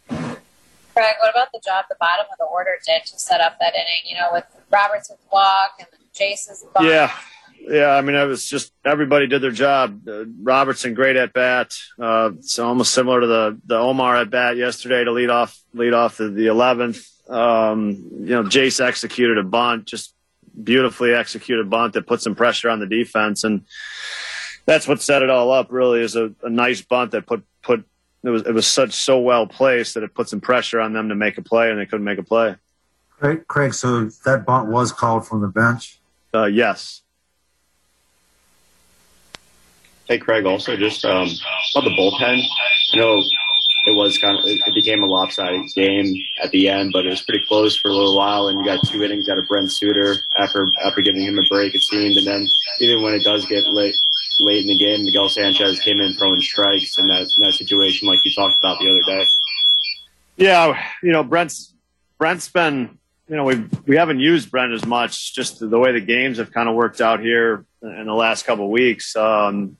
Craig, 0.07 1.15
what 1.21 1.31
about 1.31 1.51
the 1.51 1.59
job 1.65 1.85
the 1.89 1.97
bottom 1.99 2.25
of 2.31 2.37
the 2.37 2.45
order 2.45 2.77
did 2.85 3.05
to 3.05 3.19
set 3.19 3.41
up 3.41 3.57
that 3.59 3.73
inning? 3.73 4.05
You 4.05 4.15
know, 4.15 4.29
with 4.31 4.45
Robertson's 4.71 5.19
walk 5.31 5.71
and 5.79 5.87
Jace's 6.13 6.63
bunt. 6.73 6.87
Yeah, 6.87 7.11
yeah, 7.67 7.89
I 7.89 8.01
mean, 8.01 8.15
it 8.15 8.25
was 8.25 8.47
just 8.47 8.71
everybody 8.85 9.27
did 9.27 9.41
their 9.41 9.51
job. 9.51 10.07
Uh, 10.07 10.25
Robertson, 10.41 10.93
great 10.93 11.15
at 11.15 11.33
bat. 11.33 11.73
Uh, 11.99 12.31
it's 12.37 12.59
almost 12.59 12.93
similar 12.93 13.21
to 13.21 13.27
the 13.27 13.59
the 13.65 13.77
Omar 13.77 14.17
at 14.17 14.29
bat 14.29 14.57
yesterday 14.57 15.03
to 15.03 15.11
lead 15.11 15.29
off 15.29 15.59
lead 15.73 15.93
off 15.93 16.17
the, 16.17 16.29
the 16.29 16.47
11th. 16.47 17.29
Um, 17.29 18.07
you 18.19 18.29
know, 18.29 18.43
Jace 18.43 18.79
executed 18.79 19.37
a 19.39 19.43
bunt, 19.43 19.85
just 19.85 20.13
beautifully 20.63 21.13
executed 21.13 21.69
bunt 21.69 21.93
that 21.93 22.07
put 22.07 22.21
some 22.21 22.35
pressure 22.35 22.69
on 22.69 22.79
the 22.79 22.85
defense, 22.85 23.43
and 23.43 23.65
that's 24.65 24.87
what 24.87 25.01
set 25.01 25.21
it 25.21 25.29
all 25.29 25.51
up. 25.51 25.71
Really, 25.71 26.01
is 26.01 26.15
a, 26.15 26.33
a 26.43 26.49
nice 26.49 26.81
bunt 26.81 27.11
that 27.11 27.25
put 27.25 27.43
put 27.61 27.85
it 28.23 28.29
was 28.29 28.43
it 28.43 28.53
was 28.53 28.67
such 28.67 28.93
so 28.93 29.19
well 29.19 29.47
placed 29.47 29.93
that 29.93 30.03
it 30.03 30.13
put 30.13 30.29
some 30.29 30.41
pressure 30.41 30.79
on 30.79 30.93
them 30.93 31.09
to 31.09 31.15
make 31.15 31.37
a 31.37 31.41
play, 31.41 31.69
and 31.69 31.79
they 31.79 31.85
couldn't 31.85 32.05
make 32.05 32.19
a 32.19 32.23
play. 32.23 32.55
Craig, 33.11 33.47
Craig 33.47 33.73
so 33.73 34.05
that 34.25 34.45
bunt 34.45 34.69
was 34.69 34.91
called 34.91 35.27
from 35.27 35.41
the 35.41 35.47
bench. 35.47 35.99
Uh, 36.33 36.45
yes. 36.45 37.01
Hey, 40.05 40.19
Craig. 40.19 40.45
Also, 40.45 40.75
just 40.75 41.03
um, 41.05 41.27
about 41.75 41.85
the 41.85 41.95
bullpen. 41.97 42.43
I 42.93 42.97
know 42.97 43.23
it 43.85 43.95
was 43.95 44.17
kind 44.17 44.37
of 44.37 44.45
it 44.45 44.73
became 44.73 45.03
a 45.03 45.05
lopsided 45.05 45.69
game 45.75 46.15
at 46.41 46.51
the 46.51 46.69
end, 46.69 46.91
but 46.93 47.05
it 47.05 47.09
was 47.09 47.21
pretty 47.21 47.45
close 47.45 47.77
for 47.77 47.89
a 47.89 47.93
little 47.93 48.17
while. 48.17 48.47
And 48.47 48.59
you 48.59 48.65
got 48.65 48.85
two 48.87 49.03
innings 49.03 49.29
out 49.29 49.37
of 49.37 49.47
Brent 49.47 49.71
Suter 49.71 50.15
after 50.37 50.71
after 50.83 51.01
giving 51.01 51.21
him 51.21 51.39
a 51.39 51.43
break, 51.49 51.75
it 51.75 51.81
seemed. 51.81 52.17
And 52.17 52.27
then 52.27 52.47
even 52.79 53.03
when 53.03 53.13
it 53.13 53.23
does 53.23 53.45
get 53.45 53.65
late 53.65 53.95
late 54.39 54.61
in 54.61 54.67
the 54.67 54.77
game, 54.77 55.05
Miguel 55.05 55.29
Sanchez 55.29 55.79
came 55.79 55.99
in 55.99 56.13
throwing 56.13 56.41
strikes 56.41 56.97
in 56.97 57.07
that 57.07 57.27
in 57.37 57.43
that 57.43 57.53
situation, 57.53 58.07
like 58.07 58.23
you 58.25 58.31
talked 58.33 58.59
about 58.59 58.79
the 58.79 58.89
other 58.89 59.01
day. 59.01 59.25
Yeah, 60.37 60.81
you 61.01 61.11
know, 61.11 61.23
Brent's 61.23 61.73
Brent's 62.17 62.49
been 62.49 62.97
you 63.27 63.35
know, 63.35 63.43
we 63.43 63.65
we 63.87 63.95
haven't 63.95 64.19
used 64.19 64.51
Brent 64.51 64.73
as 64.73 64.85
much. 64.85 65.33
Just 65.33 65.59
the 65.59 65.79
way 65.79 65.91
the 65.91 66.01
games 66.01 66.37
have 66.37 66.51
kind 66.51 66.69
of 66.69 66.75
worked 66.75 67.01
out 67.01 67.19
here 67.19 67.65
in 67.81 68.05
the 68.05 68.13
last 68.13 68.45
couple 68.45 68.65
of 68.65 68.71
weeks. 68.71 69.15
Um, 69.15 69.77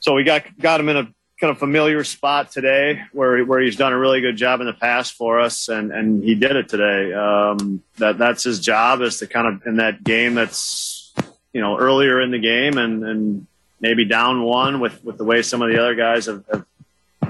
so 0.00 0.14
we 0.14 0.24
got 0.24 0.44
got 0.58 0.80
him 0.80 0.88
in 0.88 0.96
a 0.96 1.14
kind 1.40 1.50
of 1.50 1.58
familiar 1.58 2.04
spot 2.04 2.50
today, 2.50 3.02
where 3.12 3.42
where 3.44 3.60
he's 3.60 3.76
done 3.76 3.92
a 3.92 3.98
really 3.98 4.20
good 4.20 4.36
job 4.36 4.60
in 4.60 4.66
the 4.66 4.74
past 4.74 5.14
for 5.14 5.40
us, 5.40 5.68
and 5.68 5.90
and 5.90 6.22
he 6.22 6.34
did 6.34 6.54
it 6.54 6.68
today. 6.68 7.12
Um, 7.12 7.82
that 7.96 8.18
that's 8.18 8.44
his 8.44 8.60
job 8.60 9.00
is 9.00 9.18
to 9.18 9.26
kind 9.26 9.46
of 9.46 9.66
in 9.66 9.76
that 9.76 10.04
game 10.04 10.34
that's 10.34 11.12
you 11.52 11.60
know 11.60 11.78
earlier 11.78 12.20
in 12.20 12.30
the 12.30 12.38
game 12.38 12.76
and 12.76 13.04
and 13.04 13.46
maybe 13.80 14.04
down 14.04 14.42
one 14.42 14.80
with 14.80 15.02
with 15.02 15.16
the 15.16 15.24
way 15.24 15.40
some 15.40 15.62
of 15.62 15.70
the 15.70 15.80
other 15.80 15.94
guys 15.94 16.26
have, 16.26 16.44
have 16.52 16.66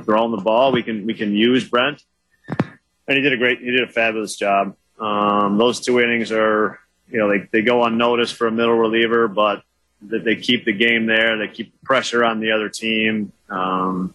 thrown 0.05 0.33
the 0.33 0.43
ball. 0.43 0.73
We 0.73 0.83
can 0.83 1.07
we 1.07 1.15
can 1.15 1.33
use 1.33 1.69
Brent, 1.69 2.03
and 2.49 3.17
he 3.17 3.21
did 3.21 3.33
a 3.33 3.37
great 3.37 3.61
he 3.61 3.71
did 3.71 3.83
a 3.83 3.93
fabulous 3.93 4.37
job. 4.37 4.75
Um, 4.99 5.57
those 5.57 5.81
two 5.81 5.99
innings 6.01 6.31
are, 6.31 6.79
you 7.11 7.19
know, 7.19 7.31
they, 7.31 7.49
they 7.51 7.63
go 7.63 7.85
unnoticed 7.85 8.35
for 8.35 8.47
a 8.47 8.51
middle 8.51 8.77
reliever, 8.77 9.29
but 9.29 9.63
they, 10.03 10.19
they 10.19 10.37
keep 10.37 10.65
the 10.65 10.73
game 10.73 11.07
there. 11.07 11.39
They 11.39 11.49
keep 11.49 11.81
pressure 11.83 12.25
on 12.25 12.41
the 12.41 12.53
other 12.53 12.69
team. 12.69 13.33
Um, 13.49 14.15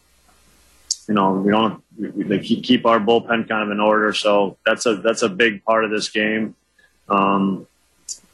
you 1.08 1.14
know, 1.14 1.34
we 1.34 1.52
don't, 1.52 1.84
we, 1.98 2.24
they 2.24 2.40
keep, 2.40 2.64
keep 2.64 2.86
our 2.86 3.00
bullpen 3.00 3.48
kind 3.48 3.64
of 3.64 3.72
in 3.72 3.80
order. 3.80 4.14
So 4.14 4.58
that's 4.66 4.86
a, 4.86 4.96
that's 4.96 5.22
a 5.22 5.30
big 5.30 5.64
part 5.64 5.86
of 5.86 5.92
this 5.92 6.10
game. 6.10 6.56
Um, 7.10 7.68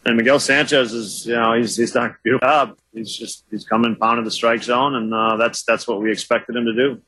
and 0.05 0.17
Miguel 0.17 0.39
Sanchez 0.39 0.93
is, 0.93 1.25
you 1.25 1.35
know, 1.35 1.53
he's, 1.53 1.75
he's 1.75 1.91
done 1.91 2.11
a 2.11 2.15
beautiful 2.23 2.47
job. 2.47 2.77
He's 2.93 3.15
just, 3.15 3.43
he's 3.51 3.65
coming 3.65 3.95
pounding 3.95 4.25
the 4.25 4.31
strike 4.31 4.63
zone 4.63 4.95
and, 4.95 5.13
uh, 5.13 5.35
that's, 5.35 5.63
that's 5.63 5.87
what 5.87 6.01
we 6.01 6.11
expected 6.11 6.55
him 6.55 6.65
to 6.65 6.73
do. 6.73 7.01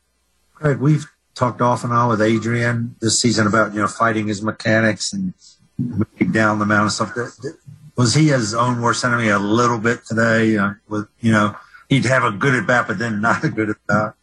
Craig, 0.53 0.77
we've 0.77 1.06
talked 1.36 1.62
off 1.62 1.84
and 1.84 1.93
on 1.93 2.10
with 2.10 2.21
Adrian 2.21 2.95
this 3.01 3.19
season 3.19 3.47
about 3.47 3.73
you 3.73 3.79
know 3.79 3.88
fighting 3.88 4.27
his 4.27 4.41
mechanics 4.41 5.13
and 5.13 5.34
down 6.32 6.60
the 6.60 6.65
mound 6.65 6.84
and 6.84 6.91
stuff. 6.91 7.15
Was 7.95 8.15
he 8.15 8.27
his 8.29 8.53
own 8.53 8.82
worst 8.82 9.03
enemy 9.03 9.29
a 9.29 9.39
little 9.39 9.77
bit 9.77 10.06
today? 10.06 10.58
Uh, 10.58 10.73
with 10.88 11.08
you 11.19 11.32
know 11.32 11.56
he'd 11.89 12.06
have 12.06 12.23
a 12.23 12.32
good 12.32 12.56
at 12.56 12.65
bat, 12.65 12.88
but 12.88 12.97
then 12.97 13.21
not 13.21 13.43
a 13.43 13.49
good 13.49 13.69
at 13.69 13.77
bat. 13.88 14.13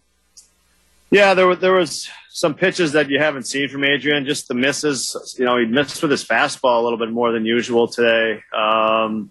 Yeah, 1.10 1.34
there 1.34 1.46
was 1.46 1.58
there 1.58 1.74
was 1.74 2.08
some 2.30 2.54
pitches 2.54 2.92
that 2.92 3.10
you 3.10 3.18
haven't 3.18 3.44
seen 3.44 3.68
from 3.68 3.84
Adrian. 3.84 4.24
Just 4.24 4.48
the 4.48 4.54
misses. 4.54 5.36
You 5.38 5.44
know, 5.44 5.56
he 5.56 5.66
missed 5.66 6.02
with 6.02 6.10
his 6.10 6.24
fastball 6.24 6.80
a 6.80 6.82
little 6.82 6.98
bit 6.98 7.10
more 7.10 7.32
than 7.32 7.44
usual 7.44 7.88
today. 7.88 8.42
Um, 8.56 9.30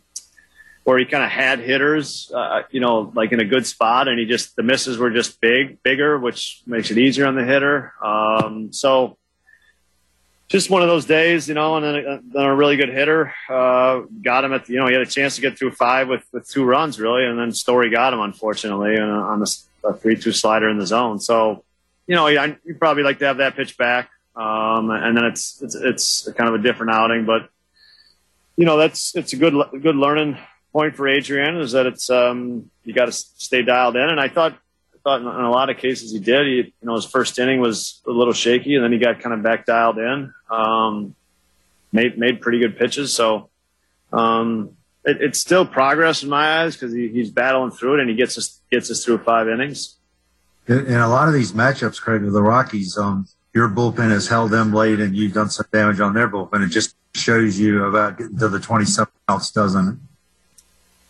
where 0.84 0.98
he 0.98 1.06
kind 1.06 1.24
of 1.24 1.30
had 1.30 1.60
hitters, 1.60 2.32
uh, 2.34 2.64
you 2.72 2.80
know, 2.80 3.12
like 3.14 3.32
in 3.32 3.40
a 3.40 3.46
good 3.46 3.64
spot, 3.68 4.08
and 4.08 4.18
he 4.18 4.26
just 4.26 4.56
the 4.56 4.64
misses 4.64 4.98
were 4.98 5.12
just 5.12 5.40
big, 5.40 5.84
bigger, 5.84 6.18
which 6.18 6.64
makes 6.66 6.90
it 6.90 6.98
easier 6.98 7.28
on 7.28 7.36
the 7.36 7.46
hitter. 7.46 7.94
Um, 8.04 8.74
so 8.74 9.18
just 10.50 10.70
one 10.70 10.82
of 10.82 10.88
those 10.88 11.06
days, 11.06 11.48
you 11.48 11.54
know, 11.54 11.78
and 11.78 11.86
then 11.86 11.96
a, 11.96 12.20
then 12.34 12.44
a 12.44 12.56
really 12.56 12.76
good 12.76 12.90
hitter 12.90 13.34
uh, 13.50 14.02
got 14.22 14.44
him 14.44 14.52
at 14.52 14.66
the, 14.66 14.74
you 14.74 14.80
know 14.80 14.88
he 14.88 14.94
had 14.94 15.02
a 15.02 15.06
chance 15.06 15.36
to 15.36 15.42
get 15.42 15.58
through 15.58 15.72
five 15.72 16.10
with 16.10 16.26
with 16.34 16.50
two 16.50 16.66
runs 16.66 17.00
really, 17.00 17.26
and 17.26 17.40
then 17.40 17.52
Story 17.54 17.90
got 17.90 18.14
him 18.14 18.20
unfortunately 18.20 18.98
on 18.98 19.10
a, 19.10 19.22
on 19.22 19.44
a 19.86 19.94
three 19.94 20.18
two 20.18 20.32
slider 20.32 20.68
in 20.68 20.78
the 20.78 20.88
zone. 20.88 21.20
So 21.20 21.64
you 22.08 22.16
know, 22.16 22.28
you 22.28 22.76
probably 22.80 23.04
like 23.04 23.20
to 23.20 23.26
have 23.26 23.38
that 23.38 23.56
pitch 23.56 23.78
back, 23.78 24.10
um, 24.36 24.90
and 24.90 25.16
then 25.16 25.26
it's 25.26 25.62
it's 25.62 25.76
it's 25.76 26.32
kind 26.36 26.50
of 26.50 26.56
a 26.56 26.64
different 26.64 26.92
outing, 26.92 27.26
but 27.26 27.50
you 28.58 28.66
know 28.66 28.78
that's 28.78 29.16
it's 29.16 29.34
a 29.34 29.38
good 29.38 29.54
good 29.82 29.96
learning 29.96 30.38
point 30.72 30.96
for 30.96 31.08
Adrian 31.08 31.58
is 31.58 31.72
that 31.74 31.86
it's 31.86 32.10
um, 32.10 32.70
you 32.84 32.94
got 32.94 33.06
to 33.06 33.12
stay 33.12 33.62
dialed 33.62 33.96
in. 33.96 34.10
And 34.10 34.20
I 34.20 34.28
thought 34.28 34.58
thought 35.10 35.22
in, 35.22 35.28
in, 35.28 35.46
a 35.46 35.52
lot 35.52 35.70
of 35.70 35.78
cases 35.78 36.12
he 36.12 36.20
did. 36.20 36.46
He, 36.46 36.54
you 36.56 36.74
know, 36.84 36.96
his 36.96 37.06
first 37.06 37.40
inning 37.40 37.60
was 37.60 38.02
a 38.08 38.12
little 38.12 38.34
shaky, 38.34 38.76
and 38.76 38.84
then 38.84 38.92
he 38.92 39.00
got 39.00 39.20
kind 39.20 39.34
of 39.34 39.42
back 39.42 39.66
dialed 39.66 39.98
in. 39.98 40.34
Um, 40.50 41.16
made 41.92 42.18
made 42.18 42.42
pretty 42.42 42.60
good 42.60 42.78
pitches. 42.78 43.14
So 43.14 43.50
um, 44.14 44.72
it, 45.04 45.22
it's 45.22 45.40
still 45.40 45.66
progress 45.66 46.24
in 46.24 46.30
my 46.30 46.62
eyes 46.62 46.76
because 46.76 46.94
he, 46.94 47.08
he's 47.08 47.32
battling 47.32 47.72
through 47.72 47.96
it, 47.96 48.00
and 48.02 48.10
he 48.10 48.16
gets 48.16 48.38
us 48.38 48.62
gets 48.72 48.92
us 48.92 49.04
through 49.04 49.20
five 49.20 49.48
innings. 49.48 49.96
In, 50.68 50.86
in 50.86 50.96
a 50.96 51.10
lot 51.10 51.28
of 51.28 51.34
these 51.34 51.52
matchups, 51.52 52.00
Craig, 52.00 52.22
with 52.22 52.34
the 52.34 52.44
Rockies, 52.44 52.98
um, 52.98 53.28
your 53.54 53.70
bullpen 53.70 54.12
has 54.12 54.28
held 54.28 54.52
them 54.52 54.74
late, 54.74 55.00
and 55.00 55.16
you've 55.16 55.34
done 55.34 55.50
some 55.50 55.66
damage 55.72 56.00
on 56.00 56.14
their 56.14 56.30
bullpen. 56.30 56.66
It 56.66 56.70
just 56.70 56.96
shows 57.16 57.60
you 57.60 57.86
about 57.86 58.18
getting 58.18 58.38
to 58.38 58.50
the 58.50 58.60
twenty 58.60 58.86
something 58.86 59.20
else, 59.28 59.52
doesn't 59.52 59.88
it? 59.88 59.96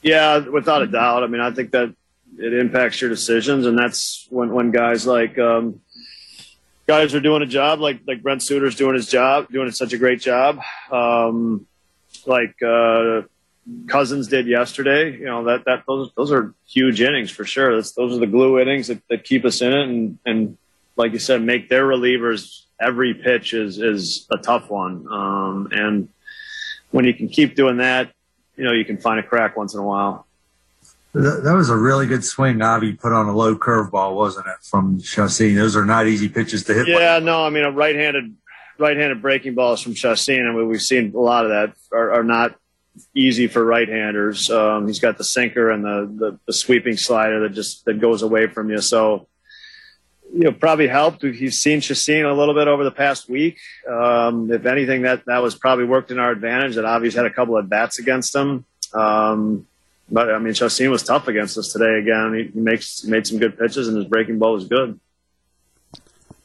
Yeah, 0.02 0.38
without 0.48 0.82
a 0.82 0.88
doubt. 0.88 1.24
I 1.24 1.28
mean, 1.28 1.42
I 1.42 1.52
think 1.52 1.72
that 1.72 1.94
it 2.40 2.54
impacts 2.54 3.02
your 3.02 3.10
decisions, 3.10 3.66
and 3.66 3.78
that's 3.78 4.28
when 4.30 4.52
when 4.52 4.72
guys 4.72 5.06
like 5.06 5.38
um, 5.38 5.82
guys 6.88 7.14
are 7.14 7.20
doing 7.20 7.42
a 7.42 7.46
job 7.46 7.80
like 7.80 8.02
like 8.08 8.22
Brent 8.22 8.42
Suter's 8.42 8.76
doing 8.76 8.96
his 8.96 9.08
job, 9.08 9.50
doing 9.50 9.70
such 9.72 9.94
a 9.94 9.98
great 9.98 10.22
job, 10.22 10.60
um, 10.92 11.68
like 12.26 12.56
uh, 12.64 13.24
Cousins 13.88 14.28
did 14.28 14.48
yesterday. 14.48 15.12
You 15.12 15.26
know 15.26 15.44
that 15.46 15.66
that 15.66 15.84
those 15.88 16.12
those 16.16 16.32
are 16.32 16.54
huge 16.68 17.02
innings 17.02 17.30
for 17.30 17.46
sure. 17.46 17.76
That's, 17.76 17.92
those 17.92 18.16
are 18.16 18.20
the 18.20 18.28
glue 18.28 18.60
innings 18.60 18.88
that, 18.88 19.02
that 19.10 19.24
keep 19.24 19.46
us 19.46 19.62
in 19.62 19.74
it, 19.74 19.88
and 19.88 20.20
and 20.26 20.58
like 20.96 21.14
you 21.14 21.20
said, 21.20 21.42
make 21.42 21.70
their 21.70 21.86
relievers 21.86 22.64
every 22.80 23.14
pitch 23.14 23.54
is 23.54 23.80
is 23.80 24.28
a 24.32 24.38
tough 24.38 24.70
one, 24.70 25.08
um, 25.12 25.70
and 25.72 26.10
when 26.92 27.06
you 27.06 27.14
can 27.14 27.28
keep 27.28 27.56
doing 27.56 27.78
that 27.78 28.12
you 28.60 28.66
know 28.66 28.74
you 28.74 28.84
can 28.84 28.98
find 28.98 29.20
a 29.20 29.24
crack 29.24 29.56
once 29.56 29.74
in 29.74 29.80
a 29.80 29.84
while. 29.84 30.28
That 31.14 31.54
was 31.56 31.70
a 31.70 31.76
really 31.76 32.06
good 32.06 32.24
swing 32.24 32.62
Avi 32.62 32.94
put 32.94 33.12
on 33.12 33.26
a 33.26 33.36
low 33.36 33.56
curveball, 33.56 34.16
wasn't 34.16 34.46
it, 34.46 34.58
from 34.62 35.00
Chacin? 35.00 35.56
Those 35.56 35.76
are 35.76 35.86
not 35.86 36.06
easy 36.06 36.30
pitches 36.30 36.64
to 36.66 36.74
hit. 36.74 36.88
Yeah, 36.88 37.16
like. 37.16 37.24
no, 37.24 37.44
I 37.44 37.50
mean 37.50 37.64
a 37.64 37.72
right-handed 37.72 38.36
right-handed 38.78 39.22
breaking 39.22 39.56
balls 39.56 39.82
from 39.82 39.94
Chacin, 39.94 40.40
and 40.40 40.68
we've 40.68 40.82
seen 40.82 41.14
a 41.14 41.20
lot 41.20 41.46
of 41.46 41.52
that 41.52 41.74
are, 41.92 42.12
are 42.12 42.24
not 42.24 42.56
easy 43.16 43.48
for 43.48 43.66
right-handers. 43.66 44.50
Um, 44.50 44.88
he's 44.88 45.00
got 45.00 45.18
the 45.18 45.24
sinker 45.24 45.72
and 45.72 45.84
the, 45.84 46.12
the, 46.16 46.40
the 46.46 46.54
sweeping 46.54 46.96
slider 46.96 47.42
that 47.42 47.54
just 47.54 47.86
that 47.86 48.00
goes 48.00 48.22
away 48.22 48.48
from 48.48 48.70
you. 48.70 48.80
So 48.80 49.28
you 50.32 50.44
know, 50.44 50.52
probably 50.52 50.88
helped. 50.88 51.24
He's 51.24 51.60
seen 51.60 51.82
Chacin 51.82 52.26
a 52.26 52.34
little 52.34 52.54
bit 52.54 52.68
over 52.68 52.84
the 52.84 52.92
past 52.92 53.28
week. 53.28 53.58
Um, 53.90 54.52
if 54.52 54.66
anything, 54.66 55.02
that 55.02 55.26
that 55.26 55.42
was 55.42 55.56
probably 55.56 55.86
worked 55.86 56.12
in 56.12 56.20
our 56.20 56.30
advantage. 56.30 56.76
That 56.76 56.86
obviously 56.86 57.18
had 57.18 57.26
a 57.26 57.34
couple 57.34 57.58
of 57.58 57.68
bats 57.68 57.98
against 57.98 58.36
him. 58.36 58.66
Um, 58.94 59.66
but 60.12 60.34
I 60.34 60.40
mean, 60.40 60.54
Chacin 60.54 60.90
was 60.90 61.04
tough 61.04 61.28
against 61.28 61.58
us 61.58 61.72
today. 61.72 62.00
Again, 62.00 62.34
he, 62.34 62.52
he 62.52 62.60
makes 62.60 63.02
he 63.02 63.10
made 63.10 63.28
some 63.28 63.40
good 63.40 63.58
pitches, 63.58 63.88
and 63.88 63.98
his 63.98 64.06
breaking 64.06 64.40
ball 64.40 64.54
was 64.54 64.68
good. 64.68 65.00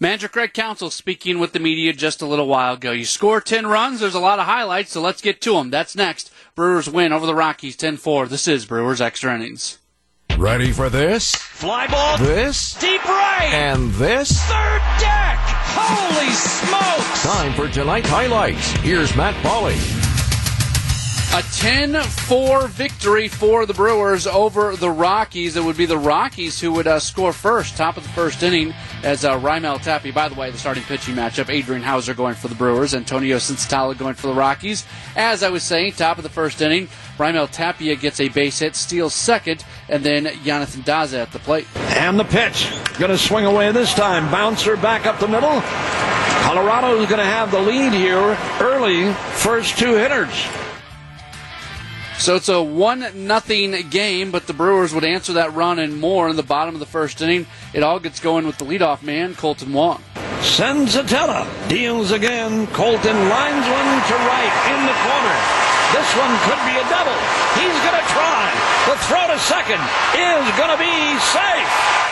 Manager 0.01 0.29
Craig 0.29 0.53
Counsell 0.53 0.91
speaking 0.91 1.39
with 1.39 1.53
the 1.53 1.61
media 1.61 1.93
just 1.93 2.21
a 2.21 2.27
little 2.27 2.47
while 2.47 2.75
ago. 2.75 2.91
You 2.91 3.05
score 3.05 3.41
10 3.41 3.67
runs. 3.67 4.01
There's 4.01 4.15
a 4.15 4.21
lot 4.21 4.39
of 4.39 4.45
highlights, 4.45 4.91
so 4.91 5.01
let's 5.01 5.23
get 5.23 5.41
to 5.43 5.55
them. 5.55 5.71
That's 5.71 5.97
next. 5.97 6.31
Brewers 6.55 6.91
win 6.91 7.13
over 7.13 7.27
the 7.27 7.35
Rockies 7.35 7.77
10 7.77 7.97
4. 7.97 8.27
This 8.27 8.47
is 8.49 8.67
Brewers 8.67 9.01
Extra 9.01 9.35
Innings. 9.35 9.79
Ready 10.37 10.73
for 10.73 10.89
this? 10.89 11.31
Fly 11.35 11.87
ball. 11.87 12.19
This? 12.19 12.75
Deep 12.81 13.05
right. 13.05 13.51
And 13.53 13.93
this? 13.93 14.33
Third 14.43 14.83
deck. 14.99 15.39
Holy 15.77 16.31
smokes. 16.33 17.23
Time 17.23 17.53
for 17.55 17.69
tonight's 17.73 18.09
highlights. 18.09 18.73
Here's 18.81 19.15
Matt 19.17 19.35
Pauley. 19.45 19.94
A 21.35 21.43
10 21.43 22.01
4 22.01 22.69
victory 22.69 23.27
for 23.27 23.67
the 23.67 23.75
Brewers 23.75 24.25
over 24.25 24.77
the 24.77 24.89
Rockies. 24.89 25.57
It 25.57 25.65
would 25.65 25.77
be 25.77 25.85
the 25.85 25.99
Rockies 25.99 26.61
who 26.61 26.71
would 26.75 26.87
uh, 26.87 27.01
score 27.01 27.33
first, 27.33 27.77
top 27.77 27.97
of 27.97 28.05
the 28.05 28.09
first 28.11 28.45
inning, 28.45 28.73
as 29.03 29.25
uh, 29.25 29.41
Raimel 29.41 29.83
Tapia, 29.83 30.13
by 30.13 30.29
the 30.29 30.37
way, 30.37 30.53
the 30.53 30.59
starting 30.59 30.85
pitching 30.85 31.17
matchup, 31.17 31.49
Adrian 31.51 31.83
Houser 31.83 32.15
going 32.15 32.37
for 32.37 32.47
the 32.47 32.55
Brewers, 32.55 32.95
Antonio 32.95 33.39
Senzatela 33.39 33.99
going 33.99 34.15
for 34.15 34.29
the 34.29 34.33
Rockies. 34.33 34.87
As 35.17 35.43
I 35.43 35.49
was 35.49 35.65
saying, 35.65 35.95
top 35.95 36.19
of 36.19 36.23
the 36.23 36.31
first 36.31 36.63
inning, 36.63 36.87
Raimel 37.19 37.51
Tapia 37.51 37.97
gets 37.97 38.21
a 38.21 38.29
base 38.29 38.61
hit, 38.61 38.77
steals 38.77 39.13
second, 39.13 39.65
and 39.89 40.05
then 40.05 40.31
Jonathan 40.45 40.83
Daza 40.85 41.21
at 41.21 41.33
the 41.33 41.41
plate. 41.41 41.67
And 41.75 42.17
the 42.17 42.25
pitch. 42.25 42.71
Going 42.97 43.11
to 43.11 43.19
swing 43.19 43.45
away 43.45 43.73
this 43.73 43.93
time. 43.93 44.31
Bouncer 44.31 44.77
back 44.77 45.05
up 45.05 45.19
the 45.19 45.27
middle. 45.27 45.61
Colorado 46.45 47.01
is 47.01 47.09
going 47.09 47.19
to 47.19 47.25
have 47.25 47.51
the 47.51 47.61
lead 47.61 47.93
here 47.93 48.39
early, 48.61 49.13
first 49.33 49.77
two 49.77 49.95
hitters. 49.95 50.47
So 52.19 52.37
it's 52.37 52.49
a 52.49 52.63
one 52.63 53.27
nothing 53.27 53.73
game, 53.91 54.31
but 54.31 54.47
the 54.47 54.55
Brewers 54.55 54.95
would 54.95 55.05
answer 55.05 55.35
that 55.35 55.53
run 55.53 55.79
and 55.79 56.01
more 56.01 56.29
in 56.29 56.37
the 56.37 56.43
bottom 56.43 56.75
of 56.75 56.81
the 56.81 56.87
first 56.87 57.21
inning. 57.21 57.47
It 57.75 57.83
all 57.83 58.01
gets 58.01 58.21
going 58.21 58.47
with 58.47 58.59
the 58.59 58.65
leadoff 58.65 59.03
man, 59.03 59.35
Kolten 59.35 59.73
Wong. 59.73 60.03
Senzatela 60.41 61.47
deals 61.69 62.13
again. 62.13 62.67
Kolten 62.69 63.19
lines 63.29 63.67
one 63.67 63.91
to 64.09 64.17
right 64.29 64.55
in 64.73 64.81
the 64.87 64.97
corner. 65.05 65.37
This 65.93 66.11
one 66.17 66.35
could 66.45 66.63
be 66.67 66.77
a 66.77 66.85
double. 66.89 67.19
He's 67.55 67.79
going 67.83 67.99
to 67.99 68.09
try. 68.13 68.51
The 68.87 68.97
throw 69.09 69.27
to 69.29 69.39
second 69.39 69.81
is 70.15 70.45
going 70.59 70.71
to 70.71 70.79
be 70.79 71.19
safe. 71.21 72.04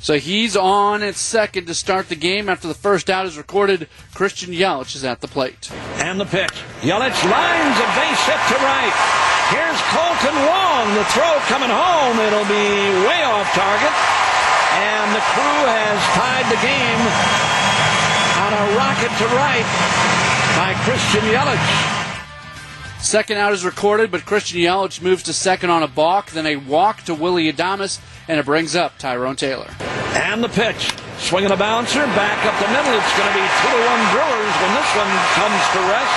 So 0.00 0.18
he's 0.18 0.56
on 0.56 1.02
at 1.02 1.16
second 1.16 1.66
to 1.66 1.74
start 1.74 2.08
the 2.08 2.16
game 2.16 2.48
after 2.48 2.68
the 2.68 2.74
first 2.74 3.10
out 3.10 3.26
is 3.26 3.36
recorded. 3.36 3.88
Christian 4.14 4.52
Yelich 4.52 4.94
is 4.94 5.04
at 5.04 5.20
the 5.20 5.28
plate. 5.28 5.70
And 5.98 6.20
the 6.20 6.24
pitch. 6.24 6.54
Yelich 6.86 7.18
lines 7.26 7.76
a 7.82 7.88
base 7.98 8.22
hit 8.22 8.42
to 8.54 8.58
right. 8.62 8.94
Here's 9.50 9.80
Kolten 9.90 10.38
Wong. 10.46 10.94
The 10.94 11.04
throw 11.10 11.34
coming 11.50 11.70
home. 11.70 12.18
It'll 12.20 12.46
be 12.46 13.06
way 13.10 13.24
off 13.26 13.50
target. 13.58 13.94
And 14.78 15.10
the 15.10 15.24
crew 15.34 15.60
has 15.66 15.98
tied 16.14 16.46
the 16.46 16.60
game 16.62 17.02
on 18.38 18.52
a 18.54 18.64
rocket 18.78 19.10
to 19.18 19.26
right 19.34 19.66
by 20.54 20.74
Christian 20.84 21.22
Yelich. 21.34 21.98
Second 23.00 23.38
out 23.38 23.52
is 23.52 23.64
recorded, 23.64 24.10
but 24.10 24.26
Christian 24.26 24.60
Yelich 24.60 25.02
moves 25.02 25.22
to 25.24 25.32
second 25.32 25.70
on 25.70 25.82
a 25.82 25.88
balk, 25.88 26.30
then 26.30 26.46
a 26.46 26.56
walk 26.56 27.02
to 27.04 27.14
Willy 27.14 27.50
Adames, 27.52 28.00
and 28.28 28.38
it 28.38 28.46
brings 28.46 28.76
up 28.76 28.96
Tyrone 28.98 29.36
Taylor. 29.36 29.68
And 30.14 30.44
the 30.44 30.52
pitch. 30.52 30.92
Swinging 31.18 31.50
a 31.50 31.56
bouncer, 31.56 32.04
back 32.14 32.38
up 32.46 32.54
the 32.62 32.70
middle. 32.70 32.92
It's 32.94 33.14
going 33.18 33.26
to 33.26 33.36
be 33.36 33.42
2 33.42 33.74
to 33.74 33.80
1 33.80 34.14
Brewers 34.14 34.54
when 34.62 34.72
this 34.76 34.90
one 34.94 35.12
comes 35.34 35.62
to 35.74 35.80
rest. 35.90 36.16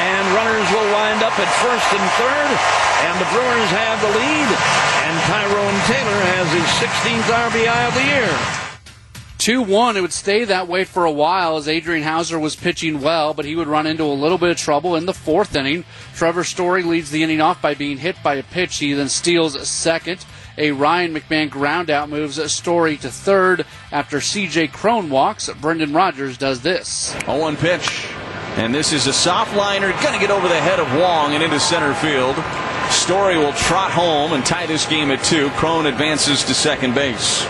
And 0.00 0.24
runners 0.34 0.68
will 0.72 0.88
wind 0.92 1.22
up 1.22 1.36
at 1.38 1.50
first 1.62 1.88
and 1.94 2.06
third. 2.18 2.50
And 3.06 3.14
the 3.20 3.28
Brewers 3.30 3.70
have 3.70 4.00
the 4.02 4.12
lead. 4.12 4.48
And 5.06 5.14
Tyrone 5.30 5.78
Taylor 5.86 6.20
has 6.34 6.48
his 6.50 6.68
16th 6.82 7.28
RBI 7.30 7.88
of 7.88 7.94
the 7.94 8.04
year. 8.04 8.66
2 9.38 9.62
1. 9.62 9.96
It 9.96 10.00
would 10.00 10.12
stay 10.12 10.44
that 10.44 10.66
way 10.66 10.84
for 10.84 11.04
a 11.04 11.12
while 11.12 11.56
as 11.56 11.68
Adrian 11.68 12.02
Houser 12.02 12.38
was 12.38 12.56
pitching 12.56 13.00
well, 13.00 13.32
but 13.32 13.44
he 13.44 13.54
would 13.54 13.68
run 13.68 13.86
into 13.86 14.02
a 14.02 14.12
little 14.12 14.38
bit 14.38 14.50
of 14.50 14.56
trouble 14.56 14.96
in 14.96 15.06
the 15.06 15.14
fourth 15.14 15.54
inning. 15.54 15.84
Trevor 16.14 16.42
Story 16.42 16.82
leads 16.82 17.10
the 17.10 17.22
inning 17.22 17.40
off 17.40 17.62
by 17.62 17.74
being 17.74 17.98
hit 17.98 18.16
by 18.24 18.34
a 18.34 18.42
pitch. 18.42 18.78
He 18.78 18.92
then 18.92 19.08
steals 19.08 19.68
second. 19.68 20.24
A 20.58 20.72
Ryan 20.72 21.14
McMahon 21.14 21.50
groundout 21.50 22.08
moves 22.08 22.40
Story 22.52 22.96
to 22.98 23.10
third 23.10 23.66
after 23.92 24.18
CJ 24.18 24.72
Cron 24.72 25.10
walks. 25.10 25.50
Brendan 25.60 25.92
Rodgers 25.92 26.38
does 26.38 26.62
this. 26.62 27.14
0 27.26 27.54
pitch. 27.56 28.08
And 28.56 28.74
this 28.74 28.92
is 28.92 29.06
a 29.06 29.12
soft 29.12 29.54
liner, 29.54 29.92
going 30.02 30.14
to 30.14 30.18
get 30.18 30.30
over 30.30 30.48
the 30.48 30.58
head 30.58 30.80
of 30.80 30.90
Wong 30.94 31.34
and 31.34 31.42
into 31.42 31.60
center 31.60 31.92
field. 31.94 32.36
Story 32.90 33.36
will 33.36 33.52
trot 33.52 33.90
home 33.90 34.32
and 34.32 34.46
tie 34.46 34.64
this 34.64 34.86
game 34.86 35.10
at 35.10 35.22
two. 35.22 35.50
Cron 35.50 35.86
advances 35.86 36.42
to 36.44 36.54
second 36.54 36.94
base. 36.94 37.46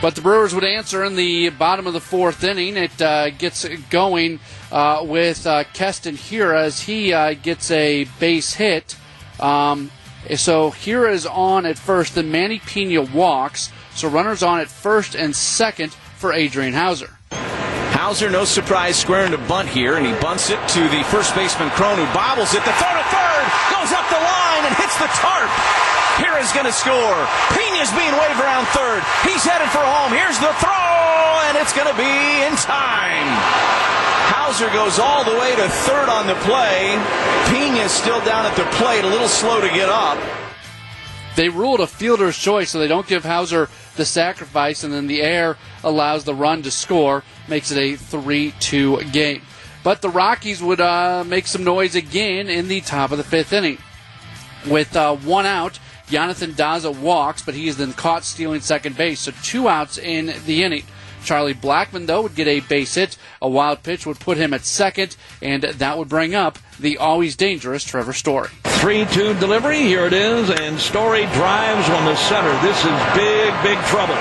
But 0.00 0.16
the 0.16 0.20
Brewers 0.20 0.52
would 0.52 0.64
answer 0.64 1.04
in 1.04 1.14
the 1.14 1.50
bottom 1.50 1.86
of 1.86 1.92
the 1.92 2.00
fourth 2.00 2.42
inning. 2.42 2.76
It 2.76 3.00
uh, 3.00 3.30
gets 3.30 3.64
going 3.90 4.40
uh, 4.72 5.04
with 5.06 5.46
uh, 5.46 5.62
Keston 5.72 6.16
Hiura 6.16 6.64
as 6.64 6.80
he 6.80 7.12
uh, 7.12 7.34
gets 7.34 7.70
a 7.70 8.08
base 8.18 8.54
hit. 8.54 8.96
Um, 9.38 9.92
so 10.36 10.70
Hiura 10.70 11.12
is 11.12 11.26
on 11.26 11.66
at 11.66 11.78
first. 11.78 12.14
Then 12.14 12.30
Manny 12.30 12.58
Pina 12.58 13.02
walks. 13.02 13.70
So 13.94 14.08
runners 14.08 14.42
on 14.42 14.60
at 14.60 14.68
first 14.68 15.14
and 15.14 15.34
second 15.34 15.92
for 15.92 16.32
Adrian 16.32 16.72
Houser. 16.72 17.10
Houser, 17.92 18.30
no 18.30 18.44
surprise, 18.44 18.96
squaring 18.96 19.32
to 19.32 19.38
bunt 19.38 19.68
here, 19.68 19.96
and 19.96 20.06
he 20.06 20.12
bunts 20.20 20.50
it 20.50 20.58
to 20.70 20.80
the 20.88 21.04
first 21.04 21.34
baseman 21.34 21.70
Cron, 21.70 21.98
who 21.98 22.04
bobbles 22.14 22.54
it. 22.54 22.64
The 22.64 22.72
throw 22.72 22.94
to 22.94 23.06
third 23.12 23.44
goes 23.70 23.92
up 23.92 24.08
the 24.08 24.16
line 24.16 24.64
and 24.66 24.74
hits 24.76 24.96
the 24.98 25.06
tarp. 25.20 25.91
Hiura's 26.20 26.52
going 26.52 26.66
to 26.66 26.74
score. 26.74 27.16
Pina's 27.56 27.92
being 27.96 28.12
waved 28.20 28.40
around 28.40 28.68
third. 28.76 29.00
He's 29.24 29.44
headed 29.44 29.70
for 29.72 29.80
home. 29.80 30.12
Here's 30.12 30.36
the 30.42 30.52
throw, 30.60 30.92
and 31.48 31.56
it's 31.56 31.72
going 31.72 31.88
to 31.88 31.96
be 31.96 32.14
in 32.44 32.52
time. 32.60 33.28
Houser 34.32 34.68
goes 34.70 34.98
all 34.98 35.24
the 35.24 35.38
way 35.38 35.56
to 35.56 35.68
third 35.88 36.08
on 36.08 36.26
the 36.26 36.34
play. 36.46 37.00
Pina's 37.48 37.92
still 37.92 38.20
down 38.24 38.44
at 38.44 38.56
the 38.56 38.64
plate, 38.76 39.04
a 39.04 39.08
little 39.08 39.28
slow 39.28 39.60
to 39.60 39.68
get 39.68 39.88
up. 39.88 40.18
They 41.36 41.48
ruled 41.48 41.80
a 41.80 41.86
fielder's 41.86 42.36
choice, 42.36 42.70
so 42.70 42.78
they 42.78 42.88
don't 42.88 43.06
give 43.06 43.24
Houser 43.24 43.68
the 43.96 44.04
sacrifice, 44.04 44.84
and 44.84 44.92
then 44.92 45.06
the 45.06 45.22
air 45.22 45.56
allows 45.82 46.24
the 46.24 46.34
run 46.34 46.62
to 46.62 46.70
score, 46.70 47.24
makes 47.48 47.70
it 47.70 47.78
a 47.78 47.96
3 47.96 48.52
2 48.60 49.04
game. 49.12 49.42
But 49.82 50.02
the 50.02 50.10
Rockies 50.10 50.62
would 50.62 50.80
uh, 50.80 51.24
make 51.26 51.46
some 51.46 51.64
noise 51.64 51.94
again 51.94 52.48
in 52.48 52.68
the 52.68 52.80
top 52.82 53.10
of 53.10 53.18
the 53.18 53.24
fifth 53.24 53.52
inning. 53.52 53.78
With 54.68 54.94
uh, 54.94 55.16
one 55.16 55.46
out, 55.46 55.78
Jonathan 56.08 56.52
Daza 56.52 56.94
walks, 56.94 57.42
but 57.42 57.54
he 57.54 57.68
is 57.68 57.76
then 57.76 57.92
caught 57.92 58.24
stealing 58.24 58.60
second 58.60 58.96
base. 58.96 59.20
So 59.20 59.32
two 59.42 59.68
outs 59.68 59.98
in 59.98 60.34
the 60.46 60.62
inning. 60.62 60.84
Charlie 61.24 61.54
Blackmon, 61.54 62.06
though, 62.06 62.22
would 62.22 62.34
get 62.34 62.48
a 62.48 62.60
base 62.60 62.94
hit. 62.94 63.16
A 63.40 63.48
wild 63.48 63.82
pitch 63.82 64.06
would 64.06 64.18
put 64.18 64.36
him 64.36 64.52
at 64.52 64.64
second, 64.64 65.16
and 65.40 65.62
that 65.62 65.96
would 65.96 66.08
bring 66.08 66.34
up 66.34 66.58
the 66.78 66.98
always 66.98 67.36
dangerous 67.36 67.84
Trevor 67.84 68.12
Story. 68.12 68.48
3 68.64 69.06
2 69.06 69.34
delivery. 69.34 69.82
Here 69.82 70.06
it 70.06 70.12
is, 70.12 70.50
and 70.50 70.78
Story 70.80 71.26
drives 71.26 71.88
one 71.88 72.06
to 72.06 72.16
center. 72.16 72.52
This 72.62 72.78
is 72.78 72.98
big, 73.14 73.54
big 73.62 73.78
trouble. 73.86 74.18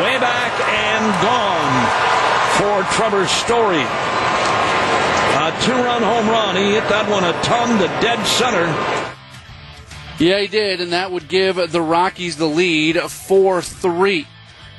Way 0.00 0.18
back 0.18 0.52
and 0.68 1.04
gone 1.22 2.10
for 2.56 2.82
Trevor 2.94 3.26
Story. 3.26 3.84
A 5.40 5.52
two 5.62 5.72
run 5.72 6.02
home 6.02 6.28
run. 6.28 6.56
He 6.56 6.72
hit 6.72 6.86
that 6.88 7.08
one 7.10 7.24
a 7.24 7.32
ton 7.42 7.78
to 7.78 7.86
dead 8.00 8.22
center. 8.26 9.09
Yeah, 10.20 10.38
he 10.40 10.48
did, 10.48 10.82
and 10.82 10.92
that 10.92 11.10
would 11.10 11.28
give 11.28 11.56
the 11.72 11.80
Rockies 11.80 12.36
the 12.36 12.44
lead 12.44 13.00
4 13.00 13.62
3. 13.62 14.26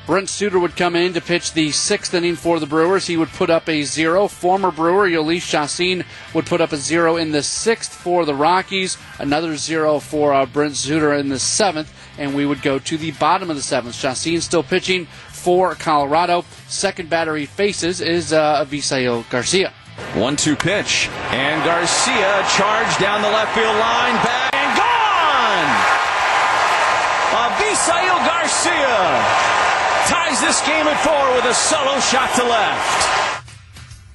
Brent 0.06 0.28
Suter 0.28 0.60
would 0.60 0.76
come 0.76 0.94
in 0.94 1.14
to 1.14 1.20
pitch 1.20 1.52
the 1.52 1.72
sixth 1.72 2.14
inning 2.14 2.36
for 2.36 2.60
the 2.60 2.66
Brewers. 2.66 3.08
He 3.08 3.16
would 3.16 3.28
put 3.30 3.50
up 3.50 3.68
a 3.68 3.82
zero. 3.82 4.28
Former 4.28 4.70
Brewer 4.70 5.08
Jhoulys 5.08 5.42
Chacin 5.42 6.04
would 6.32 6.46
put 6.46 6.60
up 6.60 6.70
a 6.70 6.76
zero 6.76 7.16
in 7.16 7.32
the 7.32 7.42
sixth 7.42 7.92
for 7.92 8.24
the 8.24 8.36
Rockies. 8.36 8.96
Another 9.18 9.56
zero 9.56 9.98
for 9.98 10.32
uh, 10.32 10.46
Brent 10.46 10.76
Suter 10.76 11.12
in 11.12 11.28
the 11.28 11.40
seventh, 11.40 11.92
and 12.18 12.36
we 12.36 12.46
would 12.46 12.62
go 12.62 12.78
to 12.78 12.96
the 12.96 13.10
bottom 13.10 13.50
of 13.50 13.56
the 13.56 13.62
seventh. 13.62 13.96
Chacin 13.96 14.40
still 14.40 14.62
pitching 14.62 15.06
for 15.06 15.74
Colorado. 15.74 16.44
Second 16.68 17.10
batter 17.10 17.34
he 17.34 17.46
faces 17.46 18.00
is 18.00 18.32
uh, 18.32 18.64
Garcia. 19.28 19.72
One 20.14 20.36
two 20.36 20.54
pitch, 20.54 21.08
and 21.30 21.64
Garcia 21.64 22.46
charged 22.56 23.00
down 23.00 23.22
the 23.22 23.28
left 23.28 23.56
field 23.56 23.76
line, 23.76 24.14
back 24.24 24.51
and 25.52 25.68
gone! 25.68 26.02
Avisail 27.32 28.18
Garcia 28.26 28.96
ties 30.08 30.40
this 30.40 30.60
game 30.66 30.86
at 30.86 31.00
four 31.00 31.34
with 31.34 31.44
a 31.44 31.54
solo 31.54 31.98
shot 32.00 32.34
to 32.36 32.44
left. 32.44 33.12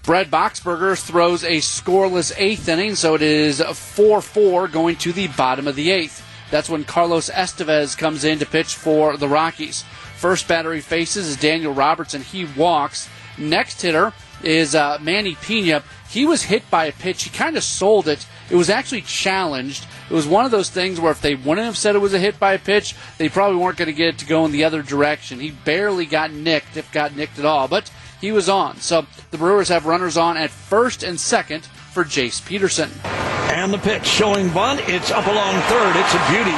Brad 0.04 0.32
Boxberger 0.32 0.98
throws 0.98 1.44
a 1.44 1.58
scoreless 1.58 2.32
eighth 2.38 2.70
inning, 2.70 2.96
so 2.96 3.16
it 3.16 3.22
is 3.22 3.62
4 3.62 4.22
4 4.22 4.68
going 4.70 4.96
to 4.98 5.12
the 5.12 5.28
bottom 5.28 5.68
of 5.68 5.76
the 5.76 5.92
eighth. 5.92 6.24
That's 6.50 6.70
when 6.70 6.86
Carlos 6.86 7.30
Estevez 7.30 7.98
comes 7.98 8.24
in 8.24 8.40
to 8.40 8.46
pitch 8.46 8.76
for 8.76 9.18
the 9.18 9.28
Rockies. 9.28 9.84
First 10.16 10.48
batter 10.48 10.74
he 10.74 10.80
faces 10.80 11.28
is 11.28 11.36
Daniel 11.36 11.74
Robertson. 11.74 12.22
He 12.22 12.46
walks. 12.46 13.10
Next 13.38 13.82
hitter 13.82 14.14
is 14.44 14.76
uh, 14.76 14.98
Manny 15.02 15.36
Pina. 15.36 15.84
He 16.10 16.26
was 16.26 16.44
hit 16.44 16.70
by 16.72 16.86
a 16.86 16.94
pitch. 16.94 17.26
He 17.26 17.30
kind 17.30 17.58
of 17.58 17.64
sold 17.64 18.08
it. 18.08 18.26
It 18.50 18.56
was 18.56 18.70
actually 18.70 19.02
challenged. 19.02 19.86
It 20.10 20.14
was 20.14 20.26
one 20.28 20.46
of 20.46 20.52
those 20.52 20.70
things 20.70 21.00
where 21.00 21.12
if 21.12 21.22
they 21.22 21.36
wouldn't 21.36 21.66
have 21.66 21.78
said 21.78 21.96
it 21.96 22.00
was 22.00 22.14
a 22.14 22.20
hit 22.20 22.40
by 22.40 22.58
pitch, 22.58 22.96
they 23.18 23.30
probably 23.30 23.58
weren't 23.58 23.78
going 23.78 23.88
to 23.88 23.94
get 23.94 24.10
it 24.10 24.18
to 24.20 24.26
go 24.26 24.46
in 24.46 24.52
the 24.52 24.64
other 24.64 24.82
direction. 24.82 25.40
He 25.40 25.52
barely 25.52 26.06
got 26.06 26.32
nicked, 26.32 26.78
if 26.78 26.92
got 26.92 27.16
nicked 27.16 27.40
at 27.40 27.46
all, 27.46 27.68
but 27.68 27.92
he 28.22 28.32
was 28.32 28.48
on. 28.50 28.78
So 28.78 29.06
the 29.32 29.38
Brewers 29.38 29.70
have 29.70 29.86
runners 29.86 30.18
on 30.18 30.38
at 30.38 30.50
first 30.50 31.04
and 31.04 31.20
second 31.20 31.66
for 31.66 32.04
Jace 32.04 32.46
Peterson. 32.46 32.90
And 33.04 33.74
the 33.74 33.78
pitch 33.80 34.06
showing 34.06 34.50
bunt. 34.52 34.82
It's 34.88 35.12
up 35.12 35.28
along 35.28 35.60
third. 35.64 35.96
It's 35.96 36.14
a 36.14 36.32
beauty. 36.32 36.58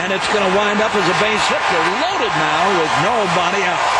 and 0.00 0.12
it's 0.12 0.26
going 0.32 0.48
to 0.48 0.56
wind 0.56 0.80
up 0.80 0.94
as 0.94 1.04
a 1.04 1.16
base 1.20 1.44
hit. 1.48 1.60
They're 1.70 1.92
loaded 2.00 2.32
now 2.32 2.80
with 2.80 2.92
nobody 3.04 3.62
out. 3.64 3.99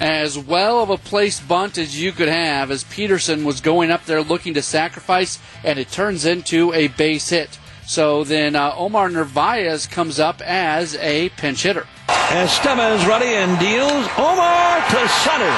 As 0.00 0.36
well 0.36 0.82
of 0.82 0.90
a 0.90 0.98
placed 0.98 1.46
bunt 1.46 1.78
as 1.78 2.00
you 2.00 2.10
could 2.10 2.28
have, 2.28 2.72
as 2.72 2.82
Peterson 2.84 3.44
was 3.44 3.60
going 3.60 3.92
up 3.92 4.04
there 4.06 4.22
looking 4.22 4.54
to 4.54 4.62
sacrifice, 4.62 5.38
and 5.62 5.78
it 5.78 5.90
turns 5.90 6.24
into 6.24 6.72
a 6.72 6.88
base 6.88 7.28
hit. 7.28 7.58
So 7.86 8.24
then 8.24 8.56
uh, 8.56 8.74
Omar 8.76 9.08
Narvaez 9.08 9.86
comes 9.86 10.18
up 10.18 10.40
as 10.42 10.96
a 10.96 11.28
pinch 11.36 11.62
hitter. 11.62 11.86
Estevez 12.08 13.06
ready 13.06 13.38
and 13.38 13.58
deals. 13.60 14.08
Omar 14.18 14.82
to 14.82 15.08
center. 15.22 15.54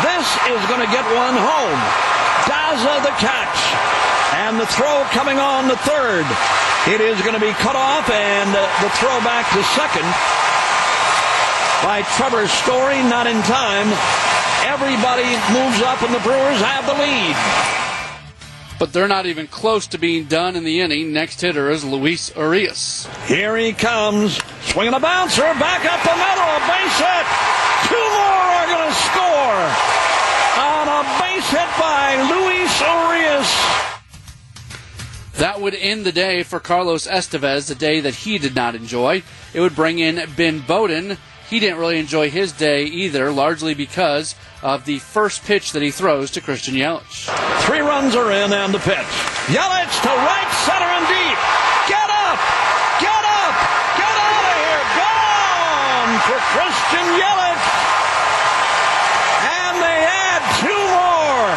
This 0.00 0.26
is 0.48 0.60
going 0.72 0.80
to 0.80 0.88
get 0.88 1.04
one 1.12 1.36
home. 1.36 1.80
Daza 2.48 3.02
the 3.04 3.12
catch. 3.20 3.60
And 4.32 4.58
the 4.58 4.66
throw 4.66 5.04
coming 5.12 5.38
on 5.38 5.68
the 5.68 5.76
third. 5.84 6.24
It 6.88 7.02
is 7.02 7.20
going 7.20 7.34
to 7.34 7.40
be 7.40 7.52
cut 7.60 7.76
off 7.76 8.08
and 8.08 8.48
uh, 8.48 8.64
the 8.80 8.88
throw 8.96 9.20
back 9.20 9.44
to 9.52 9.62
second 9.76 10.08
by 11.82 12.02
Trevor 12.16 12.46
Story, 12.46 13.02
not 13.02 13.26
in 13.26 13.42
time. 13.42 13.88
Everybody 14.64 15.26
moves 15.52 15.82
up 15.82 16.00
and 16.02 16.14
the 16.14 16.20
Brewers 16.20 16.60
have 16.60 16.86
the 16.86 16.94
lead. 16.94 17.36
But 18.78 18.92
they're 18.92 19.08
not 19.08 19.26
even 19.26 19.46
close 19.46 19.86
to 19.88 19.98
being 19.98 20.24
done 20.24 20.56
in 20.56 20.64
the 20.64 20.80
inning. 20.80 21.12
Next 21.12 21.40
hitter 21.40 21.70
is 21.70 21.84
Luis 21.84 22.34
Urias. 22.36 23.08
Here 23.26 23.56
he 23.56 23.72
comes. 23.72 24.40
Swinging 24.62 24.94
a 24.94 25.00
bouncer. 25.00 25.42
Back 25.42 25.84
up 25.84 26.02
the 26.02 26.16
middle. 26.16 26.50
A 26.50 26.60
base 26.66 26.98
hit. 26.98 27.26
Two 27.86 27.94
more 27.94 28.46
are 28.58 28.66
going 28.66 28.88
to 28.88 28.94
score. 29.06 29.62
On 30.62 30.88
a 30.88 31.02
base 31.20 31.48
hit 31.50 31.70
by 31.78 32.16
Luis 32.30 32.80
Urias. 32.80 33.50
That 35.38 35.60
would 35.60 35.74
end 35.74 36.04
the 36.04 36.12
day 36.12 36.42
for 36.42 36.60
Carlos 36.60 37.06
Estevez, 37.06 37.70
a 37.70 37.74
day 37.74 38.00
that 38.00 38.14
he 38.14 38.38
did 38.38 38.54
not 38.54 38.74
enjoy. 38.74 39.22
It 39.54 39.60
would 39.60 39.74
bring 39.76 39.98
in 39.98 40.22
Ben 40.36 40.60
Bowden. 40.60 41.18
He 41.52 41.60
didn't 41.60 41.84
really 41.84 42.00
enjoy 42.00 42.30
his 42.30 42.50
day 42.52 42.84
either, 42.84 43.30
largely 43.30 43.74
because 43.74 44.34
of 44.62 44.86
the 44.86 45.00
first 45.00 45.44
pitch 45.44 45.72
that 45.72 45.82
he 45.82 45.90
throws 45.90 46.30
to 46.30 46.40
Christian 46.40 46.72
Yelich. 46.72 47.28
Three 47.68 47.84
runs 47.84 48.16
are 48.16 48.32
in 48.32 48.56
and 48.56 48.72
the 48.72 48.80
pitch. 48.80 49.12
Yelich 49.52 49.94
to 50.00 50.12
right 50.16 50.52
center 50.64 50.88
and 50.88 51.04
deep. 51.04 51.38
Get 51.92 52.08
up! 52.08 52.40
Get 53.04 53.24
up! 53.36 53.54
Get 54.00 54.16
out 54.16 54.44
of 54.48 54.56
here! 54.64 54.84
Gone 54.96 56.14
for 56.24 56.40
Christian 56.56 57.06
Yelich. 57.20 57.64
And 59.44 59.74
they 59.76 59.98
add 60.08 60.42
two 60.56 60.82
more. 60.96 61.52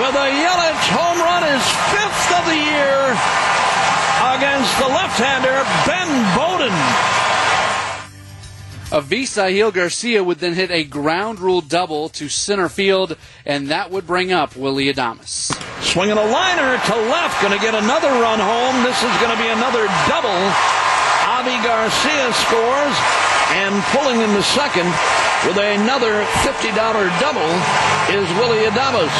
With 0.00 0.16
a 0.24 0.28
Yelich 0.40 0.84
home 0.88 1.20
run, 1.20 1.44
his 1.52 1.66
fifth 1.92 2.32
of 2.32 2.48
the 2.48 2.56
year 2.56 3.12
against 4.40 4.72
the 4.80 4.88
left-hander 4.88 5.68
Ben 5.84 6.08
Bowden. 6.32 7.09
Avisail 8.90 9.72
Garcia 9.72 10.24
would 10.24 10.38
then 10.38 10.54
hit 10.54 10.72
a 10.72 10.82
ground 10.82 11.38
rule 11.38 11.60
double 11.60 12.08
to 12.08 12.28
center 12.28 12.68
field, 12.68 13.16
and 13.46 13.68
that 13.68 13.92
would 13.92 14.04
bring 14.04 14.32
up 14.32 14.56
Willy 14.56 14.92
Adames. 14.92 15.54
Swinging 15.80 16.18
a 16.18 16.26
liner 16.26 16.76
to 16.76 16.96
left, 17.06 17.40
going 17.40 17.56
to 17.56 17.62
get 17.62 17.74
another 17.74 18.10
run 18.18 18.40
home. 18.40 18.82
This 18.82 18.98
is 18.98 19.14
going 19.22 19.30
to 19.30 19.40
be 19.40 19.48
another 19.48 19.86
double. 20.10 20.34
Avi 21.22 21.54
Garcia 21.62 22.32
scores, 22.34 22.96
and 23.54 23.78
pulling 23.94 24.20
in 24.22 24.34
the 24.34 24.42
second 24.42 24.90
with 25.46 25.56
another 25.56 26.24
$50 26.42 26.74
double 27.20 27.50
is 28.10 28.28
Willy 28.42 28.66
Adames. 28.66 29.14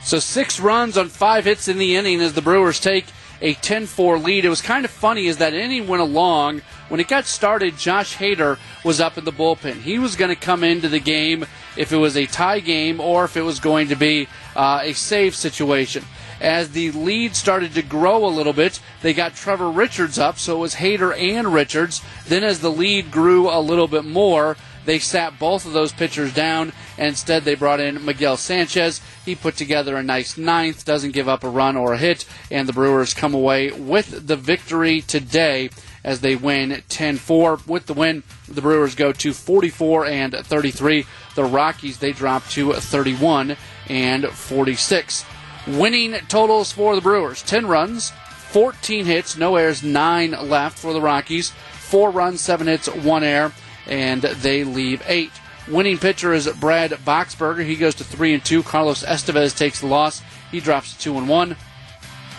So 0.00 0.20
six 0.20 0.60
runs 0.60 0.96
on 0.96 1.08
five 1.08 1.44
hits 1.44 1.66
in 1.66 1.76
the 1.76 1.96
inning 1.96 2.20
as 2.20 2.34
the 2.34 2.42
Brewers 2.42 2.78
take 2.78 3.06
a 3.40 3.54
10-4 3.54 4.22
lead. 4.22 4.44
It 4.44 4.48
was 4.48 4.62
kind 4.62 4.84
of 4.84 4.90
funny 4.90 5.28
as 5.28 5.38
that 5.38 5.54
inning 5.54 5.86
went 5.88 6.02
along. 6.02 6.62
When 6.88 7.00
it 7.00 7.08
got 7.08 7.26
started, 7.26 7.76
Josh 7.76 8.16
Hader 8.16 8.58
was 8.84 9.00
up 9.00 9.18
in 9.18 9.24
the 9.24 9.32
bullpen. 9.32 9.82
He 9.82 9.98
was 9.98 10.16
going 10.16 10.30
to 10.30 10.40
come 10.40 10.64
into 10.64 10.88
the 10.88 11.00
game 11.00 11.44
if 11.76 11.92
it 11.92 11.96
was 11.96 12.16
a 12.16 12.26
tie 12.26 12.60
game 12.60 13.00
or 13.00 13.24
if 13.24 13.36
it 13.36 13.42
was 13.42 13.60
going 13.60 13.88
to 13.88 13.96
be 13.96 14.26
uh, 14.56 14.80
a 14.82 14.94
save 14.94 15.34
situation. 15.34 16.04
As 16.40 16.70
the 16.70 16.92
lead 16.92 17.34
started 17.36 17.74
to 17.74 17.82
grow 17.82 18.24
a 18.24 18.30
little 18.30 18.52
bit, 18.52 18.80
they 19.02 19.12
got 19.12 19.34
Trevor 19.34 19.70
Richards 19.70 20.18
up, 20.18 20.38
so 20.38 20.56
it 20.56 20.60
was 20.60 20.76
Hader 20.76 21.16
and 21.18 21.52
Richards. 21.52 22.00
Then 22.26 22.44
as 22.44 22.60
the 22.60 22.70
lead 22.70 23.10
grew 23.10 23.50
a 23.50 23.60
little 23.60 23.88
bit 23.88 24.04
more, 24.04 24.56
they 24.84 24.98
sat 24.98 25.38
both 25.38 25.66
of 25.66 25.74
those 25.74 25.92
pitchers 25.92 26.32
down, 26.32 26.72
instead 26.96 27.44
they 27.44 27.56
brought 27.56 27.80
in 27.80 28.04
Miguel 28.04 28.38
Sanchez. 28.38 29.02
He 29.26 29.34
put 29.34 29.56
together 29.56 29.96
a 29.96 30.02
nice 30.02 30.38
ninth, 30.38 30.86
doesn't 30.86 31.10
give 31.10 31.28
up 31.28 31.44
a 31.44 31.50
run 31.50 31.76
or 31.76 31.92
a 31.92 31.98
hit, 31.98 32.24
and 32.50 32.66
the 32.66 32.72
Brewers 32.72 33.12
come 33.12 33.34
away 33.34 33.70
with 33.70 34.26
the 34.26 34.36
victory 34.36 35.02
today 35.02 35.68
as 36.04 36.20
they 36.20 36.36
win 36.36 36.70
10-4. 36.88 37.66
With 37.66 37.86
the 37.86 37.94
win, 37.94 38.22
the 38.48 38.62
Brewers 38.62 38.94
go 38.94 39.12
to 39.12 39.32
44 39.32 40.06
and 40.06 40.34
33. 40.34 41.06
The 41.34 41.44
Rockies 41.44 41.98
they 41.98 42.12
drop 42.12 42.46
to 42.50 42.72
31 42.72 43.56
and 43.88 44.26
46. 44.26 45.24
Winning 45.66 46.14
totals 46.28 46.72
for 46.72 46.94
the 46.94 47.02
Brewers: 47.02 47.42
10 47.42 47.66
runs, 47.66 48.10
14 48.50 49.04
hits, 49.04 49.36
no 49.36 49.56
errors, 49.56 49.82
nine 49.82 50.30
left 50.30 50.78
for 50.78 50.92
the 50.92 51.00
Rockies. 51.00 51.50
Four 51.50 52.10
runs, 52.10 52.40
seven 52.40 52.66
hits, 52.66 52.88
one 52.88 53.22
air, 53.22 53.52
and 53.86 54.22
they 54.22 54.64
leave 54.64 55.02
eight. 55.06 55.32
Winning 55.68 55.98
pitcher 55.98 56.32
is 56.32 56.48
Brad 56.48 56.92
Boxberger. 56.92 57.64
He 57.64 57.76
goes 57.76 57.94
to 57.96 58.04
three 58.04 58.32
and 58.32 58.42
two. 58.42 58.62
Carlos 58.62 59.04
Estevez 59.04 59.56
takes 59.56 59.80
the 59.80 59.86
loss. 59.86 60.22
He 60.50 60.60
drops 60.60 60.94
to 60.94 60.98
two 60.98 61.18
and 61.18 61.28
one. 61.28 61.56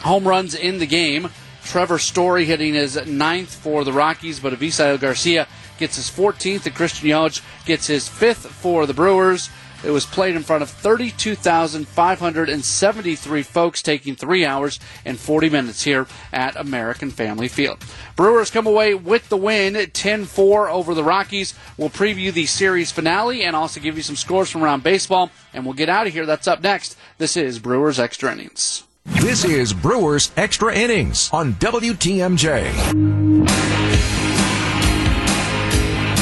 Home 0.01 0.27
runs 0.27 0.55
in 0.55 0.79
the 0.79 0.87
game. 0.87 1.29
Trevor 1.69 1.99
Story 1.99 2.45
hitting 2.45 2.73
his 2.73 3.05
ninth 3.05 3.53
for 3.53 3.83
the 3.83 3.93
Rockies, 3.93 4.39
but 4.39 4.53
Avisail 4.53 4.99
Garcia 4.99 5.47
gets 5.77 5.97
his 5.97 6.09
14th, 6.09 6.65
and 6.65 6.73
Christian 6.73 7.07
Yelich 7.07 7.43
gets 7.65 7.85
his 7.85 8.07
fifth 8.07 8.47
for 8.47 8.87
the 8.87 8.93
Brewers. 8.95 9.51
It 9.83 9.91
was 9.91 10.03
played 10.03 10.35
in 10.35 10.41
front 10.41 10.63
of 10.63 10.69
32,573 10.71 13.43
folks, 13.43 13.83
taking 13.83 14.15
three 14.15 14.45
hours 14.45 14.79
and 15.05 15.19
40 15.19 15.51
minutes 15.51 15.83
here 15.83 16.07
at 16.33 16.55
American 16.55 17.11
Family 17.11 17.47
Field. 17.47 17.85
Brewers 18.15 18.49
come 18.49 18.65
away 18.65 18.95
with 18.95 19.29
the 19.29 19.37
win, 19.37 19.75
10-4 19.75 20.71
over 20.71 20.95
the 20.95 21.03
Rockies. 21.03 21.53
We'll 21.77 21.91
preview 21.91 22.33
the 22.33 22.47
series 22.47 22.91
finale 22.91 23.43
and 23.43 23.55
also 23.55 23.79
give 23.79 23.95
you 23.95 24.01
some 24.01 24.15
scores 24.15 24.49
from 24.49 24.63
around 24.63 24.81
baseball, 24.81 25.29
and 25.53 25.65
we'll 25.65 25.75
get 25.75 25.87
out 25.87 26.07
of 26.07 26.13
here. 26.13 26.25
That's 26.25 26.47
up 26.47 26.63
next. 26.63 26.97
This 27.19 27.37
is 27.37 27.59
Brewers 27.59 27.99
Extra 27.99 28.31
Innings. 28.31 28.85
This 29.11 29.43
is 29.43 29.73
Brewers 29.73 30.31
Extra 30.37 30.73
Innings 30.73 31.29
on 31.33 31.53
WTMJ. 31.53 32.67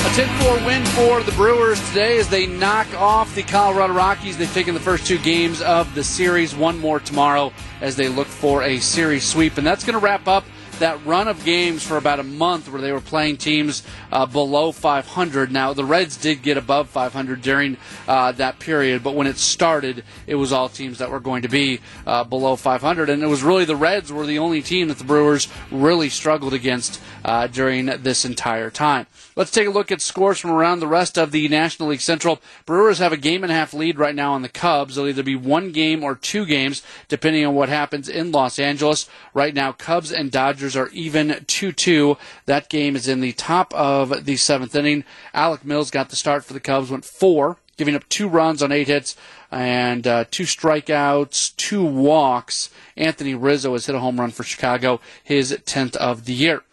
A 0.05 0.09
10-4 0.09 0.65
win 0.65 0.83
for 0.85 1.21
the 1.21 1.31
Brewers 1.33 1.85
today 1.89 2.17
as 2.17 2.27
they 2.29 2.47
knock 2.47 2.87
off 2.95 3.35
the 3.35 3.43
Colorado 3.43 3.93
Rockies. 3.93 4.37
They've 4.37 4.51
taken 4.53 4.73
the 4.73 4.79
first 4.79 5.05
two 5.05 5.19
games 5.19 5.61
of 5.61 5.93
the 5.93 6.03
series. 6.03 6.55
One 6.55 6.79
more 6.79 6.99
tomorrow 6.99 7.51
as 7.81 7.95
they 7.95 8.07
look 8.07 8.27
for 8.27 8.63
a 8.63 8.79
series 8.79 9.25
sweep. 9.25 9.57
And 9.57 9.67
that's 9.67 9.83
going 9.83 9.93
to 9.93 10.03
wrap 10.03 10.27
up 10.27 10.45
that 10.79 11.05
run 11.05 11.27
of 11.27 11.43
games 11.43 11.83
for 11.83 11.97
about 11.97 12.19
a 12.19 12.23
month 12.23 12.69
where 12.71 12.81
they 12.81 12.91
were 12.91 13.01
playing 13.01 13.37
teams 13.37 13.83
uh, 14.11 14.25
below 14.25 14.71
500. 14.71 15.51
Now, 15.51 15.73
the 15.73 15.85
Reds 15.85 16.17
did 16.17 16.41
get 16.41 16.57
above 16.57 16.89
500 16.89 17.41
during 17.41 17.77
uh, 18.07 18.31
that 18.33 18.59
period, 18.59 19.03
but 19.03 19.15
when 19.15 19.27
it 19.27 19.37
started, 19.37 20.03
it 20.25 20.35
was 20.35 20.51
all 20.51 20.69
teams 20.69 20.99
that 20.99 21.11
were 21.11 21.19
going 21.19 21.41
to 21.41 21.49
be 21.49 21.79
uh, 22.05 22.23
below 22.23 22.55
500. 22.55 23.09
And 23.09 23.23
it 23.23 23.27
was 23.27 23.43
really 23.43 23.65
the 23.65 23.75
Reds 23.75 24.11
were 24.11 24.25
the 24.25 24.39
only 24.39 24.61
team 24.61 24.87
that 24.87 24.97
the 24.97 25.03
Brewers 25.03 25.47
really 25.71 26.09
struggled 26.09 26.53
against 26.53 27.01
uh, 27.23 27.47
during 27.47 27.85
this 27.85 28.25
entire 28.25 28.69
time. 28.69 29.07
Let's 29.35 29.51
take 29.51 29.67
a 29.67 29.71
look 29.71 29.91
at 29.91 30.01
scores 30.01 30.39
from 30.39 30.49
around 30.49 30.79
the 30.79 30.87
rest 30.87 31.15
of 31.15 31.31
the 31.31 31.47
National 31.47 31.89
League 31.89 32.01
Central. 32.01 32.41
Brewers 32.65 32.97
have 32.97 33.13
a 33.13 33.17
game 33.17 33.43
and 33.43 33.51
a 33.51 33.55
half 33.55 33.71
lead 33.71 33.99
right 33.99 34.15
now 34.15 34.33
on 34.33 34.41
the 34.41 34.49
Cubs. 34.49 34.95
They'll 34.95 35.07
either 35.07 35.21
be 35.21 35.35
one 35.35 35.71
game 35.71 36.03
or 36.03 36.15
two 36.15 36.43
games, 36.43 36.81
depending 37.07 37.45
on 37.45 37.53
what 37.53 37.69
happens 37.69 38.09
in 38.09 38.31
Los 38.31 38.57
Angeles. 38.57 39.07
Right 39.35 39.53
now, 39.53 39.73
Cubs 39.73 40.11
and 40.11 40.31
Dodgers 40.31 40.66
are 40.75 40.89
even 40.89 41.43
2 41.47 41.71
2. 41.71 42.17
That 42.45 42.69
game 42.69 42.95
is 42.95 43.07
in 43.07 43.21
the 43.21 43.33
top 43.33 43.73
of 43.73 44.25
the 44.25 44.35
seventh 44.35 44.75
inning. 44.75 45.03
Alec 45.33 45.63
Mills 45.63 45.91
got 45.91 46.09
the 46.09 46.15
start 46.15 46.43
for 46.43 46.53
the 46.53 46.59
Cubs, 46.59 46.91
went 46.91 47.05
four, 47.05 47.57
giving 47.77 47.95
up 47.95 48.07
two 48.09 48.27
runs 48.27 48.61
on 48.61 48.71
eight 48.71 48.87
hits 48.87 49.15
and 49.51 50.05
uh, 50.05 50.25
two 50.29 50.43
strikeouts, 50.43 51.55
two 51.55 51.83
walks. 51.83 52.69
Anthony 52.95 53.35
Rizzo 53.35 53.73
has 53.73 53.85
hit 53.85 53.95
a 53.95 53.99
home 53.99 54.19
run 54.19 54.31
for 54.31 54.43
Chicago, 54.43 54.99
his 55.23 55.51
10th 55.51 55.95
of 55.95 56.25
the 56.25 56.33
year. 56.33 56.63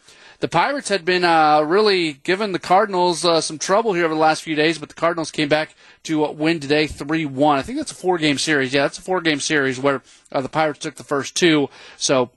The 0.41 0.49
Pirates 0.49 0.89
had 0.89 1.05
been 1.05 1.25
uh, 1.25 1.63
really 1.63 2.15
giving 2.25 2.53
the 2.53 2.59
Cardinals 2.59 3.25
uh, 3.25 3.41
some 3.41 3.59
trouble 3.59 3.95
here 3.95 4.05
over 4.05 4.15
the 4.15 4.21
last 4.21 4.43
few 4.43 4.55
days, 4.55 4.79
but 4.79 4.89
the 4.89 4.95
Cardinals 4.95 5.31
came 5.31 5.49
back 5.49 5.75
to 6.03 6.31
win 6.33 6.61
today 6.61 6.87
3 6.87 7.25
1. 7.25 7.59
I 7.59 7.63
think 7.63 7.79
that's 7.79 7.93
a 7.93 7.95
four 7.95 8.19
game 8.19 8.37
series. 8.37 8.75
Yeah, 8.75 8.83
that's 8.83 8.99
a 8.99 9.03
four 9.03 9.21
game 9.21 9.41
series 9.41 9.81
where 9.81 10.03
uh, 10.33 10.41
the 10.41 10.49
Pirates 10.49 10.81
took 10.81 10.97
the 10.97 11.05
first 11.05 11.35
two. 11.35 11.71
So 11.97 12.31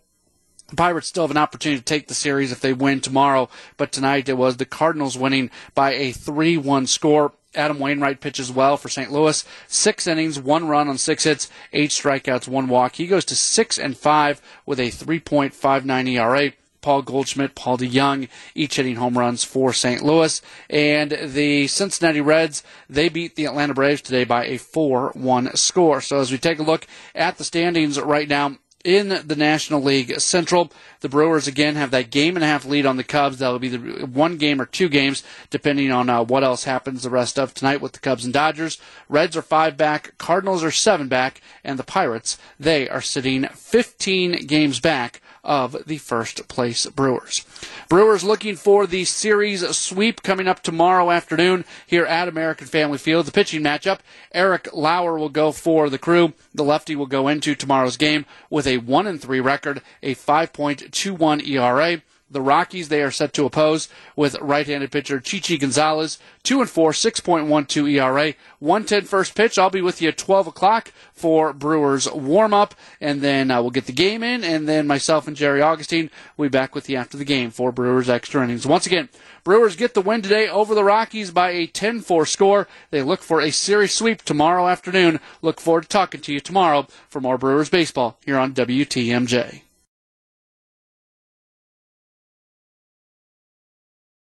the 0.67 0.75
Pirates 0.75 1.07
still 1.07 1.23
have 1.23 1.31
an 1.31 1.37
opportunity 1.37 1.79
to 1.79 1.85
take 1.85 2.07
the 2.07 2.13
series 2.13 2.51
if 2.51 2.59
they 2.59 2.73
win 2.73 2.99
tomorrow, 2.99 3.49
but 3.77 3.91
tonight 3.91 4.27
it 4.27 4.37
was 4.37 4.57
the 4.57 4.65
Cardinals 4.65 5.17
winning 5.17 5.49
by 5.73 5.93
a 5.93 6.11
3 6.11 6.57
1 6.57 6.87
score. 6.87 7.33
Adam 7.55 7.79
Wainwright 7.79 8.21
pitches 8.21 8.51
well 8.51 8.77
for 8.77 8.89
St. 8.89 9.11
Louis. 9.11 9.43
Six 9.67 10.05
innings, 10.05 10.39
one 10.39 10.67
run 10.67 10.89
on 10.89 10.97
six 10.97 11.23
hits, 11.23 11.49
eight 11.73 11.89
strikeouts, 11.89 12.47
one 12.47 12.67
walk. 12.67 12.95
He 12.95 13.07
goes 13.07 13.25
to 13.25 13.35
six 13.35 13.79
and 13.79 13.97
five 13.97 14.41
with 14.65 14.79
a 14.79 14.87
3.59 14.87 16.09
ERA. 16.09 16.51
Paul 16.81 17.01
Goldschmidt, 17.01 17.55
Paul 17.55 17.79
DeJong, 17.79 18.29
each 18.53 18.75
hitting 18.75 18.97
home 18.97 19.17
runs 19.17 19.43
for 19.43 19.73
St. 19.73 20.03
Louis. 20.03 20.41
And 20.69 21.11
the 21.11 21.67
Cincinnati 21.67 22.21
Reds, 22.21 22.63
they 22.89 23.09
beat 23.09 23.35
the 23.35 23.45
Atlanta 23.45 23.73
Braves 23.73 24.01
today 24.01 24.23
by 24.23 24.45
a 24.45 24.59
4-1 24.59 25.57
score. 25.57 25.99
So 26.01 26.19
as 26.19 26.31
we 26.31 26.37
take 26.37 26.59
a 26.59 26.63
look 26.63 26.85
at 27.15 27.37
the 27.37 27.43
standings 27.43 27.99
right 27.99 28.27
now, 28.29 28.57
in 28.87 29.09
the 29.09 29.35
National 29.35 29.83
League 29.83 30.17
Central. 30.21 30.71
The 31.01 31.09
Brewers 31.09 31.45
again 31.45 31.75
have 31.75 31.91
that 31.91 32.09
game 32.09 32.37
and 32.37 32.43
a 32.43 32.47
half 32.47 32.63
lead 32.63 32.85
on 32.85 32.95
the 32.95 33.03
Cubs. 33.03 33.39
That'll 33.39 33.59
be 33.59 33.67
the 33.67 34.05
one 34.05 34.37
game 34.37 34.61
or 34.61 34.65
two 34.65 34.87
games, 34.87 35.23
depending 35.49 35.91
on 35.91 36.09
uh, 36.09 36.23
what 36.23 36.45
else 36.45 36.63
happens 36.63 37.03
the 37.03 37.09
rest 37.09 37.37
of 37.37 37.53
tonight 37.53 37.81
with 37.81 37.91
the 37.91 37.99
Cubs 37.99 38.23
and 38.23 38.33
Dodgers. 38.33 38.79
Reds 39.09 39.35
are 39.35 39.41
five 39.41 39.75
back, 39.75 40.17
Cardinals 40.17 40.63
are 40.63 40.71
seven 40.71 41.09
back, 41.09 41.41
and 41.65 41.77
the 41.77 41.83
Pirates 41.83 42.37
they 42.57 42.87
are 42.87 43.01
sitting 43.01 43.43
15 43.49 44.47
games 44.47 44.79
back 44.79 45.21
of 45.43 45.75
the 45.85 45.97
first 45.97 46.47
place 46.47 46.85
Brewers. 46.85 47.45
Brewers 47.89 48.21
looking 48.21 48.57
for 48.57 48.85
the 48.85 49.05
series 49.05 49.65
sweep 49.77 50.21
coming 50.21 50.45
up 50.45 50.61
tomorrow 50.61 51.09
afternoon 51.09 51.63
here 51.85 52.05
at 52.05 52.27
American 52.27 52.67
Family 52.67 52.97
Field. 52.97 53.25
The 53.25 53.31
pitching 53.31 53.63
matchup, 53.63 53.99
Eric 54.33 54.67
Lauer 54.73 55.17
will 55.17 55.29
go 55.29 55.53
for 55.53 55.89
the 55.89 55.97
crew. 55.97 56.33
The 56.53 56.65
lefty 56.65 56.97
will 56.97 57.05
go 57.05 57.29
into 57.29 57.55
tomorrow's 57.55 57.95
game 57.95 58.25
with 58.49 58.67
a 58.67 58.79
1 58.79 59.07
and 59.07 59.21
3 59.21 59.39
record, 59.39 59.81
a 60.03 60.15
5.21 60.15 61.47
ERA. 61.47 62.01
The 62.29 62.41
Rockies, 62.41 62.89
they 62.89 63.01
are 63.03 63.11
set 63.11 63.31
to 63.33 63.45
oppose 63.45 63.87
with 64.17 64.35
right-handed 64.41 64.91
pitcher 64.91 65.21
Chichi 65.21 65.57
Gonzalez, 65.57 66.19
2 66.43 66.59
and 66.59 66.69
4, 66.69 66.91
6.12 66.91 67.89
ERA, 67.89 68.33
110 68.59 69.03
first 69.05 69.33
pitch. 69.33 69.57
I'll 69.57 69.69
be 69.69 69.81
with 69.81 70.01
you 70.01 70.09
at 70.09 70.17
12 70.17 70.47
o'clock 70.47 70.91
for 71.13 71.53
Brewers 71.53 72.11
warm-up, 72.11 72.75
and 72.99 73.21
then 73.21 73.49
uh, 73.49 73.61
we'll 73.61 73.71
get 73.71 73.85
the 73.85 73.93
game 73.93 74.23
in, 74.23 74.43
and 74.43 74.67
then 74.67 74.87
myself 74.87 75.25
and 75.25 75.37
Jerry 75.37 75.61
Augustine 75.61 76.09
will 76.35 76.45
be 76.45 76.49
back 76.49 76.75
with 76.75 76.89
you 76.89 76.97
after 76.97 77.15
the 77.15 77.23
game 77.23 77.49
for 77.49 77.71
Brewers 77.71 78.09
extra 78.09 78.43
innings. 78.43 78.67
Once 78.67 78.85
again, 78.85 79.07
Brewers 79.45 79.77
get 79.77 79.93
the 79.93 80.01
win 80.01 80.21
today 80.21 80.49
over 80.49 80.75
the 80.75 80.83
Rockies 80.83 81.31
by 81.31 81.51
a 81.51 81.67
10-4 81.67 82.27
score. 82.27 82.67
They 82.91 83.03
look 83.03 83.21
for 83.21 83.39
a 83.39 83.51
series 83.51 83.93
sweep 83.93 84.23
tomorrow 84.23 84.67
afternoon. 84.67 85.21
Look 85.41 85.61
forward 85.61 85.83
to 85.83 85.87
talking 85.87 86.19
to 86.21 86.33
you 86.33 86.41
tomorrow 86.41 86.87
for 87.07 87.21
more 87.21 87.37
Brewers 87.37 87.69
baseball 87.69 88.17
here 88.25 88.37
on 88.37 88.53
WTMJ. 88.53 89.61